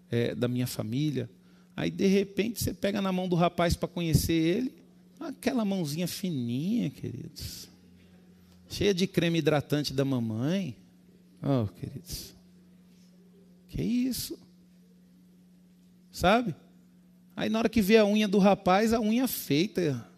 é, 0.08 0.32
da 0.32 0.46
minha 0.46 0.66
família. 0.66 1.28
Aí, 1.76 1.90
de 1.90 2.06
repente, 2.06 2.62
você 2.62 2.72
pega 2.72 3.02
na 3.02 3.10
mão 3.10 3.28
do 3.28 3.34
rapaz 3.34 3.74
para 3.74 3.88
conhecer 3.88 4.32
ele, 4.32 4.74
aquela 5.18 5.64
mãozinha 5.64 6.06
fininha, 6.06 6.88
queridos, 6.88 7.68
cheia 8.68 8.94
de 8.94 9.08
creme 9.08 9.40
hidratante 9.40 9.92
da 9.92 10.04
mamãe. 10.04 10.76
Oh, 11.42 11.66
queridos, 11.66 12.32
que 13.68 13.82
isso? 13.82 14.38
Sabe? 16.12 16.54
Aí, 17.34 17.48
na 17.48 17.58
hora 17.58 17.68
que 17.68 17.82
vê 17.82 17.96
a 17.96 18.06
unha 18.06 18.28
do 18.28 18.38
rapaz, 18.38 18.92
a 18.92 19.00
unha 19.00 19.26
feita 19.26 20.08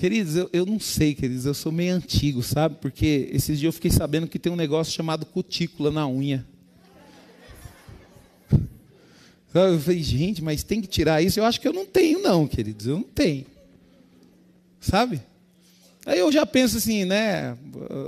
Queridos, 0.00 0.34
eu, 0.34 0.48
eu 0.50 0.64
não 0.64 0.80
sei, 0.80 1.14
queridos, 1.14 1.44
eu 1.44 1.52
sou 1.52 1.70
meio 1.70 1.94
antigo, 1.94 2.42
sabe? 2.42 2.76
Porque 2.80 3.28
esses 3.34 3.58
dias 3.58 3.68
eu 3.68 3.72
fiquei 3.74 3.90
sabendo 3.90 4.26
que 4.26 4.38
tem 4.38 4.50
um 4.50 4.56
negócio 4.56 4.94
chamado 4.94 5.26
cutícula 5.26 5.90
na 5.90 6.08
unha. 6.08 6.46
Eu 9.52 9.78
falei, 9.78 10.02
gente, 10.02 10.42
mas 10.42 10.62
tem 10.62 10.80
que 10.80 10.86
tirar 10.86 11.20
isso? 11.20 11.38
Eu 11.38 11.44
acho 11.44 11.60
que 11.60 11.68
eu 11.68 11.72
não 11.74 11.84
tenho, 11.84 12.22
não, 12.22 12.48
queridos, 12.48 12.86
eu 12.86 12.96
não 12.96 13.02
tenho. 13.02 13.44
Sabe? 14.80 15.20
Aí 16.06 16.18
eu 16.18 16.32
já 16.32 16.46
penso 16.46 16.78
assim, 16.78 17.04
né? 17.04 17.58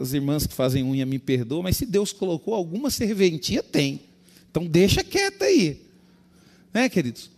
As 0.00 0.14
irmãs 0.14 0.46
que 0.46 0.54
fazem 0.54 0.82
unha 0.82 1.04
me 1.04 1.18
perdoam, 1.18 1.62
mas 1.62 1.76
se 1.76 1.84
Deus 1.84 2.10
colocou 2.10 2.54
alguma 2.54 2.90
serventia, 2.90 3.62
tem. 3.62 4.00
Então 4.50 4.64
deixa 4.64 5.04
quieta 5.04 5.44
aí. 5.44 5.82
Né, 6.72 6.88
queridos? 6.88 7.28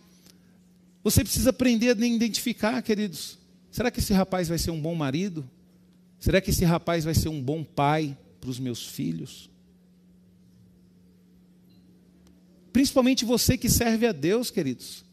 Você 1.03 1.23
precisa 1.23 1.49
aprender 1.49 1.89
a 1.89 2.05
identificar, 2.05 2.81
queridos, 2.81 3.37
Será 3.75 3.91
que 3.91 3.99
esse 3.99 4.13
rapaz 4.13 4.47
vai 4.47 4.57
ser 4.57 4.71
um 4.71 4.79
bom 4.79 4.95
marido? 4.95 5.45
Será 6.17 6.39
que 6.39 6.49
esse 6.49 6.63
rapaz 6.63 7.03
vai 7.03 7.13
ser 7.13 7.27
um 7.27 7.41
bom 7.41 7.61
pai 7.61 8.17
para 8.39 8.49
os 8.49 8.57
meus 8.57 8.87
filhos? 8.87 9.49
Principalmente 12.71 13.25
você 13.25 13.57
que 13.57 13.69
serve 13.69 14.07
a 14.07 14.13
Deus, 14.13 14.49
queridos. 14.49 15.03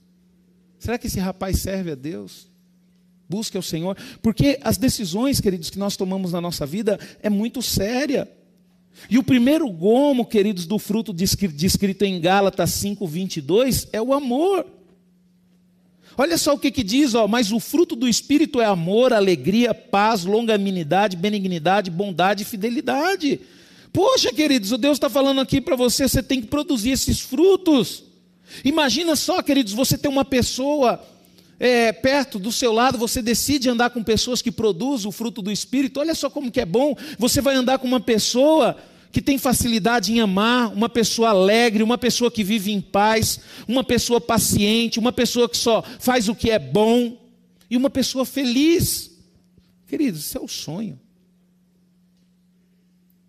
Será 0.78 0.96
que 0.96 1.08
esse 1.08 1.18
rapaz 1.18 1.58
serve 1.58 1.90
a 1.90 1.94
Deus? 1.96 2.48
Busque 3.28 3.56
ao 3.56 3.64
Senhor, 3.64 3.96
porque 4.22 4.60
as 4.62 4.76
decisões, 4.76 5.40
queridos, 5.40 5.68
que 5.68 5.78
nós 5.80 5.96
tomamos 5.96 6.30
na 6.30 6.40
nossa 6.40 6.64
vida 6.64 7.00
é 7.20 7.28
muito 7.28 7.60
séria. 7.62 8.30
E 9.10 9.18
o 9.18 9.24
primeiro 9.24 9.68
gomo, 9.72 10.24
queridos, 10.24 10.66
do 10.66 10.78
fruto 10.78 11.12
descrito 11.12 12.04
em 12.04 12.20
Gálatas 12.20 12.70
5:22 12.70 13.88
é 13.92 14.00
o 14.00 14.12
amor. 14.12 14.81
Olha 16.16 16.36
só 16.36 16.54
o 16.54 16.58
que, 16.58 16.70
que 16.70 16.82
diz, 16.82 17.14
ó, 17.14 17.26
mas 17.26 17.52
o 17.52 17.58
fruto 17.58 17.96
do 17.96 18.08
Espírito 18.08 18.60
é 18.60 18.64
amor, 18.64 19.12
alegria, 19.12 19.72
paz, 19.72 20.24
longanimidade, 20.24 21.16
benignidade, 21.16 21.90
bondade 21.90 22.42
e 22.42 22.46
fidelidade. 22.46 23.40
Poxa, 23.92 24.32
queridos, 24.32 24.72
o 24.72 24.78
Deus 24.78 24.96
está 24.96 25.08
falando 25.08 25.40
aqui 25.40 25.60
para 25.60 25.76
você, 25.76 26.08
você 26.08 26.22
tem 26.22 26.40
que 26.40 26.46
produzir 26.46 26.90
esses 26.90 27.20
frutos. 27.20 28.04
Imagina 28.64 29.16
só, 29.16 29.42
queridos, 29.42 29.72
você 29.72 29.96
tem 29.96 30.10
uma 30.10 30.24
pessoa 30.24 31.02
é, 31.58 31.92
perto 31.92 32.38
do 32.38 32.50
seu 32.50 32.72
lado, 32.72 32.98
você 32.98 33.22
decide 33.22 33.68
andar 33.68 33.90
com 33.90 34.02
pessoas 34.02 34.42
que 34.42 34.50
produzem 34.50 35.08
o 35.08 35.12
fruto 35.12 35.40
do 35.40 35.50
Espírito. 35.50 36.00
Olha 36.00 36.14
só 36.14 36.28
como 36.28 36.50
que 36.50 36.60
é 36.60 36.66
bom. 36.66 36.94
Você 37.18 37.40
vai 37.40 37.54
andar 37.54 37.78
com 37.78 37.86
uma 37.86 38.00
pessoa 38.00 38.76
que 39.12 39.20
tem 39.20 39.36
facilidade 39.36 40.10
em 40.10 40.20
amar, 40.20 40.72
uma 40.72 40.88
pessoa 40.88 41.28
alegre, 41.28 41.82
uma 41.82 41.98
pessoa 41.98 42.30
que 42.30 42.42
vive 42.42 42.72
em 42.72 42.80
paz, 42.80 43.40
uma 43.68 43.84
pessoa 43.84 44.18
paciente, 44.18 44.98
uma 44.98 45.12
pessoa 45.12 45.46
que 45.46 45.56
só 45.56 45.82
faz 46.00 46.30
o 46.30 46.34
que 46.34 46.50
é 46.50 46.58
bom 46.58 47.20
e 47.70 47.76
uma 47.76 47.90
pessoa 47.90 48.24
feliz. 48.24 49.10
Queridos, 49.86 50.22
isso 50.22 50.38
é 50.38 50.40
o 50.40 50.48
sonho. 50.48 50.98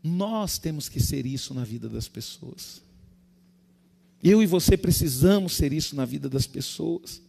Nós 0.02 0.58
temos 0.58 0.88
que 0.88 1.02
ser 1.02 1.26
isso 1.26 1.54
na 1.54 1.66
vida 1.66 1.90
das 1.90 2.08
pessoas. 2.08 2.82
Eu 4.24 4.42
e 4.42 4.46
você 4.46 4.78
precisamos 4.78 5.52
ser 5.52 5.74
isso 5.74 5.98
na 5.98 6.06
vida 6.06 6.30
das 6.30 6.48
pessoas. 6.48 7.22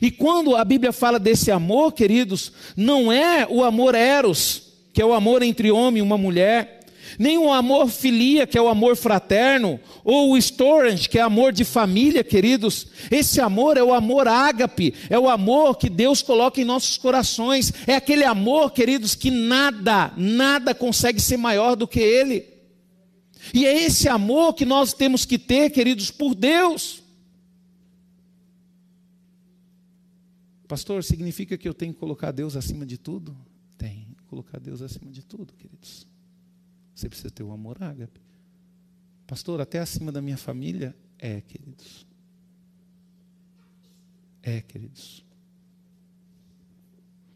E 0.00 0.10
quando 0.10 0.54
a 0.54 0.64
Bíblia 0.64 0.92
fala 0.92 1.18
desse 1.18 1.50
amor, 1.50 1.92
queridos, 1.92 2.52
não 2.76 3.10
é 3.10 3.46
o 3.48 3.64
amor 3.64 3.94
eros, 3.94 4.74
que 4.92 5.00
é 5.00 5.06
o 5.06 5.14
amor 5.14 5.42
entre 5.42 5.70
homem 5.70 6.00
e 6.00 6.02
uma 6.02 6.18
mulher, 6.18 6.81
nem 7.18 7.38
o 7.38 7.52
amor 7.52 7.88
filia, 7.88 8.46
que 8.46 8.56
é 8.56 8.62
o 8.62 8.68
amor 8.68 8.96
fraterno, 8.96 9.80
ou 10.04 10.32
o 10.32 10.38
storage, 10.38 11.08
que 11.08 11.18
é 11.18 11.22
amor 11.22 11.52
de 11.52 11.64
família, 11.64 12.24
queridos. 12.24 12.86
Esse 13.10 13.40
amor 13.40 13.76
é 13.76 13.82
o 13.82 13.92
amor 13.92 14.28
ágape, 14.28 14.94
é 15.08 15.18
o 15.18 15.28
amor 15.28 15.76
que 15.76 15.88
Deus 15.88 16.22
coloca 16.22 16.60
em 16.60 16.64
nossos 16.64 16.96
corações. 16.96 17.72
É 17.86 17.94
aquele 17.94 18.24
amor, 18.24 18.72
queridos, 18.72 19.14
que 19.14 19.30
nada, 19.30 20.12
nada 20.16 20.74
consegue 20.74 21.20
ser 21.20 21.36
maior 21.36 21.76
do 21.76 21.88
que 21.88 22.00
ele. 22.00 22.46
E 23.52 23.66
é 23.66 23.84
esse 23.84 24.08
amor 24.08 24.54
que 24.54 24.64
nós 24.64 24.92
temos 24.92 25.24
que 25.24 25.38
ter, 25.38 25.70
queridos, 25.70 26.10
por 26.10 26.34
Deus. 26.34 27.02
Pastor, 30.68 31.04
significa 31.04 31.58
que 31.58 31.68
eu 31.68 31.74
tenho 31.74 31.92
que 31.92 32.00
colocar 32.00 32.30
Deus 32.30 32.56
acima 32.56 32.86
de 32.86 32.96
tudo? 32.96 33.36
Tem, 33.76 34.08
colocar 34.26 34.58
Deus 34.58 34.80
acima 34.80 35.10
de 35.10 35.22
tudo, 35.22 35.52
queridos. 35.52 36.06
Você 36.94 37.08
precisa 37.08 37.30
ter 37.30 37.42
o 37.42 37.52
amor 37.52 37.82
ágape. 37.82 38.20
Pastor, 39.26 39.60
até 39.60 39.78
acima 39.78 40.12
da 40.12 40.20
minha 40.20 40.36
família? 40.36 40.94
É, 41.18 41.40
queridos. 41.40 42.06
É, 44.42 44.60
queridos. 44.60 45.24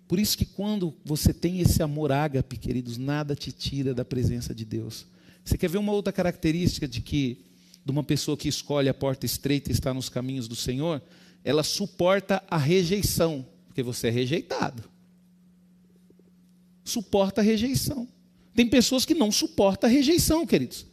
Por 0.09 0.19
isso 0.19 0.37
que 0.37 0.45
quando 0.45 0.95
você 1.05 1.33
tem 1.33 1.61
esse 1.61 1.83
amor 1.83 2.13
ágape, 2.13 2.57
queridos, 2.57 2.97
nada 2.97 3.35
te 3.35 3.51
tira 3.51 3.95
da 3.95 4.05
presença 4.05 4.55
de 4.55 4.65
Deus. 4.65 5.07
Você 5.45 5.57
quer 5.57 5.69
ver 5.69 5.79
uma 5.79 5.93
outra 5.93 6.13
característica 6.13 6.87
de 6.87 7.01
que 7.01 7.45
de 7.85 7.93
uma 7.93 8.03
pessoa 8.03 8.37
que 8.37 8.49
escolhe 8.49 8.89
a 8.89 8.95
porta 8.95 9.25
estreita 9.25 9.71
e 9.71 9.73
está 9.73 9.95
nos 9.95 10.09
caminhos 10.09 10.49
do 10.49 10.57
Senhor? 10.57 11.01
Ela 11.45 11.63
suporta 11.63 12.43
a 12.51 12.57
rejeição, 12.57 13.47
porque 13.67 13.83
você 13.83 14.09
é 14.09 14.11
rejeitado. 14.11 14.83
Suporta 16.85 17.41
a 17.41 17.45
rejeição. 17.45 18.09
Tem 18.57 18.67
pessoas 18.67 19.05
que 19.05 19.15
não 19.15 19.31
suportam 19.31 19.89
a 19.89 19.93
rejeição, 19.93 20.47
queridos. 20.47 20.87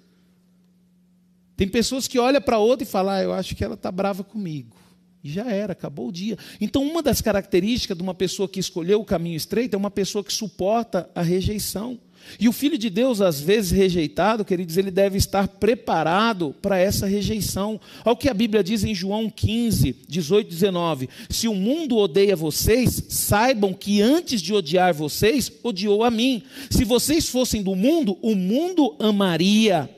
Tem 1.55 1.67
pessoas 1.67 2.09
que 2.09 2.19
olham 2.19 2.41
para 2.41 2.57
outra 2.57 2.83
e 2.83 2.89
falam, 2.89 3.13
ah, 3.13 3.23
eu 3.23 3.31
acho 3.31 3.55
que 3.55 3.63
ela 3.63 3.75
está 3.75 3.89
brava 3.89 4.21
comigo. 4.21 4.75
E 5.23 5.29
já 5.29 5.49
era, 5.49 5.71
acabou 5.71 6.09
o 6.09 6.11
dia. 6.11 6.37
Então, 6.59 6.83
uma 6.83 7.01
das 7.01 7.21
características 7.21 7.95
de 7.95 8.03
uma 8.03 8.13
pessoa 8.13 8.49
que 8.49 8.59
escolheu 8.59 8.99
o 8.99 9.05
caminho 9.05 9.37
estreito 9.37 9.75
é 9.75 9.77
uma 9.77 9.89
pessoa 9.89 10.21
que 10.21 10.33
suporta 10.33 11.09
a 11.15 11.21
rejeição. 11.21 11.97
E 12.39 12.49
o 12.49 12.53
filho 12.53 12.77
de 12.77 12.89
Deus, 12.89 13.21
às 13.21 13.39
vezes 13.39 13.71
rejeitado, 13.71 14.43
queridos, 14.43 14.77
ele 14.77 14.91
deve 14.91 15.17
estar 15.17 15.47
preparado 15.47 16.55
para 16.61 16.77
essa 16.77 17.05
rejeição. 17.05 17.79
Olha 18.03 18.13
o 18.13 18.17
que 18.17 18.29
a 18.29 18.33
Bíblia 18.33 18.63
diz 18.63 18.83
em 18.83 18.95
João 18.95 19.29
15, 19.29 19.95
18, 20.07 20.49
19: 20.49 21.09
Se 21.29 21.47
o 21.47 21.53
mundo 21.53 21.97
odeia 21.97 22.35
vocês, 22.35 23.03
saibam 23.09 23.73
que 23.73 24.01
antes 24.01 24.41
de 24.41 24.53
odiar 24.53 24.93
vocês, 24.93 25.51
odiou 25.63 26.03
a 26.03 26.11
mim. 26.11 26.43
Se 26.69 26.83
vocês 26.83 27.29
fossem 27.29 27.61
do 27.61 27.75
mundo, 27.75 28.17
o 28.21 28.35
mundo 28.35 28.95
amaria 28.99 29.89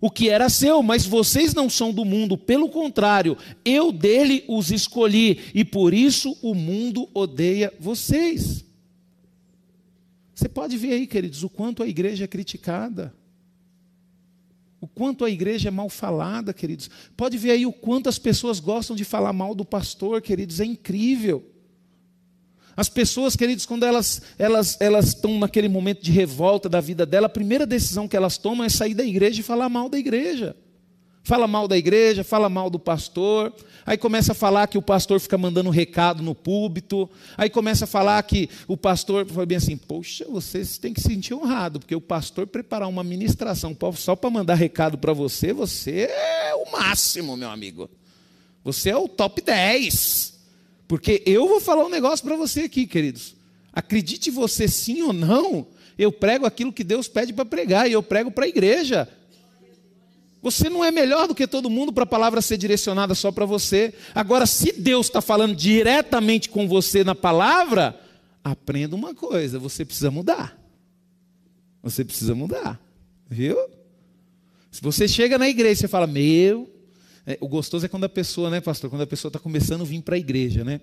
o 0.00 0.10
que 0.10 0.28
era 0.28 0.48
seu, 0.48 0.82
mas 0.82 1.06
vocês 1.06 1.54
não 1.54 1.70
são 1.70 1.92
do 1.92 2.04
mundo, 2.04 2.36
pelo 2.36 2.68
contrário, 2.68 3.36
eu 3.64 3.90
dele 3.90 4.44
os 4.46 4.70
escolhi, 4.70 5.38
e 5.54 5.64
por 5.64 5.94
isso 5.94 6.36
o 6.42 6.54
mundo 6.54 7.08
odeia 7.14 7.72
vocês. 7.80 8.65
Você 10.36 10.50
pode 10.50 10.76
ver 10.76 10.92
aí, 10.92 11.06
queridos, 11.06 11.42
o 11.42 11.48
quanto 11.48 11.82
a 11.82 11.88
igreja 11.88 12.24
é 12.24 12.28
criticada. 12.28 13.14
O 14.78 14.86
quanto 14.86 15.24
a 15.24 15.30
igreja 15.30 15.68
é 15.68 15.70
mal 15.70 15.88
falada, 15.88 16.52
queridos. 16.52 16.90
Pode 17.16 17.38
ver 17.38 17.52
aí 17.52 17.64
o 17.64 17.72
quanto 17.72 18.10
as 18.10 18.18
pessoas 18.18 18.60
gostam 18.60 18.94
de 18.94 19.02
falar 19.02 19.32
mal 19.32 19.54
do 19.54 19.64
pastor, 19.64 20.20
queridos, 20.20 20.60
é 20.60 20.66
incrível. 20.66 21.42
As 22.76 22.90
pessoas, 22.90 23.34
queridos, 23.34 23.64
quando 23.64 23.86
elas 23.86 24.20
elas 24.38 24.78
elas 24.78 25.06
estão 25.06 25.38
naquele 25.38 25.70
momento 25.70 26.02
de 26.02 26.12
revolta 26.12 26.68
da 26.68 26.82
vida 26.82 27.06
dela, 27.06 27.28
a 27.28 27.30
primeira 27.30 27.64
decisão 27.64 28.06
que 28.06 28.14
elas 28.14 28.36
tomam 28.36 28.66
é 28.66 28.68
sair 28.68 28.92
da 28.92 29.04
igreja 29.04 29.40
e 29.40 29.42
falar 29.42 29.70
mal 29.70 29.88
da 29.88 29.98
igreja. 29.98 30.54
Fala 31.26 31.48
mal 31.48 31.66
da 31.66 31.76
igreja, 31.76 32.22
fala 32.22 32.48
mal 32.48 32.70
do 32.70 32.78
pastor, 32.78 33.52
aí 33.84 33.98
começa 33.98 34.30
a 34.30 34.34
falar 34.34 34.68
que 34.68 34.78
o 34.78 34.82
pastor 34.82 35.18
fica 35.18 35.36
mandando 35.36 35.70
recado 35.70 36.22
no 36.22 36.36
púlpito, 36.36 37.10
aí 37.36 37.50
começa 37.50 37.82
a 37.82 37.88
falar 37.88 38.22
que 38.22 38.48
o 38.68 38.76
pastor 38.76 39.26
foi 39.26 39.44
bem 39.44 39.56
assim, 39.56 39.76
poxa, 39.76 40.24
vocês 40.30 40.78
têm 40.78 40.94
que 40.94 41.00
se 41.00 41.08
sentir 41.08 41.34
honrado, 41.34 41.80
porque 41.80 41.96
o 41.96 42.00
pastor 42.00 42.46
preparar 42.46 42.88
uma 42.88 43.02
ministração 43.02 43.76
só 43.96 44.14
para 44.14 44.30
mandar 44.30 44.54
recado 44.54 44.98
para 44.98 45.12
você, 45.12 45.52
você 45.52 46.02
é 46.08 46.54
o 46.54 46.70
máximo, 46.70 47.36
meu 47.36 47.50
amigo. 47.50 47.90
Você 48.62 48.90
é 48.90 48.96
o 48.96 49.08
top 49.08 49.42
10. 49.42 50.32
Porque 50.86 51.24
eu 51.26 51.48
vou 51.48 51.60
falar 51.60 51.84
um 51.84 51.90
negócio 51.90 52.24
para 52.24 52.36
você 52.36 52.60
aqui, 52.60 52.86
queridos. 52.86 53.34
Acredite 53.72 54.30
você 54.30 54.68
sim 54.68 55.02
ou 55.02 55.12
não, 55.12 55.66
eu 55.98 56.12
prego 56.12 56.46
aquilo 56.46 56.72
que 56.72 56.84
Deus 56.84 57.08
pede 57.08 57.32
para 57.32 57.44
pregar 57.44 57.90
e 57.90 57.94
eu 57.94 58.02
prego 58.04 58.30
para 58.30 58.44
a 58.44 58.48
igreja. 58.48 59.08
Você 60.46 60.70
não 60.70 60.84
é 60.84 60.92
melhor 60.92 61.26
do 61.26 61.34
que 61.34 61.44
todo 61.44 61.68
mundo 61.68 61.92
para 61.92 62.04
a 62.04 62.06
palavra 62.06 62.40
ser 62.40 62.56
direcionada 62.56 63.16
só 63.16 63.32
para 63.32 63.44
você. 63.44 63.92
Agora, 64.14 64.46
se 64.46 64.70
Deus 64.70 65.06
está 65.06 65.20
falando 65.20 65.56
diretamente 65.56 66.48
com 66.48 66.68
você 66.68 67.02
na 67.02 67.16
palavra, 67.16 67.98
aprenda 68.44 68.94
uma 68.94 69.12
coisa: 69.12 69.58
você 69.58 69.84
precisa 69.84 70.08
mudar. 70.08 70.56
Você 71.82 72.04
precisa 72.04 72.32
mudar, 72.32 72.80
viu? 73.28 73.56
Se 74.70 74.80
você 74.80 75.08
chega 75.08 75.36
na 75.36 75.48
igreja 75.48 75.86
e 75.86 75.88
fala, 75.88 76.06
meu, 76.06 76.72
é, 77.26 77.36
o 77.40 77.48
gostoso 77.48 77.84
é 77.84 77.88
quando 77.88 78.04
a 78.04 78.08
pessoa, 78.08 78.48
né, 78.48 78.60
pastor, 78.60 78.88
quando 78.88 79.02
a 79.02 79.06
pessoa 79.06 79.30
está 79.30 79.40
começando 79.40 79.80
a 79.80 79.84
vir 79.84 80.00
para 80.00 80.14
a 80.14 80.18
igreja, 80.18 80.62
né? 80.62 80.80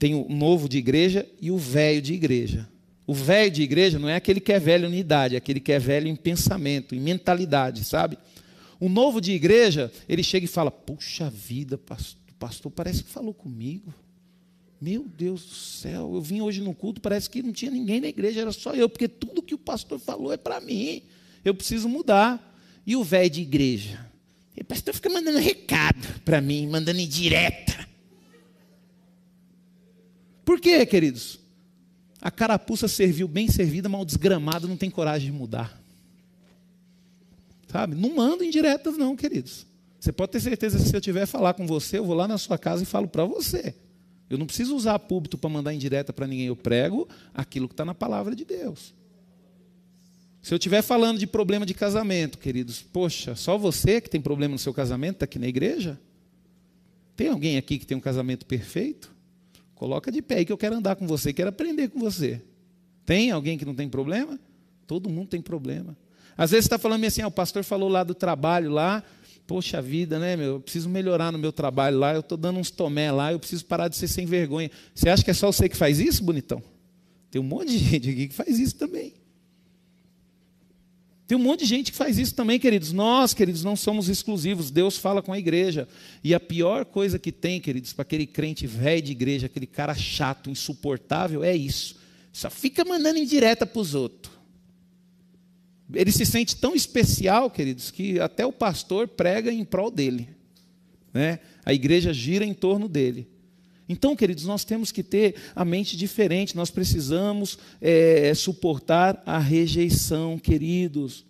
Tem 0.00 0.16
o 0.16 0.26
novo 0.28 0.68
de 0.68 0.78
igreja 0.78 1.28
e 1.40 1.52
o 1.52 1.58
velho 1.58 2.02
de 2.02 2.12
igreja. 2.12 2.68
O 3.06 3.14
velho 3.14 3.52
de 3.52 3.62
igreja 3.62 4.00
não 4.00 4.08
é 4.08 4.16
aquele 4.16 4.40
que 4.40 4.52
é 4.52 4.58
velho 4.58 4.88
em 4.88 4.98
idade, 4.98 5.36
é 5.36 5.38
aquele 5.38 5.60
que 5.60 5.70
é 5.70 5.78
velho 5.78 6.08
em 6.08 6.16
pensamento, 6.16 6.92
em 6.92 7.00
mentalidade, 7.00 7.84
sabe? 7.84 8.18
O 8.82 8.88
novo 8.88 9.20
de 9.20 9.30
igreja, 9.30 9.92
ele 10.08 10.24
chega 10.24 10.44
e 10.44 10.48
fala: 10.48 10.68
Puxa 10.68 11.30
vida, 11.30 11.78
pastor, 11.78 12.20
pastor 12.36 12.72
parece 12.72 13.04
que 13.04 13.10
falou 13.10 13.32
comigo. 13.32 13.94
Meu 14.80 15.06
Deus 15.06 15.44
do 15.44 15.54
céu, 15.54 16.12
eu 16.16 16.20
vim 16.20 16.40
hoje 16.40 16.60
no 16.60 16.74
culto, 16.74 17.00
parece 17.00 17.30
que 17.30 17.44
não 17.44 17.52
tinha 17.52 17.70
ninguém 17.70 18.00
na 18.00 18.08
igreja, 18.08 18.40
era 18.40 18.50
só 18.50 18.74
eu, 18.74 18.88
porque 18.88 19.06
tudo 19.06 19.40
que 19.40 19.54
o 19.54 19.58
pastor 19.58 20.00
falou 20.00 20.32
é 20.32 20.36
para 20.36 20.60
mim. 20.60 21.00
Eu 21.44 21.54
preciso 21.54 21.88
mudar. 21.88 22.58
E 22.84 22.96
o 22.96 23.04
velho 23.04 23.30
de 23.30 23.42
igreja? 23.42 24.04
O 24.60 24.64
pastor 24.64 24.92
fica 24.92 25.08
mandando 25.08 25.38
recado 25.38 26.20
para 26.24 26.40
mim, 26.40 26.66
mandando 26.66 26.98
indireta. 26.98 27.88
Por 30.44 30.60
quê, 30.60 30.84
queridos? 30.84 31.38
A 32.20 32.32
carapuça 32.32 32.88
serviu 32.88 33.28
bem 33.28 33.46
servida, 33.46 33.88
mas 33.88 34.02
o 34.02 34.06
desgramado 34.06 34.66
não 34.66 34.76
tem 34.76 34.90
coragem 34.90 35.30
de 35.30 35.38
mudar. 35.38 35.81
Sabe? 37.72 37.96
Não 37.96 38.14
mando 38.14 38.44
indiretas, 38.44 38.98
não, 38.98 39.16
queridos. 39.16 39.66
Você 39.98 40.12
pode 40.12 40.32
ter 40.32 40.40
certeza 40.40 40.78
que 40.78 40.84
se 40.86 40.94
eu 40.94 41.00
tiver 41.00 41.24
falar 41.24 41.54
com 41.54 41.66
você, 41.66 41.98
eu 41.98 42.04
vou 42.04 42.14
lá 42.14 42.28
na 42.28 42.36
sua 42.36 42.58
casa 42.58 42.82
e 42.82 42.86
falo 42.86 43.08
para 43.08 43.24
você. 43.24 43.74
Eu 44.28 44.36
não 44.36 44.44
preciso 44.44 44.76
usar 44.76 44.98
púlpito 44.98 45.38
para 45.38 45.48
mandar 45.48 45.72
indireta 45.72 46.12
para 46.12 46.26
ninguém. 46.26 46.46
Eu 46.46 46.56
prego 46.56 47.08
aquilo 47.32 47.66
que 47.66 47.72
está 47.72 47.84
na 47.84 47.94
palavra 47.94 48.36
de 48.36 48.44
Deus. 48.44 48.94
Se 50.42 50.52
eu 50.52 50.56
estiver 50.56 50.82
falando 50.82 51.18
de 51.18 51.26
problema 51.26 51.64
de 51.64 51.72
casamento, 51.72 52.36
queridos, 52.36 52.82
poxa, 52.82 53.34
só 53.34 53.56
você 53.56 54.00
que 54.02 54.10
tem 54.10 54.20
problema 54.20 54.52
no 54.52 54.58
seu 54.58 54.74
casamento 54.74 55.16
está 55.16 55.24
aqui 55.24 55.38
na 55.38 55.48
igreja? 55.48 55.98
Tem 57.16 57.28
alguém 57.28 57.56
aqui 57.56 57.78
que 57.78 57.86
tem 57.86 57.96
um 57.96 58.00
casamento 58.00 58.44
perfeito? 58.44 59.14
Coloca 59.74 60.12
de 60.12 60.20
pé 60.20 60.38
aí 60.38 60.44
que 60.44 60.52
eu 60.52 60.58
quero 60.58 60.76
andar 60.76 60.96
com 60.96 61.06
você, 61.06 61.32
quero 61.32 61.48
aprender 61.48 61.88
com 61.88 62.00
você. 62.00 62.42
Tem 63.06 63.30
alguém 63.30 63.56
que 63.56 63.64
não 63.64 63.74
tem 63.74 63.88
problema? 63.88 64.38
Todo 64.86 65.08
mundo 65.08 65.28
tem 65.28 65.40
problema. 65.40 65.96
Às 66.36 66.50
vezes 66.50 66.66
está 66.66 66.78
falando 66.78 67.04
assim, 67.04 67.22
ah, 67.22 67.28
o 67.28 67.30
pastor 67.30 67.64
falou 67.64 67.88
lá 67.88 68.02
do 68.02 68.14
trabalho 68.14 68.70
lá, 68.70 69.02
poxa 69.46 69.82
vida, 69.82 70.18
né, 70.18 70.36
meu, 70.36 70.54
eu 70.54 70.60
preciso 70.60 70.88
melhorar 70.88 71.30
no 71.30 71.38
meu 71.38 71.52
trabalho 71.52 71.98
lá, 71.98 72.14
eu 72.14 72.20
estou 72.20 72.38
dando 72.38 72.58
uns 72.58 72.70
tomé 72.70 73.10
lá, 73.10 73.32
eu 73.32 73.38
preciso 73.38 73.64
parar 73.66 73.88
de 73.88 73.96
ser 73.96 74.08
sem 74.08 74.24
vergonha. 74.24 74.70
Você 74.94 75.08
acha 75.08 75.22
que 75.22 75.30
é 75.30 75.34
só 75.34 75.50
você 75.50 75.68
que 75.68 75.76
faz 75.76 75.98
isso, 76.00 76.22
bonitão? 76.22 76.62
Tem 77.30 77.40
um 77.40 77.44
monte 77.44 77.70
de 77.70 77.78
gente 77.78 78.10
aqui 78.10 78.28
que 78.28 78.34
faz 78.34 78.58
isso 78.58 78.76
também. 78.76 79.14
Tem 81.26 81.38
um 81.38 81.40
monte 81.40 81.60
de 81.60 81.66
gente 81.66 81.90
que 81.90 81.96
faz 81.96 82.18
isso 82.18 82.34
também, 82.34 82.58
queridos. 82.58 82.92
Nós, 82.92 83.32
queridos, 83.32 83.64
não 83.64 83.74
somos 83.74 84.10
exclusivos. 84.10 84.70
Deus 84.70 84.98
fala 84.98 85.22
com 85.22 85.32
a 85.32 85.38
igreja. 85.38 85.88
E 86.22 86.34
a 86.34 86.40
pior 86.40 86.84
coisa 86.84 87.18
que 87.18 87.32
tem, 87.32 87.58
queridos, 87.58 87.94
para 87.94 88.02
aquele 88.02 88.26
crente 88.26 88.66
velho 88.66 89.00
de 89.00 89.12
igreja, 89.12 89.46
aquele 89.46 89.66
cara 89.66 89.94
chato, 89.94 90.50
insuportável, 90.50 91.42
é 91.42 91.56
isso. 91.56 91.96
Só 92.34 92.50
fica 92.50 92.84
mandando 92.84 93.18
indireta 93.18 93.64
para 93.64 93.80
os 93.80 93.94
outros. 93.94 94.30
Ele 95.94 96.12
se 96.12 96.24
sente 96.24 96.56
tão 96.56 96.74
especial, 96.74 97.50
queridos, 97.50 97.90
que 97.90 98.18
até 98.20 98.44
o 98.46 98.52
pastor 98.52 99.08
prega 99.08 99.52
em 99.52 99.64
prol 99.64 99.90
dele. 99.90 100.28
Né? 101.12 101.40
A 101.64 101.72
igreja 101.72 102.12
gira 102.12 102.44
em 102.44 102.54
torno 102.54 102.88
dele. 102.88 103.28
Então, 103.88 104.16
queridos, 104.16 104.44
nós 104.44 104.64
temos 104.64 104.90
que 104.90 105.02
ter 105.02 105.34
a 105.54 105.64
mente 105.64 105.96
diferente, 105.96 106.56
nós 106.56 106.70
precisamos 106.70 107.58
é, 107.80 108.32
suportar 108.34 109.22
a 109.26 109.38
rejeição, 109.38 110.38
queridos. 110.38 111.26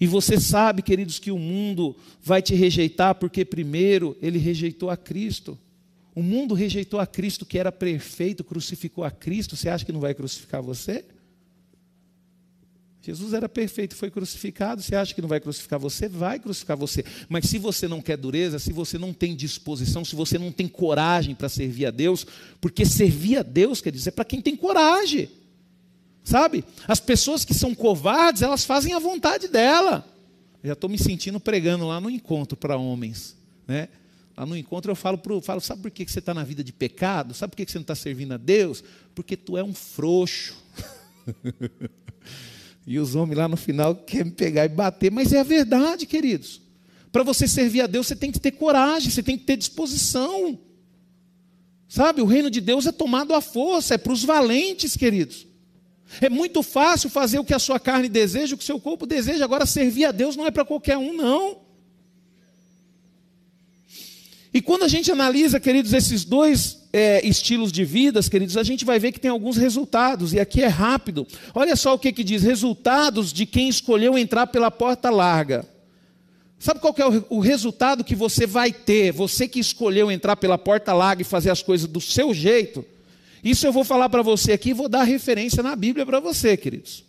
E 0.00 0.06
você 0.06 0.40
sabe, 0.40 0.82
queridos, 0.82 1.18
que 1.18 1.30
o 1.30 1.38
mundo 1.38 1.96
vai 2.22 2.40
te 2.40 2.54
rejeitar 2.54 3.14
porque, 3.14 3.44
primeiro, 3.44 4.16
ele 4.22 4.38
rejeitou 4.38 4.90
a 4.90 4.96
Cristo. 4.96 5.58
O 6.14 6.22
mundo 6.22 6.54
rejeitou 6.54 7.00
a 7.00 7.06
Cristo 7.06 7.44
que 7.44 7.58
era 7.58 7.72
perfeito, 7.72 8.44
crucificou 8.44 9.04
a 9.04 9.10
Cristo. 9.10 9.56
Você 9.56 9.68
acha 9.68 9.84
que 9.84 9.92
não 9.92 10.00
vai 10.00 10.14
crucificar 10.14 10.62
você? 10.62 11.04
Jesus 13.04 13.34
era 13.34 13.50
perfeito, 13.50 13.94
foi 13.94 14.10
crucificado. 14.10 14.80
Você 14.80 14.96
acha 14.96 15.14
que 15.14 15.20
não 15.20 15.28
vai 15.28 15.38
crucificar 15.38 15.78
você? 15.78 16.08
Vai 16.08 16.38
crucificar 16.38 16.74
você. 16.74 17.04
Mas 17.28 17.44
se 17.44 17.58
você 17.58 17.86
não 17.86 18.00
quer 18.00 18.16
dureza, 18.16 18.58
se 18.58 18.72
você 18.72 18.96
não 18.96 19.12
tem 19.12 19.36
disposição, 19.36 20.02
se 20.02 20.16
você 20.16 20.38
não 20.38 20.50
tem 20.50 20.66
coragem 20.66 21.34
para 21.34 21.50
servir 21.50 21.84
a 21.84 21.90
Deus, 21.90 22.26
porque 22.62 22.86
servir 22.86 23.36
a 23.36 23.42
Deus, 23.42 23.82
quer 23.82 23.92
dizer, 23.92 24.08
é 24.08 24.12
para 24.12 24.24
quem 24.24 24.40
tem 24.40 24.56
coragem. 24.56 25.28
Sabe? 26.24 26.64
As 26.88 26.98
pessoas 26.98 27.44
que 27.44 27.52
são 27.52 27.74
covardes, 27.74 28.40
elas 28.40 28.64
fazem 28.64 28.94
a 28.94 28.98
vontade 28.98 29.48
dela. 29.48 30.02
Eu 30.62 30.68
já 30.68 30.72
estou 30.72 30.88
me 30.88 30.96
sentindo 30.96 31.38
pregando 31.38 31.86
lá 31.86 32.00
no 32.00 32.08
encontro 32.08 32.56
para 32.56 32.78
homens. 32.78 33.36
Né? 33.66 33.90
Lá 34.34 34.46
no 34.46 34.56
encontro 34.56 34.90
eu 34.90 34.96
falo, 34.96 35.18
pro, 35.18 35.42
falo 35.42 35.60
sabe 35.60 35.82
por 35.82 35.90
que 35.90 36.10
você 36.10 36.20
está 36.20 36.32
na 36.32 36.42
vida 36.42 36.64
de 36.64 36.72
pecado? 36.72 37.34
Sabe 37.34 37.50
por 37.50 37.56
que 37.58 37.70
você 37.70 37.76
não 37.76 37.82
está 37.82 37.94
servindo 37.94 38.32
a 38.32 38.38
Deus? 38.38 38.82
Porque 39.14 39.36
tu 39.36 39.58
é 39.58 39.62
um 39.62 39.74
frouxo. 39.74 40.56
E 42.86 42.98
os 42.98 43.14
homens 43.14 43.38
lá 43.38 43.48
no 43.48 43.56
final 43.56 43.94
querem 43.94 44.30
pegar 44.30 44.64
e 44.64 44.68
bater, 44.68 45.10
mas 45.10 45.32
é 45.32 45.40
a 45.40 45.44
verdade, 45.44 46.06
queridos. 46.06 46.60
Para 47.10 47.22
você 47.22 47.48
servir 47.48 47.80
a 47.80 47.86
Deus, 47.86 48.06
você 48.06 48.16
tem 48.16 48.30
que 48.30 48.40
ter 48.40 48.52
coragem, 48.52 49.10
você 49.10 49.22
tem 49.22 49.38
que 49.38 49.44
ter 49.44 49.56
disposição. 49.56 50.58
Sabe, 51.88 52.20
o 52.20 52.26
reino 52.26 52.50
de 52.50 52.60
Deus 52.60 52.86
é 52.86 52.92
tomado 52.92 53.34
à 53.34 53.40
força, 53.40 53.94
é 53.94 53.98
para 53.98 54.12
os 54.12 54.24
valentes, 54.24 54.96
queridos. 54.96 55.46
É 56.20 56.28
muito 56.28 56.62
fácil 56.62 57.08
fazer 57.08 57.38
o 57.38 57.44
que 57.44 57.54
a 57.54 57.58
sua 57.58 57.80
carne 57.80 58.08
deseja, 58.08 58.54
o 58.54 58.58
que 58.58 58.64
o 58.64 58.66
seu 58.66 58.80
corpo 58.80 59.06
deseja. 59.06 59.44
Agora, 59.44 59.64
servir 59.64 60.04
a 60.04 60.12
Deus 60.12 60.36
não 60.36 60.46
é 60.46 60.50
para 60.50 60.64
qualquer 60.64 60.98
um, 60.98 61.12
não. 61.14 61.58
E 64.52 64.60
quando 64.60 64.84
a 64.84 64.88
gente 64.88 65.10
analisa, 65.10 65.58
queridos, 65.58 65.92
esses 65.92 66.24
dois 66.24 66.83
é, 66.96 67.26
estilos 67.26 67.72
de 67.72 67.84
vidas, 67.84 68.28
queridos, 68.28 68.56
a 68.56 68.62
gente 68.62 68.84
vai 68.84 69.00
ver 69.00 69.10
que 69.10 69.18
tem 69.18 69.28
alguns 69.28 69.56
resultados, 69.56 70.32
e 70.32 70.38
aqui 70.38 70.62
é 70.62 70.68
rápido. 70.68 71.26
Olha 71.52 71.74
só 71.74 71.92
o 71.92 71.98
que, 71.98 72.12
que 72.12 72.22
diz: 72.22 72.44
resultados 72.44 73.32
de 73.32 73.44
quem 73.46 73.68
escolheu 73.68 74.16
entrar 74.16 74.46
pela 74.46 74.70
porta 74.70 75.10
larga. 75.10 75.66
Sabe 76.56 76.78
qual 76.78 76.94
é 76.96 77.04
o, 77.04 77.26
o 77.30 77.40
resultado 77.40 78.04
que 78.04 78.14
você 78.14 78.46
vai 78.46 78.72
ter, 78.72 79.10
você 79.10 79.48
que 79.48 79.58
escolheu 79.58 80.08
entrar 80.08 80.36
pela 80.36 80.56
porta 80.56 80.92
larga 80.92 81.22
e 81.22 81.24
fazer 81.24 81.50
as 81.50 81.60
coisas 81.60 81.88
do 81.88 82.00
seu 82.00 82.32
jeito? 82.32 82.84
Isso 83.42 83.66
eu 83.66 83.72
vou 83.72 83.82
falar 83.82 84.08
para 84.08 84.22
você 84.22 84.52
aqui, 84.52 84.72
vou 84.72 84.88
dar 84.88 85.02
referência 85.02 85.64
na 85.64 85.74
Bíblia 85.74 86.06
para 86.06 86.20
você, 86.20 86.56
queridos. 86.56 87.02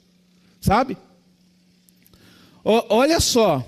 Sabe? 0.59 0.97
O, 2.63 2.83
olha 2.89 3.19
só. 3.19 3.63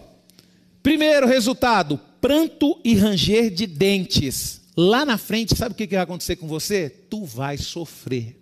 Primeiro 0.82 1.28
resultado: 1.28 2.00
pranto 2.20 2.80
e 2.84 2.96
ranger 2.96 3.52
de 3.52 3.68
dentes. 3.68 4.67
Lá 4.80 5.04
na 5.04 5.18
frente, 5.18 5.58
sabe 5.58 5.74
o 5.74 5.76
que 5.76 5.88
vai 5.88 6.04
acontecer 6.04 6.36
com 6.36 6.48
você? 6.48 6.88
Tu 6.88 7.26
vai 7.26 7.58
sofrer. 7.58 8.38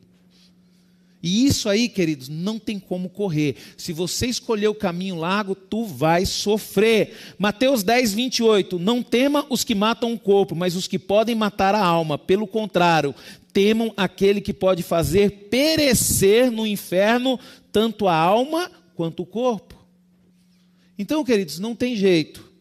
E 1.24 1.48
isso 1.48 1.70
aí, 1.70 1.90
queridos, 1.90 2.30
não 2.30 2.60
tem 2.60 2.78
como 2.78 3.10
correr. 3.10 3.56
Se 3.78 3.92
você 3.92 4.28
escolher 4.28 4.68
o 4.68 4.76
caminho 4.76 5.16
largo, 5.16 5.56
tu 5.56 5.86
vai 5.86 6.26
sofrer. 6.26 7.16
Mateus 7.40 7.82
10, 7.82 8.14
28. 8.14 8.78
Não 8.78 9.02
tema 9.02 9.44
os 9.50 9.64
que 9.64 9.74
matam 9.74 10.14
o 10.14 10.20
corpo, 10.20 10.54
mas 10.54 10.76
os 10.76 10.88
que 10.88 11.00
podem 11.00 11.34
matar 11.34 11.74
a 11.74 11.84
alma. 11.84 12.16
Pelo 12.16 12.46
contrário, 12.46 13.16
temam 13.52 13.92
aquele 13.98 14.40
que 14.40 14.54
pode 14.54 14.84
fazer 14.84 15.48
perecer 15.50 16.52
no 16.52 16.68
inferno 16.68 17.40
tanto 17.72 18.08
a 18.08 18.16
alma 18.16 18.70
quanto 18.94 19.24
o 19.24 19.26
corpo. 19.26 19.74
Então, 21.00 21.24
queridos, 21.24 21.58
não 21.58 21.74
tem 21.74 21.96
jeito. 21.96 22.55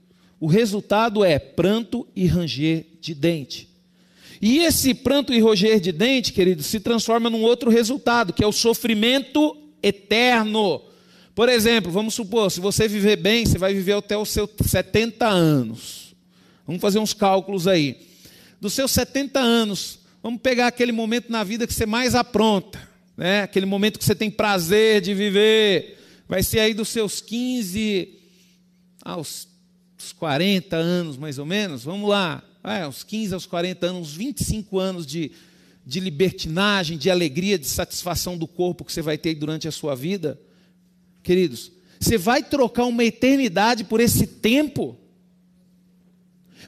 O 0.45 0.47
resultado 0.47 1.25
é 1.25 1.39
pranto 1.39 2.07
e 2.15 2.27
ranger 2.27 2.85
de 3.01 3.15
dente. 3.15 3.67
E 4.43 4.59
esse 4.59 4.93
pranto 4.93 5.33
e 5.33 5.41
roger 5.41 5.81
de 5.81 5.91
dente, 5.91 6.35
querido, 6.35 6.63
se 6.63 6.81
transforma 6.81 7.31
num 7.31 7.41
outro 7.41 7.71
resultado, 7.71 8.31
que 8.31 8.45
é 8.45 8.47
o 8.47 8.53
sofrimento 8.53 9.57
eterno. 9.83 10.83
Por 11.35 11.49
exemplo, 11.49 11.91
vamos 11.91 12.13
supor, 12.13 12.51
se 12.51 12.61
você 12.61 12.87
viver 12.87 13.17
bem, 13.17 13.47
você 13.47 13.57
vai 13.57 13.73
viver 13.73 13.95
até 13.95 14.19
os 14.19 14.29
seus 14.29 14.51
70 14.67 15.27
anos. 15.27 16.15
Vamos 16.67 16.83
fazer 16.83 16.99
uns 16.99 17.15
cálculos 17.15 17.67
aí. 17.67 17.97
Dos 18.61 18.75
seus 18.75 18.91
70 18.91 19.41
anos, 19.41 20.01
vamos 20.23 20.43
pegar 20.43 20.67
aquele 20.67 20.93
momento 20.93 21.33
na 21.33 21.43
vida 21.43 21.67
que 21.67 21.73
você 21.73 21.87
mais 21.87 22.15
apronta, 22.15 22.87
né? 23.17 23.45
aquele 23.45 23.65
momento 23.65 23.99
que 23.99 24.05
você 24.05 24.15
tem 24.15 24.31
prazer 24.31 25.01
de 25.01 25.15
viver. 25.15 25.99
Vai 26.29 26.43
ser 26.43 26.61
aí 26.61 26.75
dos 26.75 26.91
seus 26.91 27.23
15 27.23 28.19
aos 29.03 29.54
40 30.13 30.77
anos, 30.77 31.17
mais 31.17 31.39
ou 31.39 31.47
menos. 31.47 31.85
Vamos 31.85 32.09
lá 32.09 32.43
é, 32.63 32.83
aos 32.83 33.03
15, 33.03 33.35
aos 33.35 33.47
40 33.47 33.87
anos, 33.87 34.09
uns 34.09 34.15
25 34.15 34.79
anos 34.79 35.07
de, 35.07 35.33
de 35.87 36.01
libertinagem, 36.01 36.97
de 36.97 37.11
alegria, 37.11 37.59
de 37.59 37.67
satisfação 37.67 38.39
do 38.39 38.47
corpo 38.47 38.85
que 38.85 38.93
você 38.93 39.03
vai 39.03 39.19
ter 39.19 39.35
durante 39.35 39.69
a 39.69 39.73
sua 39.73 39.95
vida, 39.95 40.41
queridos, 41.23 41.73
você 42.01 42.19
vai 42.19 42.43
trocar 42.43 42.85
uma 42.85 43.05
eternidade 43.05 43.85
por 43.85 44.01
esse 44.01 44.27
tempo? 44.27 44.99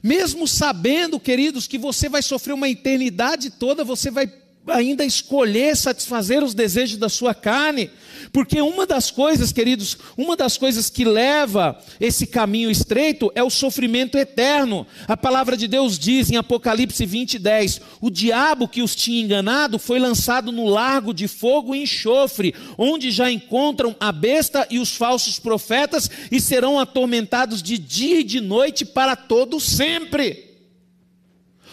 Mesmo 0.03 0.47
sabendo, 0.47 1.19
queridos, 1.19 1.67
que 1.67 1.77
você 1.77 2.07
vai 2.07 2.21
sofrer 2.21 2.53
uma 2.53 2.69
eternidade 2.69 3.51
toda, 3.51 3.83
você 3.83 4.09
vai 4.09 4.31
ainda 4.67 5.05
escolher 5.05 5.75
satisfazer 5.75 6.43
os 6.43 6.53
desejos 6.53 6.97
da 6.97 7.09
sua 7.09 7.33
carne, 7.33 7.89
porque 8.31 8.61
uma 8.61 8.85
das 8.85 9.11
coisas, 9.11 9.51
queridos, 9.51 9.97
uma 10.17 10.35
das 10.35 10.57
coisas 10.57 10.89
que 10.89 11.05
leva 11.05 11.77
esse 11.99 12.27
caminho 12.27 12.69
estreito 12.69 13.31
é 13.35 13.43
o 13.43 13.49
sofrimento 13.49 14.17
eterno. 14.17 14.85
A 15.07 15.17
palavra 15.17 15.55
de 15.55 15.67
Deus 15.67 15.97
diz 15.97 16.29
em 16.29 16.37
Apocalipse 16.37 17.05
20, 17.05 17.39
10: 17.39 17.81
o 18.01 18.09
diabo 18.09 18.67
que 18.67 18.81
os 18.81 18.95
tinha 18.95 19.21
enganado 19.21 19.79
foi 19.79 19.99
lançado 19.99 20.51
no 20.51 20.65
largo 20.65 21.13
de 21.13 21.27
fogo 21.27 21.75
e 21.75 21.83
enxofre, 21.83 22.53
onde 22.77 23.11
já 23.11 23.31
encontram 23.31 23.95
a 23.99 24.11
besta 24.11 24.67
e 24.69 24.79
os 24.79 24.95
falsos 24.95 25.39
profetas, 25.39 26.09
e 26.31 26.39
serão 26.39 26.79
atormentados 26.79 27.61
de 27.61 27.77
dia 27.77 28.19
e 28.19 28.23
de 28.23 28.41
noite 28.41 28.85
para 28.85 29.15
todo 29.15 29.59
sempre. 29.59 30.46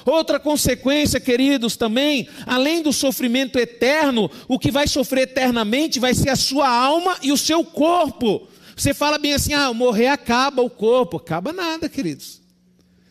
Outra 0.04 0.38
consequência, 0.38 1.18
queridos, 1.18 1.76
também, 1.76 2.28
além 2.46 2.82
do 2.82 2.92
sofrimento 2.92 3.58
eterno, 3.58 4.30
o 4.46 4.58
que 4.58 4.70
vai 4.70 4.86
sofrer 4.86 5.22
eternamente 5.22 5.98
vai 5.98 6.14
ser 6.14 6.30
a 6.30 6.36
sua 6.36 6.68
alma 6.68 7.16
e 7.22 7.32
o 7.32 7.38
seu 7.38 7.64
corpo. 7.64 8.46
Você 8.76 8.92
fala 8.92 9.18
bem 9.18 9.34
assim: 9.34 9.54
ah, 9.54 9.72
morrer 9.72 10.08
acaba 10.08 10.62
o 10.62 10.70
corpo. 10.70 11.16
Acaba 11.16 11.52
nada, 11.52 11.88
queridos. 11.88 12.42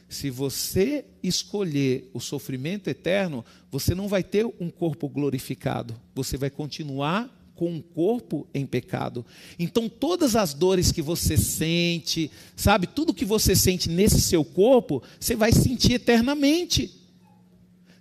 Se 0.08 0.30
você 0.30 1.06
escolher 1.24 2.10
o 2.14 2.20
sofrimento 2.20 2.88
eterno, 2.88 3.44
você 3.72 3.96
não 3.96 4.08
vai 4.08 4.22
ter 4.24 4.46
um 4.60 4.70
corpo 4.70 5.10
glorificado, 5.10 6.00
você 6.14 6.38
vai 6.38 6.52
continuar 6.52 7.43
com 7.56 7.70
um 7.70 7.82
corpo 7.82 8.48
em 8.54 8.66
pecado. 8.66 9.26
Então, 9.60 9.88
todas 9.88 10.36
as 10.36 10.54
dores 10.54 10.92
que 10.92 11.02
você 11.02 11.38
sente, 11.38 12.32
sabe, 12.56 12.88
tudo 12.88 13.14
que 13.14 13.26
você 13.26 13.56
sente 13.56 13.90
nesse 13.90 14.20
seu 14.22 14.44
corpo, 14.44 15.04
você 15.20 15.36
vai 15.36 15.52
sentir 15.52 15.94
eternamente. 15.94 17.04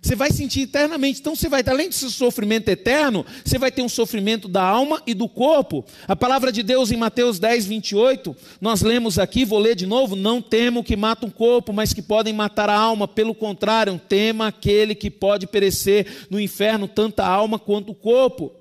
Você 0.01 0.17
vai 0.17 0.31
sentir 0.31 0.63
eternamente. 0.63 1.21
Então, 1.21 1.33
você 1.33 1.47
vai, 1.47 1.63
além 1.65 1.87
desse 1.87 2.11
sofrimento 2.11 2.67
eterno, 2.67 3.25
você 3.45 3.57
vai 3.57 3.71
ter 3.71 3.81
um 3.81 3.87
sofrimento 3.87 4.49
da 4.49 4.61
alma 4.61 5.01
e 5.07 5.13
do 5.13 5.29
corpo. 5.29 5.85
A 6.05 6.15
palavra 6.15 6.51
de 6.51 6.61
Deus 6.61 6.91
em 6.91 6.97
Mateus 6.97 7.39
10, 7.39 7.65
28, 7.67 8.35
nós 8.59 8.81
lemos 8.81 9.17
aqui, 9.17 9.45
vou 9.45 9.59
ler 9.59 9.75
de 9.75 9.85
novo: 9.85 10.17
Não 10.17 10.41
temo 10.41 10.83
que 10.83 10.97
matam 10.97 11.29
o 11.29 11.31
corpo, 11.31 11.71
mas 11.71 11.93
que 11.93 12.01
podem 12.01 12.33
matar 12.33 12.69
a 12.69 12.77
alma. 12.77 13.07
Pelo 13.07 13.33
contrário, 13.33 14.01
tema 14.09 14.47
aquele 14.47 14.93
que 14.93 15.09
pode 15.09 15.47
perecer 15.47 16.27
no 16.29 16.37
inferno, 16.37 16.85
tanto 16.85 17.21
a 17.21 17.27
alma 17.27 17.57
quanto 17.57 17.93
o 17.93 17.95
corpo 17.95 18.51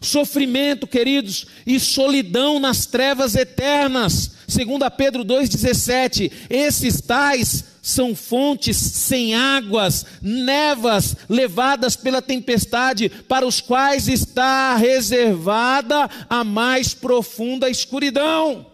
sofrimento, 0.00 0.86
queridos, 0.86 1.46
e 1.66 1.78
solidão 1.78 2.58
nas 2.58 2.86
trevas 2.86 3.34
eternas. 3.34 4.32
Segundo 4.48 4.88
Pedro 4.90 5.24
2:17, 5.24 6.30
esses 6.48 7.00
tais 7.00 7.64
são 7.82 8.14
fontes 8.14 8.76
sem 8.76 9.34
águas, 9.34 10.04
nevas 10.20 11.16
levadas 11.28 11.96
pela 11.96 12.20
tempestade, 12.20 13.08
para 13.08 13.46
os 13.46 13.60
quais 13.60 14.08
está 14.08 14.74
reservada 14.76 16.08
a 16.28 16.44
mais 16.44 16.94
profunda 16.94 17.70
escuridão. 17.70 18.66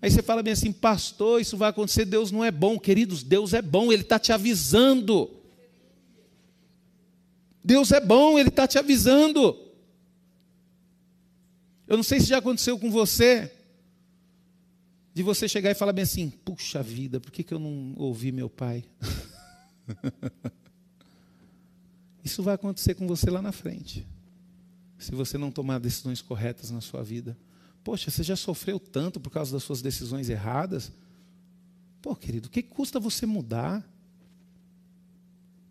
Aí 0.00 0.10
você 0.10 0.20
fala 0.20 0.42
bem 0.42 0.52
assim, 0.52 0.72
pastor, 0.72 1.40
isso 1.40 1.56
vai 1.56 1.70
acontecer, 1.70 2.04
Deus 2.04 2.32
não 2.32 2.44
é 2.44 2.50
bom. 2.50 2.76
Queridos, 2.76 3.22
Deus 3.22 3.54
é 3.54 3.62
bom, 3.62 3.92
Ele 3.92 4.02
está 4.02 4.18
te 4.18 4.32
avisando. 4.32 5.30
Deus 7.64 7.92
é 7.92 8.00
bom, 8.00 8.38
Ele 8.38 8.48
está 8.48 8.66
te 8.66 8.78
avisando. 8.78 9.56
Eu 11.86 11.96
não 11.96 12.04
sei 12.04 12.20
se 12.20 12.26
já 12.26 12.38
aconteceu 12.38 12.78
com 12.78 12.90
você, 12.90 13.52
de 15.14 15.22
você 15.22 15.48
chegar 15.48 15.70
e 15.70 15.74
falar 15.74 15.92
bem 15.92 16.04
assim: 16.04 16.30
puxa 16.30 16.82
vida, 16.82 17.20
por 17.20 17.30
que, 17.30 17.42
que 17.42 17.52
eu 17.52 17.58
não 17.58 17.94
ouvi 17.96 18.32
meu 18.32 18.48
pai? 18.48 18.84
Isso 22.24 22.42
vai 22.42 22.54
acontecer 22.54 22.94
com 22.94 23.06
você 23.06 23.28
lá 23.30 23.42
na 23.42 23.52
frente, 23.52 24.06
se 24.98 25.12
você 25.12 25.36
não 25.36 25.50
tomar 25.50 25.78
decisões 25.80 26.22
corretas 26.22 26.70
na 26.70 26.80
sua 26.80 27.02
vida. 27.02 27.36
Poxa, 27.84 28.10
você 28.10 28.22
já 28.22 28.36
sofreu 28.36 28.78
tanto 28.78 29.18
por 29.18 29.30
causa 29.30 29.52
das 29.52 29.64
suas 29.64 29.82
decisões 29.82 30.28
erradas? 30.28 30.92
Pô, 32.00 32.14
querido, 32.14 32.46
o 32.46 32.50
que 32.50 32.62
custa 32.62 33.00
você 33.00 33.26
mudar? 33.26 33.84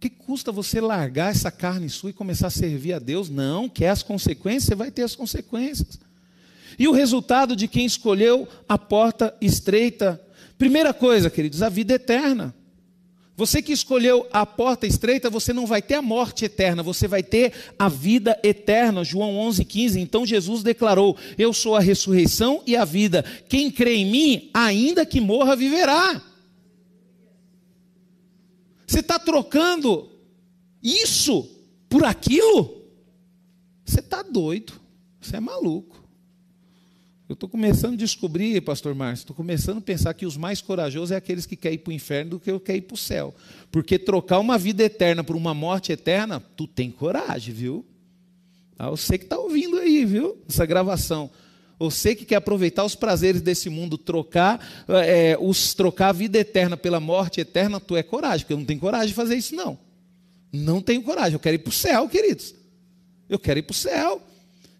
Que 0.02 0.10
custa 0.10 0.52
você 0.52 0.82
largar 0.82 1.30
essa 1.30 1.52
carne 1.52 1.88
sua 1.88 2.10
e 2.10 2.14
começar 2.14 2.47
a 2.47 2.49
servir 2.49 2.93
a 2.93 2.99
Deus? 2.99 3.30
Não, 3.30 3.70
quer 3.70 3.89
as 3.89 4.02
consequências, 4.02 4.64
você 4.64 4.76
vai 4.76 4.89
ter 4.89 5.04
as 5.04 5.16
consequências. 5.16 5.99
E 6.80 6.88
o 6.88 6.91
resultado 6.91 7.56
de 7.56 7.68
quem 7.68 7.86
escolheu 7.86 8.47
a 8.68 8.80
porta 8.80 9.36
estreita? 9.39 10.20
Primeira 10.58 10.91
coisa, 10.91 11.30
queridos, 11.30 11.62
a 11.62 11.70
vida 11.70 11.93
eterna. 11.93 12.52
Você 13.38 13.62
que 13.62 13.72
escolheu 13.72 14.28
a 14.34 14.43
porta 14.43 14.88
estreita, 14.88 15.30
você 15.30 15.54
não 15.54 15.68
vai 15.68 15.84
ter 15.84 15.95
a 15.95 16.02
morte 16.02 16.45
eterna, 16.45 16.82
você 16.82 17.08
vai 17.08 17.22
ter 17.22 17.54
a 17.78 17.88
vida 17.88 18.39
eterna. 18.43 19.04
João 19.04 19.36
11:15. 19.36 19.99
Então 19.99 20.26
Jesus 20.26 20.64
declarou: 20.64 21.16
Eu 21.38 21.54
sou 21.54 21.76
a 21.76 21.80
ressurreição 21.80 22.64
e 22.66 22.76
a 22.76 22.84
vida. 22.84 23.24
Quem 23.47 23.70
crê 23.70 23.97
em 23.97 24.06
mim, 24.06 24.49
ainda 24.52 25.06
que 25.06 25.22
morra, 25.22 25.56
viverá. 25.56 26.31
Você 28.92 29.00
está 29.00 29.18
trocando 29.18 30.12
isso 30.84 31.50
por 31.88 32.04
aquilo? 32.04 32.84
Você 33.86 34.02
está 34.02 34.22
doido. 34.22 34.74
Você 35.22 35.38
é 35.38 35.39
maluco. 35.39 36.06
Eu 37.30 37.36
estou 37.36 37.48
começando 37.48 37.94
a 37.94 37.98
descobrir, 37.98 38.60
pastor 38.60 38.94
Márcio, 38.94 39.24
estou 39.24 39.34
começando 39.34 39.78
a 39.78 39.82
pensar 39.82 40.14
que 40.14 40.26
os 40.26 40.36
mais 40.36 40.62
corajosos 40.62 41.12
é 41.12 41.16
aqueles 41.16 41.46
que 41.46 41.56
querem 41.56 41.78
ir 41.78 41.80
para 41.80 41.92
o 41.92 41.94
inferno 41.94 42.32
do 42.32 42.39
que 42.42 42.52
eu 42.52 42.60
quero 42.60 42.80
ir 42.80 42.82
para 42.82 42.96
o 42.96 42.98
céu. 42.98 43.34
Porque 43.72 43.98
trocar 43.98 44.39
uma 44.39 44.58
vida 44.58 44.84
eterna 44.84 45.24
por 45.24 45.38
uma 45.38 45.54
morte 45.54 45.94
eterna, 45.94 46.42
tu 46.42 46.68
tem 46.68 46.92
coragem, 46.92 47.54
viu? 47.54 47.86
Ah, 48.78 48.94
sei 48.98 49.18
que 49.18 49.24
está 49.24 49.39
ouvindo 49.39 49.78
aí, 49.78 50.04
viu? 50.04 50.38
Essa 50.50 50.66
gravação. 50.66 51.32
Você 51.82 52.14
que 52.14 52.26
quer 52.26 52.36
aproveitar 52.36 52.86
os 52.86 52.94
prazeres 52.94 53.42
desse 53.42 53.68
mundo, 53.68 53.98
trocar, 53.98 54.86
é, 55.04 55.36
os, 55.42 55.74
trocar 55.74 56.10
a 56.10 56.12
vida 56.12 56.38
eterna 56.38 56.78
pela 56.78 57.00
morte 57.00 57.42
eterna, 57.42 57.80
tu 57.80 57.98
é 57.98 58.04
coragem, 58.04 58.42
porque 58.42 58.54
eu 58.54 58.58
não 58.60 58.66
tenho 58.66 58.80
coragem 58.80 59.08
de 59.08 59.14
fazer 59.16 59.36
isso, 59.36 59.56
não. 59.56 59.80
Não 60.54 60.80
tenho 60.80 61.02
coragem, 61.02 61.34
eu 61.34 61.40
quero 61.40 61.56
ir 61.56 61.60
para 61.60 61.70
o 61.70 61.74
céu, 61.74 62.08
queridos. 62.08 62.54
Eu 63.28 63.40
quero 63.40 63.58
ir 63.58 63.64
para 63.64 63.72
o 63.72 63.76
céu. 63.76 64.22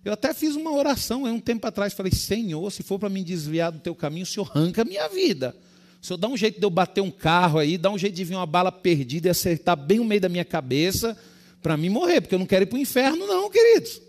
Eu 0.06 0.14
até 0.14 0.32
fiz 0.32 0.56
uma 0.56 0.72
oração 0.72 1.26
há 1.26 1.32
um 1.32 1.40
tempo 1.40 1.66
atrás, 1.66 1.92
falei, 1.92 2.12
Senhor, 2.12 2.72
se 2.72 2.84
for 2.84 3.00
para 3.00 3.10
me 3.10 3.24
desviar 3.24 3.72
do 3.72 3.80
teu 3.80 3.96
caminho, 3.96 4.22
o 4.22 4.28
Senhor 4.28 4.48
arranca 4.54 4.84
a 4.84 4.86
minha 4.86 5.08
vida. 5.10 5.56
O 6.00 6.06
Senhor 6.06 6.20
dá 6.20 6.28
um 6.28 6.38
jeito 6.38 6.60
de 6.60 6.66
eu 6.68 6.70
bater 6.70 7.02
um 7.02 7.10
carro 7.10 7.58
aí, 7.58 7.80
dá 7.80 7.90
um 7.90 7.98
jeito 7.98 8.14
de 8.14 8.24
vir 8.24 8.36
uma 8.36 8.46
bala 8.46 8.72
perdida 8.72 9.28
e 9.28 9.32
acertar 9.32 9.76
bem 9.76 9.98
no 9.98 10.06
meio 10.06 10.22
da 10.22 10.30
minha 10.30 10.46
cabeça, 10.46 11.18
para 11.64 11.76
mim 11.76 11.90
morrer, 11.90 12.22
porque 12.22 12.36
eu 12.36 12.40
não 12.40 12.46
quero 12.46 12.62
ir 12.62 12.68
para 12.68 12.78
o 12.78 12.80
inferno, 12.80 13.26
não, 13.26 13.50
queridos. 13.50 14.00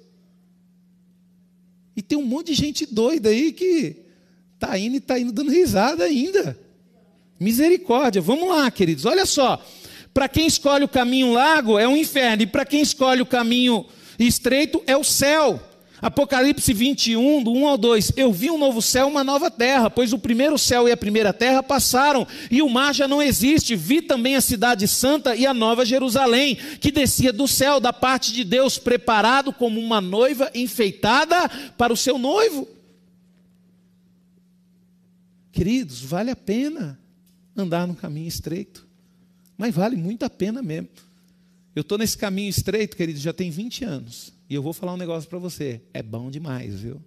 E 1.97 2.03
tem 2.03 2.17
um 2.17 2.25
monte 2.25 2.49
de 2.49 2.55
gente 2.55 2.87
doida 2.87 3.29
aí 3.29 3.53
que 3.53 3.97
está 4.55 4.79
indo 4.79 4.95
e 4.95 4.99
está 4.99 5.19
indo 5.19 5.33
dando 5.33 5.51
risada 5.51 6.05
ainda. 6.05 6.59
Misericórdia. 7.39 8.23
Vamos 8.23 8.49
lá, 8.49 8.71
queridos. 8.71 9.05
Olha 9.05 9.27
só. 9.27 9.63
Para 10.15 10.29
quem 10.29 10.47
escolhe 10.47 10.85
o 10.85 10.89
caminho 10.89 11.33
largo 11.33 11.79
é 11.79 11.89
o 11.89 11.97
inferno, 11.97 12.43
e 12.43 12.47
para 12.47 12.65
quem 12.65 12.83
escolhe 12.83 13.23
o 13.23 13.27
caminho 13.27 13.87
estreito 14.19 14.83
é 14.87 14.97
o 14.97 15.03
céu. 15.03 15.61
Apocalipse 16.03 16.73
21, 16.73 17.45
do 17.45 17.53
1 17.53 17.69
ao 17.69 17.79
2. 17.79 18.15
Eu 18.17 18.33
vi 18.33 18.51
um 18.51 18.59
novo 18.59 18.83
céu, 18.83 19.07
uma 19.07 19.23
nova 19.23 19.49
terra, 19.49 19.89
pois 19.89 20.13
o 20.13 20.19
primeiro 20.19 20.59
céu 20.59 20.89
e 20.89 20.91
a 20.91 20.97
primeira 20.97 21.33
terra 21.33 21.63
passaram, 21.63 22.27
e 22.51 22.61
o 22.61 22.69
mar 22.69 22.93
já 22.93 23.07
não 23.07 23.23
existe. 23.23 23.77
Vi 23.77 24.03
também 24.03 24.35
a 24.35 24.41
cidade 24.41 24.89
santa 24.89 25.37
e 25.37 25.47
a 25.47 25.55
nova 25.55 25.87
Jerusalém, 25.87 26.57
que 26.57 26.91
descia 26.91 27.33
do 27.33 27.47
céu, 27.47 27.79
da 27.79 27.93
parte 27.93 28.33
de 28.33 28.43
Deus, 28.43 28.79
preparado 28.79 29.53
como 29.53 29.79
uma 29.79 30.01
noiva 30.01 30.51
enfeitada 30.57 31.49
para 31.79 31.93
o 31.93 31.97
seu 31.97 32.19
noivo. 32.19 32.67
Queridos, 35.53 36.03
vale 36.03 36.33
a 36.33 36.37
pena 36.37 36.99
andar 37.57 37.87
no 37.87 37.95
caminho 37.95 38.27
estreito, 38.27 38.89
mas 39.57 39.73
vale 39.73 39.95
muito 39.95 40.25
a 40.25 40.31
pena 40.31 40.63
mesmo. 40.63 40.89
Eu 41.77 41.83
estou 41.83 41.97
nesse 41.97 42.19
caminho 42.19 42.51
estreito, 42.51 42.97
queridos, 42.97 43.23
já 43.23 43.33
tem 43.33 43.51
20 43.51 43.85
anos. 43.85 44.33
E 44.53 44.55
eu 44.55 44.63
vou 44.63 44.75
falar 44.75 44.93
um 44.93 44.99
negócio 44.99 45.31
para 45.31 45.39
você: 45.39 45.81
é 45.95 46.03
bom 46.03 46.31
demais, 46.31 46.81
viu? 46.81 47.01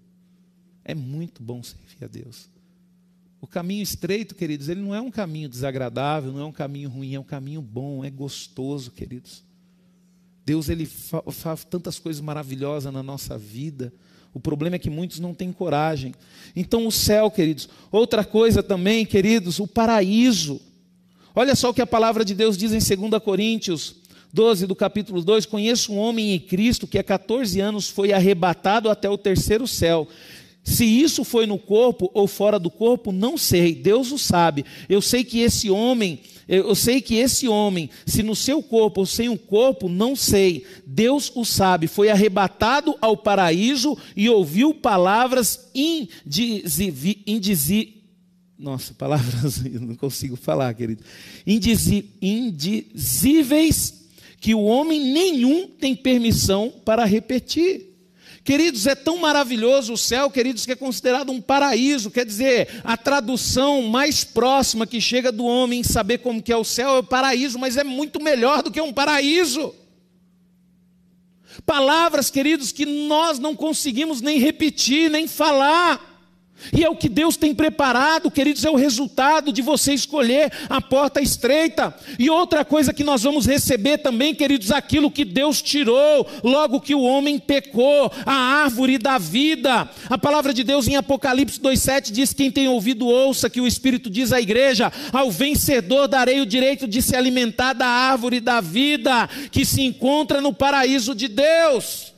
É 0.83 0.95
muito 0.95 1.43
bom 1.43 1.61
servir 1.61 2.03
a 2.03 2.07
Deus. 2.07 2.49
O 3.39 3.45
caminho 3.45 3.83
estreito, 3.83 4.33
queridos, 4.33 4.67
ele 4.67 4.81
não 4.81 4.95
é 4.95 4.99
um 4.99 5.11
caminho 5.11 5.47
desagradável, 5.47 6.31
não 6.31 6.39
é 6.39 6.45
um 6.45 6.51
caminho 6.51 6.89
ruim, 6.89 7.13
é 7.13 7.19
um 7.19 7.23
caminho 7.23 7.61
bom, 7.61 8.03
é 8.03 8.09
gostoso, 8.09 8.89
queridos. 8.89 9.43
Deus 10.43 10.69
ele 10.69 10.87
faz 10.87 11.63
tantas 11.63 11.99
coisas 11.99 12.19
maravilhosas 12.19 12.91
na 12.91 13.03
nossa 13.03 13.37
vida. 13.37 13.93
O 14.33 14.39
problema 14.39 14.77
é 14.77 14.79
que 14.79 14.89
muitos 14.89 15.19
não 15.19 15.31
têm 15.31 15.53
coragem. 15.53 16.15
Então, 16.55 16.87
o 16.87 16.91
céu, 16.91 17.29
queridos. 17.29 17.69
Outra 17.91 18.25
coisa 18.25 18.63
também, 18.63 19.05
queridos, 19.05 19.59
o 19.59 19.67
paraíso. 19.67 20.59
Olha 21.35 21.55
só 21.55 21.69
o 21.69 21.73
que 21.75 21.81
a 21.81 21.85
palavra 21.85 22.25
de 22.25 22.33
Deus 22.33 22.57
diz 22.57 22.71
em 22.71 23.09
2 23.09 23.21
Coríntios 23.21 23.97
12 24.33 24.67
do 24.67 24.75
capítulo 24.75 25.23
2, 25.23 25.45
conheço 25.45 25.93
um 25.93 25.97
homem 25.97 26.33
em 26.33 26.39
Cristo 26.39 26.87
que 26.87 26.99
há 26.99 27.03
14 27.03 27.59
anos 27.59 27.89
foi 27.89 28.11
arrebatado 28.11 28.89
até 28.89 29.09
o 29.09 29.17
terceiro 29.17 29.67
céu. 29.67 30.07
Se 30.65 30.83
isso 30.83 31.23
foi 31.23 31.45
no 31.45 31.59
corpo 31.59 32.09
ou 32.11 32.27
fora 32.27 32.57
do 32.57 32.71
corpo, 32.71 33.11
não 33.11 33.37
sei, 33.37 33.75
Deus 33.75 34.11
o 34.11 34.17
sabe. 34.17 34.65
Eu 34.89 34.99
sei 34.99 35.23
que 35.23 35.39
esse 35.39 35.69
homem, 35.69 36.21
eu 36.47 36.73
sei 36.73 37.01
que 37.01 37.13
esse 37.15 37.47
homem, 37.47 37.87
se 38.03 38.23
no 38.23 38.35
seu 38.35 38.63
corpo 38.63 39.01
ou 39.01 39.05
sem 39.05 39.29
o 39.29 39.37
corpo, 39.37 39.87
não 39.87 40.15
sei. 40.15 40.65
Deus 40.83 41.31
o 41.35 41.45
sabe. 41.45 41.87
Foi 41.87 42.09
arrebatado 42.09 42.95
ao 42.99 43.15
paraíso 43.15 43.95
e 44.15 44.27
ouviu 44.27 44.73
palavras 44.73 45.69
indizíveis. 45.75 47.93
Nossa, 48.57 48.93
palavras, 48.93 49.63
eu 49.71 49.81
não 49.81 49.95
consigo 49.95 50.35
falar, 50.35 50.73
querido. 50.73 51.03
Indizíveis 52.21 54.04
que 54.45 54.53
o 54.53 54.61
homem 54.61 54.99
nenhum 54.99 55.67
tem 55.67 55.95
permissão 55.95 56.71
para 56.85 57.03
repetir. 57.03 57.95
Queridos, 58.43 58.85
é 58.85 58.93
tão 58.93 59.17
maravilhoso 59.17 59.93
o 59.93 59.97
céu, 59.97 60.29
queridos, 60.29 60.67
que 60.67 60.71
é 60.71 60.75
considerado 60.75 61.31
um 61.31 61.41
paraíso. 61.41 62.11
Quer 62.11 62.27
dizer, 62.27 62.79
a 62.83 62.95
tradução 62.95 63.81
mais 63.81 64.23
próxima 64.23 64.85
que 64.85 65.01
chega 65.01 65.31
do 65.31 65.43
homem 65.45 65.79
em 65.79 65.83
saber 65.83 66.19
como 66.19 66.43
que 66.43 66.53
é 66.53 66.55
o 66.55 66.63
céu 66.63 66.91
é 66.91 66.99
o 66.99 67.03
paraíso, 67.03 67.57
mas 67.57 67.75
é 67.75 67.83
muito 67.83 68.21
melhor 68.21 68.61
do 68.61 68.69
que 68.69 68.79
um 68.79 68.93
paraíso. 68.93 69.73
Palavras, 71.65 72.29
queridos, 72.29 72.71
que 72.71 72.85
nós 72.85 73.39
não 73.39 73.55
conseguimos 73.55 74.21
nem 74.21 74.37
repetir, 74.37 75.09
nem 75.09 75.27
falar. 75.27 76.14
E 76.73 76.83
é 76.83 76.89
o 76.89 76.95
que 76.95 77.09
Deus 77.09 77.37
tem 77.37 77.53
preparado, 77.53 78.31
queridos, 78.31 78.65
é 78.65 78.69
o 78.69 78.75
resultado 78.75 79.51
de 79.51 79.61
você 79.61 79.93
escolher 79.93 80.51
a 80.69 80.81
porta 80.81 81.21
estreita. 81.21 81.95
E 82.17 82.29
outra 82.29 82.65
coisa 82.65 82.93
que 82.93 83.03
nós 83.03 83.23
vamos 83.23 83.45
receber 83.45 83.99
também, 83.99 84.33
queridos, 84.33 84.71
aquilo 84.71 85.11
que 85.11 85.23
Deus 85.23 85.61
tirou 85.61 86.27
logo 86.43 86.81
que 86.81 86.95
o 86.95 87.01
homem 87.01 87.37
pecou, 87.37 88.11
a 88.25 88.33
árvore 88.33 88.97
da 88.97 89.17
vida. 89.17 89.89
A 90.09 90.17
palavra 90.17 90.53
de 90.53 90.63
Deus 90.63 90.87
em 90.87 90.95
Apocalipse 90.95 91.59
2:7 91.59 92.11
diz: 92.11 92.33
"Quem 92.33 92.49
tem 92.49 92.67
ouvido 92.67 93.07
ouça 93.07 93.49
que 93.49 93.61
o 93.61 93.67
Espírito 93.67 94.09
diz 94.09 94.31
à 94.31 94.41
igreja: 94.41 94.91
ao 95.13 95.29
vencedor 95.29 96.07
darei 96.07 96.41
o 96.41 96.45
direito 96.45 96.87
de 96.87 97.01
se 97.01 97.15
alimentar 97.15 97.73
da 97.73 97.87
árvore 97.87 98.39
da 98.39 98.59
vida 98.59 99.29
que 99.51 99.65
se 99.65 99.81
encontra 99.81 100.41
no 100.41 100.53
paraíso 100.53 101.13
de 101.13 101.27
Deus." 101.27 102.14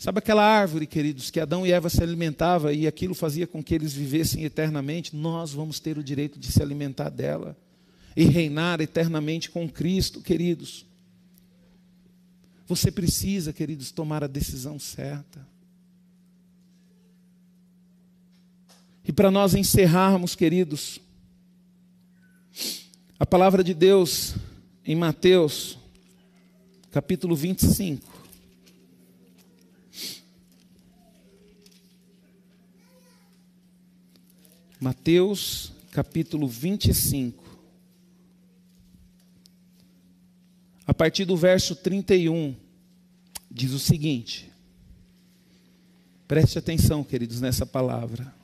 Sabe 0.00 0.18
aquela 0.18 0.42
árvore, 0.42 0.86
queridos, 0.86 1.30
que 1.30 1.38
Adão 1.38 1.66
e 1.66 1.72
Eva 1.72 1.90
se 1.90 2.02
alimentavam 2.02 2.72
e 2.72 2.86
aquilo 2.86 3.14
fazia 3.14 3.46
com 3.46 3.62
que 3.62 3.74
eles 3.74 3.92
vivessem 3.92 4.44
eternamente? 4.44 5.14
Nós 5.14 5.52
vamos 5.52 5.78
ter 5.78 5.98
o 5.98 6.02
direito 6.02 6.38
de 6.38 6.50
se 6.50 6.62
alimentar 6.62 7.10
dela 7.10 7.54
e 8.16 8.24
reinar 8.24 8.80
eternamente 8.80 9.50
com 9.50 9.68
Cristo, 9.68 10.22
queridos. 10.22 10.86
Você 12.66 12.90
precisa, 12.90 13.52
queridos, 13.52 13.90
tomar 13.90 14.24
a 14.24 14.26
decisão 14.26 14.78
certa. 14.78 15.46
E 19.04 19.12
para 19.12 19.30
nós 19.30 19.54
encerrarmos, 19.54 20.34
queridos, 20.34 20.98
a 23.18 23.26
palavra 23.26 23.62
de 23.62 23.74
Deus 23.74 24.34
em 24.82 24.96
Mateus, 24.96 25.78
capítulo 26.90 27.36
25. 27.36 28.19
Mateus 34.80 35.74
capítulo 35.90 36.48
25. 36.48 37.44
A 40.86 40.94
partir 40.94 41.26
do 41.26 41.36
verso 41.36 41.76
31, 41.76 42.56
diz 43.50 43.72
o 43.72 43.78
seguinte: 43.78 44.50
preste 46.26 46.58
atenção, 46.58 47.04
queridos, 47.04 47.42
nessa 47.42 47.66
palavra. 47.66 48.34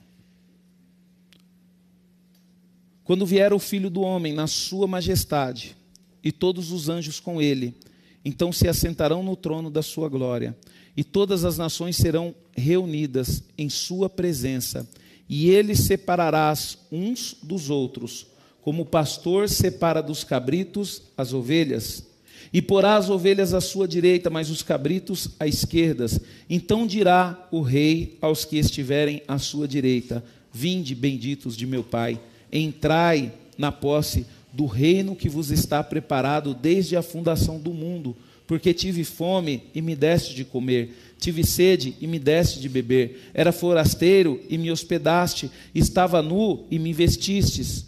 Quando 3.02 3.24
vier 3.24 3.54
o 3.54 3.58
filho 3.58 3.88
do 3.88 4.02
homem 4.02 4.34
na 4.34 4.46
sua 4.46 4.86
majestade, 4.86 5.74
e 6.22 6.30
todos 6.30 6.70
os 6.70 6.90
anjos 6.90 7.18
com 7.18 7.40
ele, 7.40 7.74
então 8.22 8.52
se 8.52 8.68
assentarão 8.68 9.22
no 9.22 9.36
trono 9.36 9.70
da 9.70 9.80
sua 9.80 10.06
glória, 10.10 10.54
e 10.94 11.02
todas 11.02 11.46
as 11.46 11.56
nações 11.56 11.96
serão 11.96 12.34
reunidas 12.54 13.42
em 13.56 13.70
sua 13.70 14.10
presença 14.10 14.86
e 15.28 15.50
ele 15.50 15.74
separarás 15.74 16.78
uns 16.90 17.36
dos 17.42 17.70
outros, 17.70 18.26
como 18.62 18.82
o 18.82 18.86
pastor 18.86 19.48
separa 19.48 20.02
dos 20.02 20.24
cabritos 20.24 21.02
as 21.16 21.32
ovelhas. 21.32 22.04
E 22.52 22.62
porá 22.62 22.96
as 22.96 23.10
ovelhas 23.10 23.52
à 23.52 23.60
sua 23.60 23.88
direita, 23.88 24.30
mas 24.30 24.50
os 24.50 24.62
cabritos 24.62 25.30
à 25.38 25.46
esquerda. 25.46 26.06
Então 26.48 26.86
dirá 26.86 27.48
o 27.50 27.60
rei 27.60 28.16
aos 28.20 28.44
que 28.44 28.56
estiverem 28.56 29.22
à 29.26 29.38
sua 29.38 29.66
direita: 29.66 30.24
Vinde, 30.52 30.94
benditos 30.94 31.56
de 31.56 31.66
meu 31.66 31.82
Pai, 31.82 32.20
entrai 32.52 33.32
na 33.58 33.72
posse 33.72 34.26
do 34.52 34.64
reino 34.64 35.16
que 35.16 35.28
vos 35.28 35.50
está 35.50 35.82
preparado 35.82 36.54
desde 36.54 36.96
a 36.96 37.02
fundação 37.02 37.58
do 37.58 37.74
mundo, 37.74 38.16
porque 38.46 38.72
tive 38.72 39.04
fome 39.04 39.64
e 39.74 39.82
me 39.82 39.94
deste 39.96 40.34
de 40.34 40.44
comer 40.44 40.94
Tive 41.18 41.44
sede 41.44 41.94
e 42.00 42.06
me 42.06 42.18
deste 42.18 42.60
de 42.60 42.68
beber. 42.68 43.30
Era 43.32 43.52
forasteiro 43.52 44.40
e 44.48 44.58
me 44.58 44.70
hospedaste. 44.70 45.50
Estava 45.74 46.22
nu 46.22 46.64
e 46.70 46.78
me 46.78 46.92
vestistes. 46.92 47.86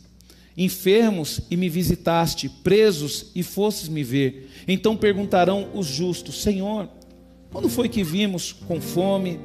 Enfermos 0.57 1.41
e 1.51 1.57
me 1.57 1.69
visitaste. 1.69 2.49
Presos 2.49 3.27
e 3.35 3.43
fostes 3.43 3.89
me 3.89 4.03
ver. 4.03 4.51
Então 4.67 4.97
perguntarão 4.97 5.69
os 5.75 5.87
justos: 5.87 6.43
Senhor, 6.43 6.89
quando 7.51 7.69
foi 7.69 7.89
que 7.89 8.03
vimos 8.03 8.53
com 8.53 8.81
fome 8.81 9.39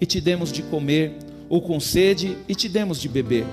e 0.00 0.06
te 0.06 0.20
demos 0.20 0.50
de 0.50 0.62
comer, 0.62 1.12
ou 1.48 1.60
com 1.60 1.78
sede 1.78 2.36
e 2.48 2.54
te 2.54 2.68
demos 2.68 3.00
de 3.00 3.08
beber? 3.08 3.44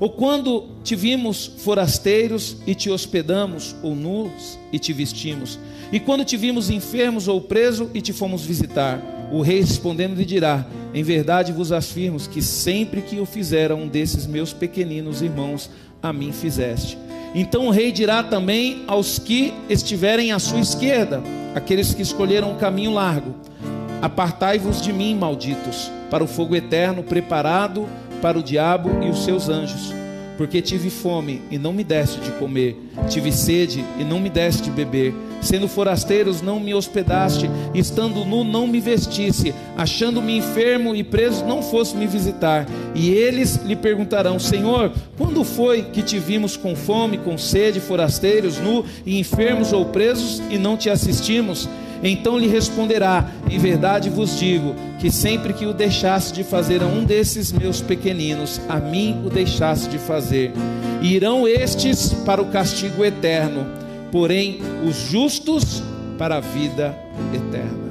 Ou 0.00 0.10
quando 0.10 0.68
te 0.82 0.96
vimos 0.96 1.46
forasteiros 1.58 2.56
e 2.66 2.74
te 2.74 2.90
hospedamos, 2.90 3.74
ou 3.82 3.94
nus 3.94 4.58
e 4.72 4.78
te 4.78 4.92
vestimos? 4.92 5.58
E 5.94 6.00
quando 6.00 6.24
te 6.24 6.36
vimos 6.36 6.70
enfermos 6.70 7.28
ou 7.28 7.40
preso 7.40 7.88
e 7.94 8.00
te 8.00 8.12
fomos 8.12 8.44
visitar? 8.44 9.00
O 9.30 9.42
rei 9.42 9.60
respondendo 9.60 10.16
lhe 10.16 10.24
dirá: 10.24 10.66
Em 10.92 11.04
verdade 11.04 11.52
vos 11.52 11.70
afirmo 11.70 12.18
que 12.18 12.42
sempre 12.42 13.00
que 13.00 13.18
eu 13.18 13.24
fizer 13.24 13.70
a 13.70 13.76
um 13.76 13.86
desses 13.86 14.26
meus 14.26 14.52
pequeninos 14.52 15.22
irmãos, 15.22 15.70
a 16.02 16.12
mim 16.12 16.32
fizeste. 16.32 16.98
Então 17.32 17.68
o 17.68 17.70
rei 17.70 17.92
dirá 17.92 18.24
também 18.24 18.82
aos 18.88 19.20
que 19.20 19.54
estiverem 19.70 20.32
à 20.32 20.40
sua 20.40 20.58
esquerda, 20.58 21.22
aqueles 21.54 21.94
que 21.94 22.02
escolheram 22.02 22.50
o 22.50 22.56
caminho 22.56 22.92
largo: 22.92 23.32
Apartai-vos 24.02 24.82
de 24.82 24.92
mim, 24.92 25.14
malditos, 25.14 25.92
para 26.10 26.24
o 26.24 26.26
fogo 26.26 26.56
eterno 26.56 27.04
preparado 27.04 27.86
para 28.20 28.36
o 28.36 28.42
diabo 28.42 28.90
e 29.00 29.08
os 29.08 29.24
seus 29.24 29.48
anjos. 29.48 29.92
porque 30.36 30.60
tive 30.60 30.90
fome 30.90 31.42
e 31.48 31.56
não 31.56 31.72
me 31.72 31.84
deste 31.84 32.18
de 32.20 32.32
comer, 32.32 32.76
tive 33.08 33.30
sede 33.30 33.84
e 34.00 34.02
não 34.02 34.18
me 34.18 34.28
deste 34.28 34.64
de 34.64 34.70
beber, 34.70 35.14
sendo 35.44 35.68
forasteiros 35.68 36.42
não 36.42 36.58
me 36.58 36.74
hospedaste, 36.74 37.48
estando 37.74 38.24
nu 38.24 38.42
não 38.42 38.66
me 38.66 38.80
vestisse, 38.80 39.54
achando-me 39.76 40.36
enfermo 40.36 40.94
e 40.94 41.04
preso 41.04 41.44
não 41.44 41.62
fosse 41.62 41.96
me 41.96 42.06
visitar. 42.06 42.66
E 42.94 43.10
eles 43.10 43.56
lhe 43.64 43.76
perguntarão: 43.76 44.38
Senhor, 44.38 44.92
quando 45.16 45.44
foi 45.44 45.82
que 45.82 46.02
te 46.02 46.18
vimos 46.18 46.56
com 46.56 46.74
fome, 46.74 47.18
com 47.18 47.38
sede, 47.38 47.80
forasteiros, 47.80 48.58
nu 48.58 48.84
e 49.04 49.18
enfermos 49.18 49.72
ou 49.72 49.86
presos 49.86 50.42
e 50.50 50.58
não 50.58 50.76
te 50.76 50.90
assistimos? 50.90 51.68
Então 52.02 52.38
lhe 52.38 52.46
responderá: 52.46 53.30
Em 53.50 53.58
verdade 53.58 54.10
vos 54.10 54.38
digo 54.38 54.74
que 54.98 55.10
sempre 55.10 55.52
que 55.52 55.66
o 55.66 55.72
deixasse 55.72 56.32
de 56.32 56.44
fazer 56.44 56.82
a 56.82 56.86
um 56.86 57.04
desses 57.04 57.50
meus 57.50 57.80
pequeninos, 57.80 58.60
a 58.68 58.76
mim 58.76 59.22
o 59.24 59.30
deixasse 59.30 59.88
de 59.88 59.98
fazer. 59.98 60.52
E 61.00 61.14
irão 61.14 61.48
estes 61.48 62.12
para 62.24 62.40
o 62.40 62.46
castigo 62.46 63.04
eterno, 63.04 63.66
porém 64.14 64.60
os 64.88 65.10
justos 65.10 65.82
para 66.16 66.36
a 66.36 66.40
vida 66.40 66.96
eterna. 67.34 67.88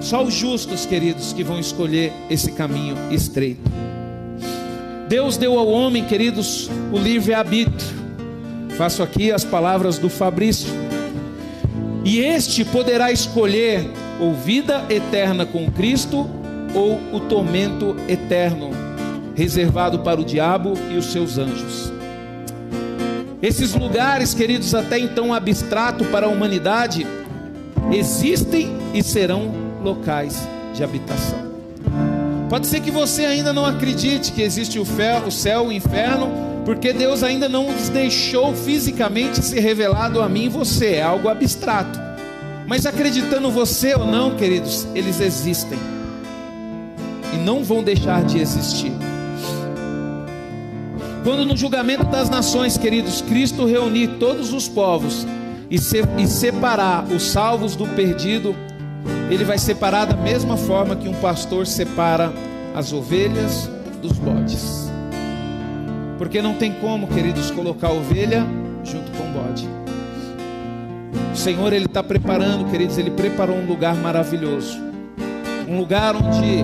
Só 0.00 0.22
os 0.22 0.32
justos, 0.32 0.86
queridos, 0.86 1.32
que 1.32 1.42
vão 1.42 1.58
escolher 1.58 2.12
esse 2.30 2.52
caminho 2.52 2.96
estreito. 3.10 3.68
Deus 5.08 5.36
deu 5.36 5.58
ao 5.58 5.66
homem, 5.66 6.04
queridos, 6.04 6.70
o 6.92 6.96
livre-arbítrio. 6.96 8.04
Faço 8.76 9.02
aqui 9.02 9.32
as 9.32 9.44
palavras 9.44 9.98
do 9.98 10.08
Fabrício 10.08 10.72
e 12.04 12.20
este 12.20 12.64
poderá 12.64 13.10
escolher 13.10 13.90
ou 14.20 14.32
vida 14.32 14.84
eterna 14.88 15.44
com 15.44 15.68
Cristo 15.72 16.30
ou 16.72 17.00
o 17.12 17.18
tormento 17.18 17.96
eterno, 18.08 18.70
reservado 19.34 19.98
para 20.00 20.20
o 20.20 20.24
diabo 20.24 20.74
e 20.92 20.96
os 20.96 21.06
seus 21.06 21.36
anjos. 21.36 21.93
Esses 23.44 23.74
lugares, 23.74 24.32
queridos, 24.32 24.74
até 24.74 24.98
então 24.98 25.34
abstrato 25.34 26.02
para 26.06 26.24
a 26.24 26.30
humanidade, 26.30 27.06
existem 27.92 28.74
e 28.94 29.02
serão 29.02 29.52
locais 29.82 30.48
de 30.72 30.82
habitação. 30.82 31.44
Pode 32.48 32.66
ser 32.66 32.80
que 32.80 32.90
você 32.90 33.26
ainda 33.26 33.52
não 33.52 33.66
acredite 33.66 34.32
que 34.32 34.40
existe 34.40 34.78
o, 34.78 34.86
o 35.26 35.30
céu, 35.30 35.66
o 35.66 35.72
inferno, 35.72 36.62
porque 36.64 36.90
Deus 36.94 37.22
ainda 37.22 37.46
não 37.46 37.70
nos 37.70 37.90
deixou 37.90 38.54
fisicamente 38.54 39.44
ser 39.44 39.60
revelado 39.60 40.22
a 40.22 40.28
mim 40.28 40.46
e 40.46 40.48
você, 40.48 40.94
é 40.94 41.02
algo 41.02 41.28
abstrato. 41.28 42.00
Mas 42.66 42.86
acreditando 42.86 43.50
você 43.50 43.94
ou 43.94 44.06
não, 44.06 44.36
queridos, 44.36 44.86
eles 44.94 45.20
existem 45.20 45.78
e 47.34 47.36
não 47.36 47.62
vão 47.62 47.82
deixar 47.82 48.24
de 48.24 48.38
existir. 48.38 49.03
Quando 51.24 51.46
no 51.46 51.56
julgamento 51.56 52.04
das 52.04 52.28
nações, 52.28 52.76
queridos, 52.76 53.22
Cristo 53.22 53.64
reunir 53.64 54.18
todos 54.20 54.52
os 54.52 54.68
povos 54.68 55.26
e, 55.70 55.78
se, 55.78 56.02
e 56.18 56.26
separar 56.26 57.04
os 57.04 57.22
salvos 57.22 57.74
do 57.74 57.86
perdido, 57.86 58.54
ele 59.30 59.42
vai 59.42 59.56
separar 59.56 60.04
da 60.04 60.16
mesma 60.16 60.58
forma 60.58 60.94
que 60.94 61.08
um 61.08 61.14
pastor 61.14 61.66
separa 61.66 62.30
as 62.74 62.92
ovelhas 62.92 63.70
dos 64.02 64.18
bodes. 64.18 64.92
Porque 66.18 66.42
não 66.42 66.56
tem 66.56 66.74
como, 66.74 67.06
queridos, 67.06 67.50
colocar 67.50 67.90
ovelha 67.90 68.46
junto 68.84 69.10
com 69.12 69.24
o 69.24 69.32
bode. 69.32 69.66
O 71.32 71.36
Senhor, 71.36 71.72
Ele 71.72 71.86
está 71.86 72.02
preparando, 72.02 72.70
queridos, 72.70 72.98
Ele 72.98 73.10
preparou 73.10 73.56
um 73.56 73.66
lugar 73.66 73.96
maravilhoso. 73.96 74.78
Um 75.66 75.78
lugar 75.78 76.14
onde 76.14 76.62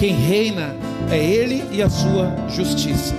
quem 0.00 0.14
reina 0.14 0.74
é 1.10 1.18
Ele 1.18 1.62
e 1.70 1.82
a 1.82 1.90
sua 1.90 2.34
justiça. 2.48 3.14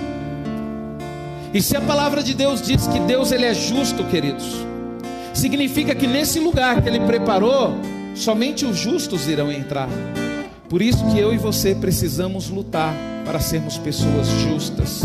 E 1.54 1.62
se 1.62 1.76
a 1.76 1.80
palavra 1.80 2.24
de 2.24 2.34
Deus 2.34 2.60
diz 2.60 2.88
que 2.88 2.98
Deus 2.98 3.30
ele 3.30 3.44
é 3.44 3.54
justo, 3.54 4.02
queridos, 4.02 4.66
significa 5.32 5.94
que 5.94 6.08
nesse 6.08 6.40
lugar 6.40 6.82
que 6.82 6.88
Ele 6.88 6.98
preparou, 7.00 7.76
somente 8.16 8.66
os 8.66 8.76
justos 8.76 9.28
irão 9.28 9.52
entrar. 9.52 9.88
Por 10.68 10.82
isso 10.82 11.06
que 11.12 11.20
eu 11.20 11.32
e 11.32 11.38
você 11.38 11.72
precisamos 11.72 12.50
lutar 12.50 12.92
para 13.24 13.38
sermos 13.38 13.78
pessoas 13.78 14.26
justas, 14.26 15.04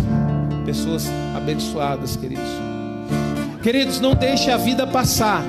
pessoas 0.65 1.05
abençoadas, 1.35 2.15
queridos. 2.15 2.49
Queridos, 3.61 3.99
não 3.99 4.15
deixe 4.15 4.49
a 4.49 4.57
vida 4.57 4.87
passar, 4.87 5.43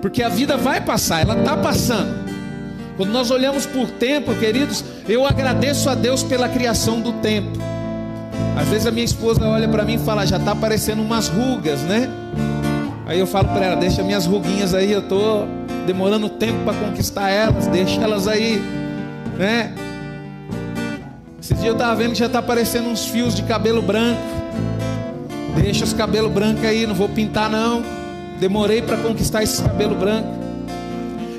porque 0.00 0.22
a 0.22 0.28
vida 0.28 0.56
vai 0.56 0.80
passar, 0.80 1.22
ela 1.22 1.36
está 1.36 1.56
passando. 1.56 2.27
Quando 2.98 3.12
nós 3.12 3.30
olhamos 3.30 3.64
por 3.64 3.88
tempo, 3.92 4.34
queridos, 4.34 4.84
eu 5.08 5.24
agradeço 5.24 5.88
a 5.88 5.94
Deus 5.94 6.24
pela 6.24 6.48
criação 6.48 7.00
do 7.00 7.12
tempo. 7.12 7.56
Às 8.60 8.66
vezes 8.66 8.88
a 8.88 8.90
minha 8.90 9.04
esposa 9.04 9.46
olha 9.46 9.68
para 9.68 9.84
mim 9.84 9.94
e 9.94 9.98
fala, 9.98 10.26
já 10.26 10.36
está 10.36 10.50
aparecendo 10.50 11.00
umas 11.00 11.28
rugas, 11.28 11.80
né? 11.82 12.10
Aí 13.06 13.20
eu 13.20 13.26
falo 13.26 13.50
para 13.50 13.66
ela, 13.66 13.76
deixa 13.76 14.02
minhas 14.02 14.26
ruguinhas 14.26 14.74
aí, 14.74 14.90
eu 14.90 15.02
tô 15.02 15.44
demorando 15.86 16.28
tempo 16.28 16.58
para 16.64 16.74
conquistar 16.74 17.30
elas, 17.30 17.68
deixa 17.68 18.02
elas 18.02 18.26
aí, 18.26 18.60
né? 19.38 19.72
Esse 21.40 21.54
dia 21.54 21.68
eu 21.68 21.74
estava 21.74 21.94
vendo 21.94 22.14
que 22.14 22.18
já 22.18 22.26
está 22.26 22.40
aparecendo 22.40 22.88
uns 22.88 23.06
fios 23.06 23.32
de 23.32 23.44
cabelo 23.44 23.80
branco. 23.80 24.20
Deixa 25.54 25.84
os 25.84 25.92
cabelos 25.92 26.32
brancos 26.32 26.64
aí, 26.64 26.84
não 26.84 26.96
vou 26.96 27.08
pintar 27.08 27.48
não. 27.48 27.80
Demorei 28.40 28.82
para 28.82 28.96
conquistar 28.96 29.44
esse 29.44 29.62
cabelo 29.62 29.94
branco. 29.94 30.47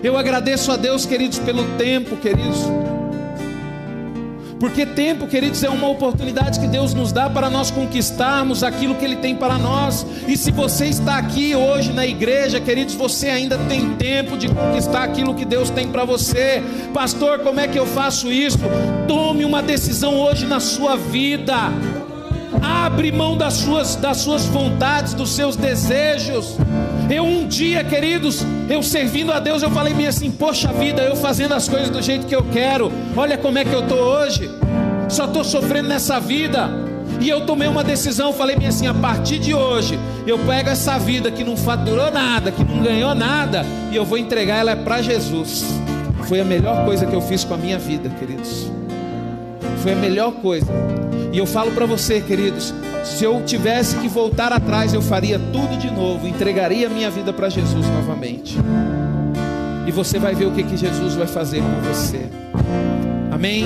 Eu 0.02 0.18
agradeço 0.18 0.72
a 0.72 0.78
Deus, 0.78 1.06
queridos, 1.06 1.40
pelo 1.40 1.64
tempo, 1.78 2.16
queridos. 2.18 2.60
Porque 4.60 4.86
tempo, 4.86 5.26
queridos, 5.26 5.64
é 5.64 5.70
uma 5.70 5.88
oportunidade 5.88 6.60
que 6.60 6.68
Deus 6.68 6.94
nos 6.94 7.14
dá 7.14 7.30
para 7.30 7.50
nós 7.50 7.72
conquistarmos 7.72 8.62
aquilo 8.62 8.96
que 8.96 9.06
Ele 9.06 9.16
tem 9.16 9.34
para 9.34 9.58
nós. 9.58 10.06
E 10.28 10.36
se 10.36 10.52
você 10.52 10.88
está 10.88 11.18
aqui 11.18 11.56
hoje 11.56 11.94
na 11.94 12.06
igreja, 12.06 12.60
queridos, 12.60 12.94
você 12.94 13.30
ainda 13.30 13.58
tem 13.70 13.96
tempo 13.96 14.38
de 14.38 14.50
conquistar 14.50 15.04
aquilo 15.04 15.34
que 15.34 15.46
Deus 15.46 15.70
tem 15.70 15.88
para 15.88 16.04
você. 16.04 16.62
Pastor, 16.94 17.40
como 17.40 17.60
é 17.60 17.70
que 17.70 17.80
eu 17.80 17.86
faço 17.86 18.30
isso? 18.30 18.60
Tome 19.08 19.46
uma 19.46 19.64
decisão 19.64 20.16
hoje 20.16 20.46
na 20.46 20.60
sua 20.60 20.98
vida. 20.98 21.56
Abre 22.62 23.12
mão 23.12 23.38
das 23.38 23.54
suas, 23.56 23.96
das 23.96 24.18
suas 24.18 24.46
vontades, 24.46 25.14
dos 25.14 25.32
seus 25.32 25.56
desejos. 25.56 26.58
Eu 27.10 27.24
um 27.24 27.48
dia, 27.48 27.84
queridos, 27.84 28.46
eu 28.70 28.84
servindo 28.84 29.32
a 29.32 29.40
Deus, 29.40 29.64
eu 29.64 29.72
falei 29.72 29.94
bem 29.94 30.08
assim: 30.08 30.30
Poxa 30.30 30.72
vida, 30.72 31.02
eu 31.02 31.16
fazendo 31.16 31.54
as 31.54 31.68
coisas 31.68 31.90
do 31.90 32.02
jeito 32.02 32.28
que 32.28 32.36
eu 32.36 32.44
quero. 32.44 32.92
Olha 33.16 33.38
como 33.38 33.58
é 33.58 33.66
que 33.66 33.74
eu 33.74 33.82
estou 33.82 33.98
hoje. 33.98 34.50
Só 35.08 35.26
estou 35.26 35.44
sofrendo 35.44 35.90
nessa 35.90 36.20
vida. 36.20 36.70
E 37.20 37.28
eu 37.28 37.46
tomei 37.46 37.68
uma 37.68 37.84
decisão, 37.84 38.32
falei 38.32 38.56
bem 38.56 38.68
assim: 38.68 38.88
a 38.88 38.94
partir 38.94 39.40
de 39.40 39.54
hoje, 39.54 40.00
eu 40.26 40.38
pego 40.40 40.70
essa 40.70 40.98
vida 40.98 41.32
que 41.32 41.44
não 41.44 41.58
faturou 41.58 42.12
nada, 42.12 42.52
que 42.52 42.64
não 42.64 42.82
ganhou 42.82 43.14
nada, 43.16 43.66
e 43.92 43.96
eu 43.96 44.06
vou 44.06 44.18
entregar 44.18 44.58
ela 44.58 44.76
para 44.76 45.02
Jesus. 45.02 45.66
Foi 46.28 46.40
a 46.40 46.46
melhor 46.46 46.86
coisa 46.86 47.06
que 47.06 47.16
eu 47.16 47.22
fiz 47.22 47.44
com 47.44 47.56
a 47.56 47.58
minha 47.58 47.80
vida, 47.80 48.10
queridos. 48.10 48.79
Foi 49.82 49.94
a 49.94 49.96
melhor 49.96 50.34
coisa. 50.34 50.72
E 51.32 51.38
eu 51.38 51.46
falo 51.46 51.72
para 51.72 51.86
você, 51.86 52.22
queridos, 52.22 52.74
se 53.04 53.24
eu 53.24 53.42
tivesse 53.46 53.98
que 53.98 54.08
voltar 54.08 54.52
atrás, 54.52 54.94
eu 54.94 55.02
faria 55.02 55.40
tudo 55.52 55.78
de 55.78 55.92
novo, 55.92 56.28
entregaria 56.28 56.90
minha 56.90 57.10
vida 57.10 57.32
para 57.32 57.50
Jesus 57.50 57.86
novamente. 57.88 58.58
E 59.88 59.92
você 59.92 60.20
vai 60.20 60.36
ver 60.36 60.46
o 60.46 60.52
que, 60.52 60.64
que 60.64 60.78
Jesus 60.78 61.16
vai 61.16 61.28
fazer 61.28 61.62
com 61.62 61.82
você. 61.82 62.28
Amém? 63.32 63.66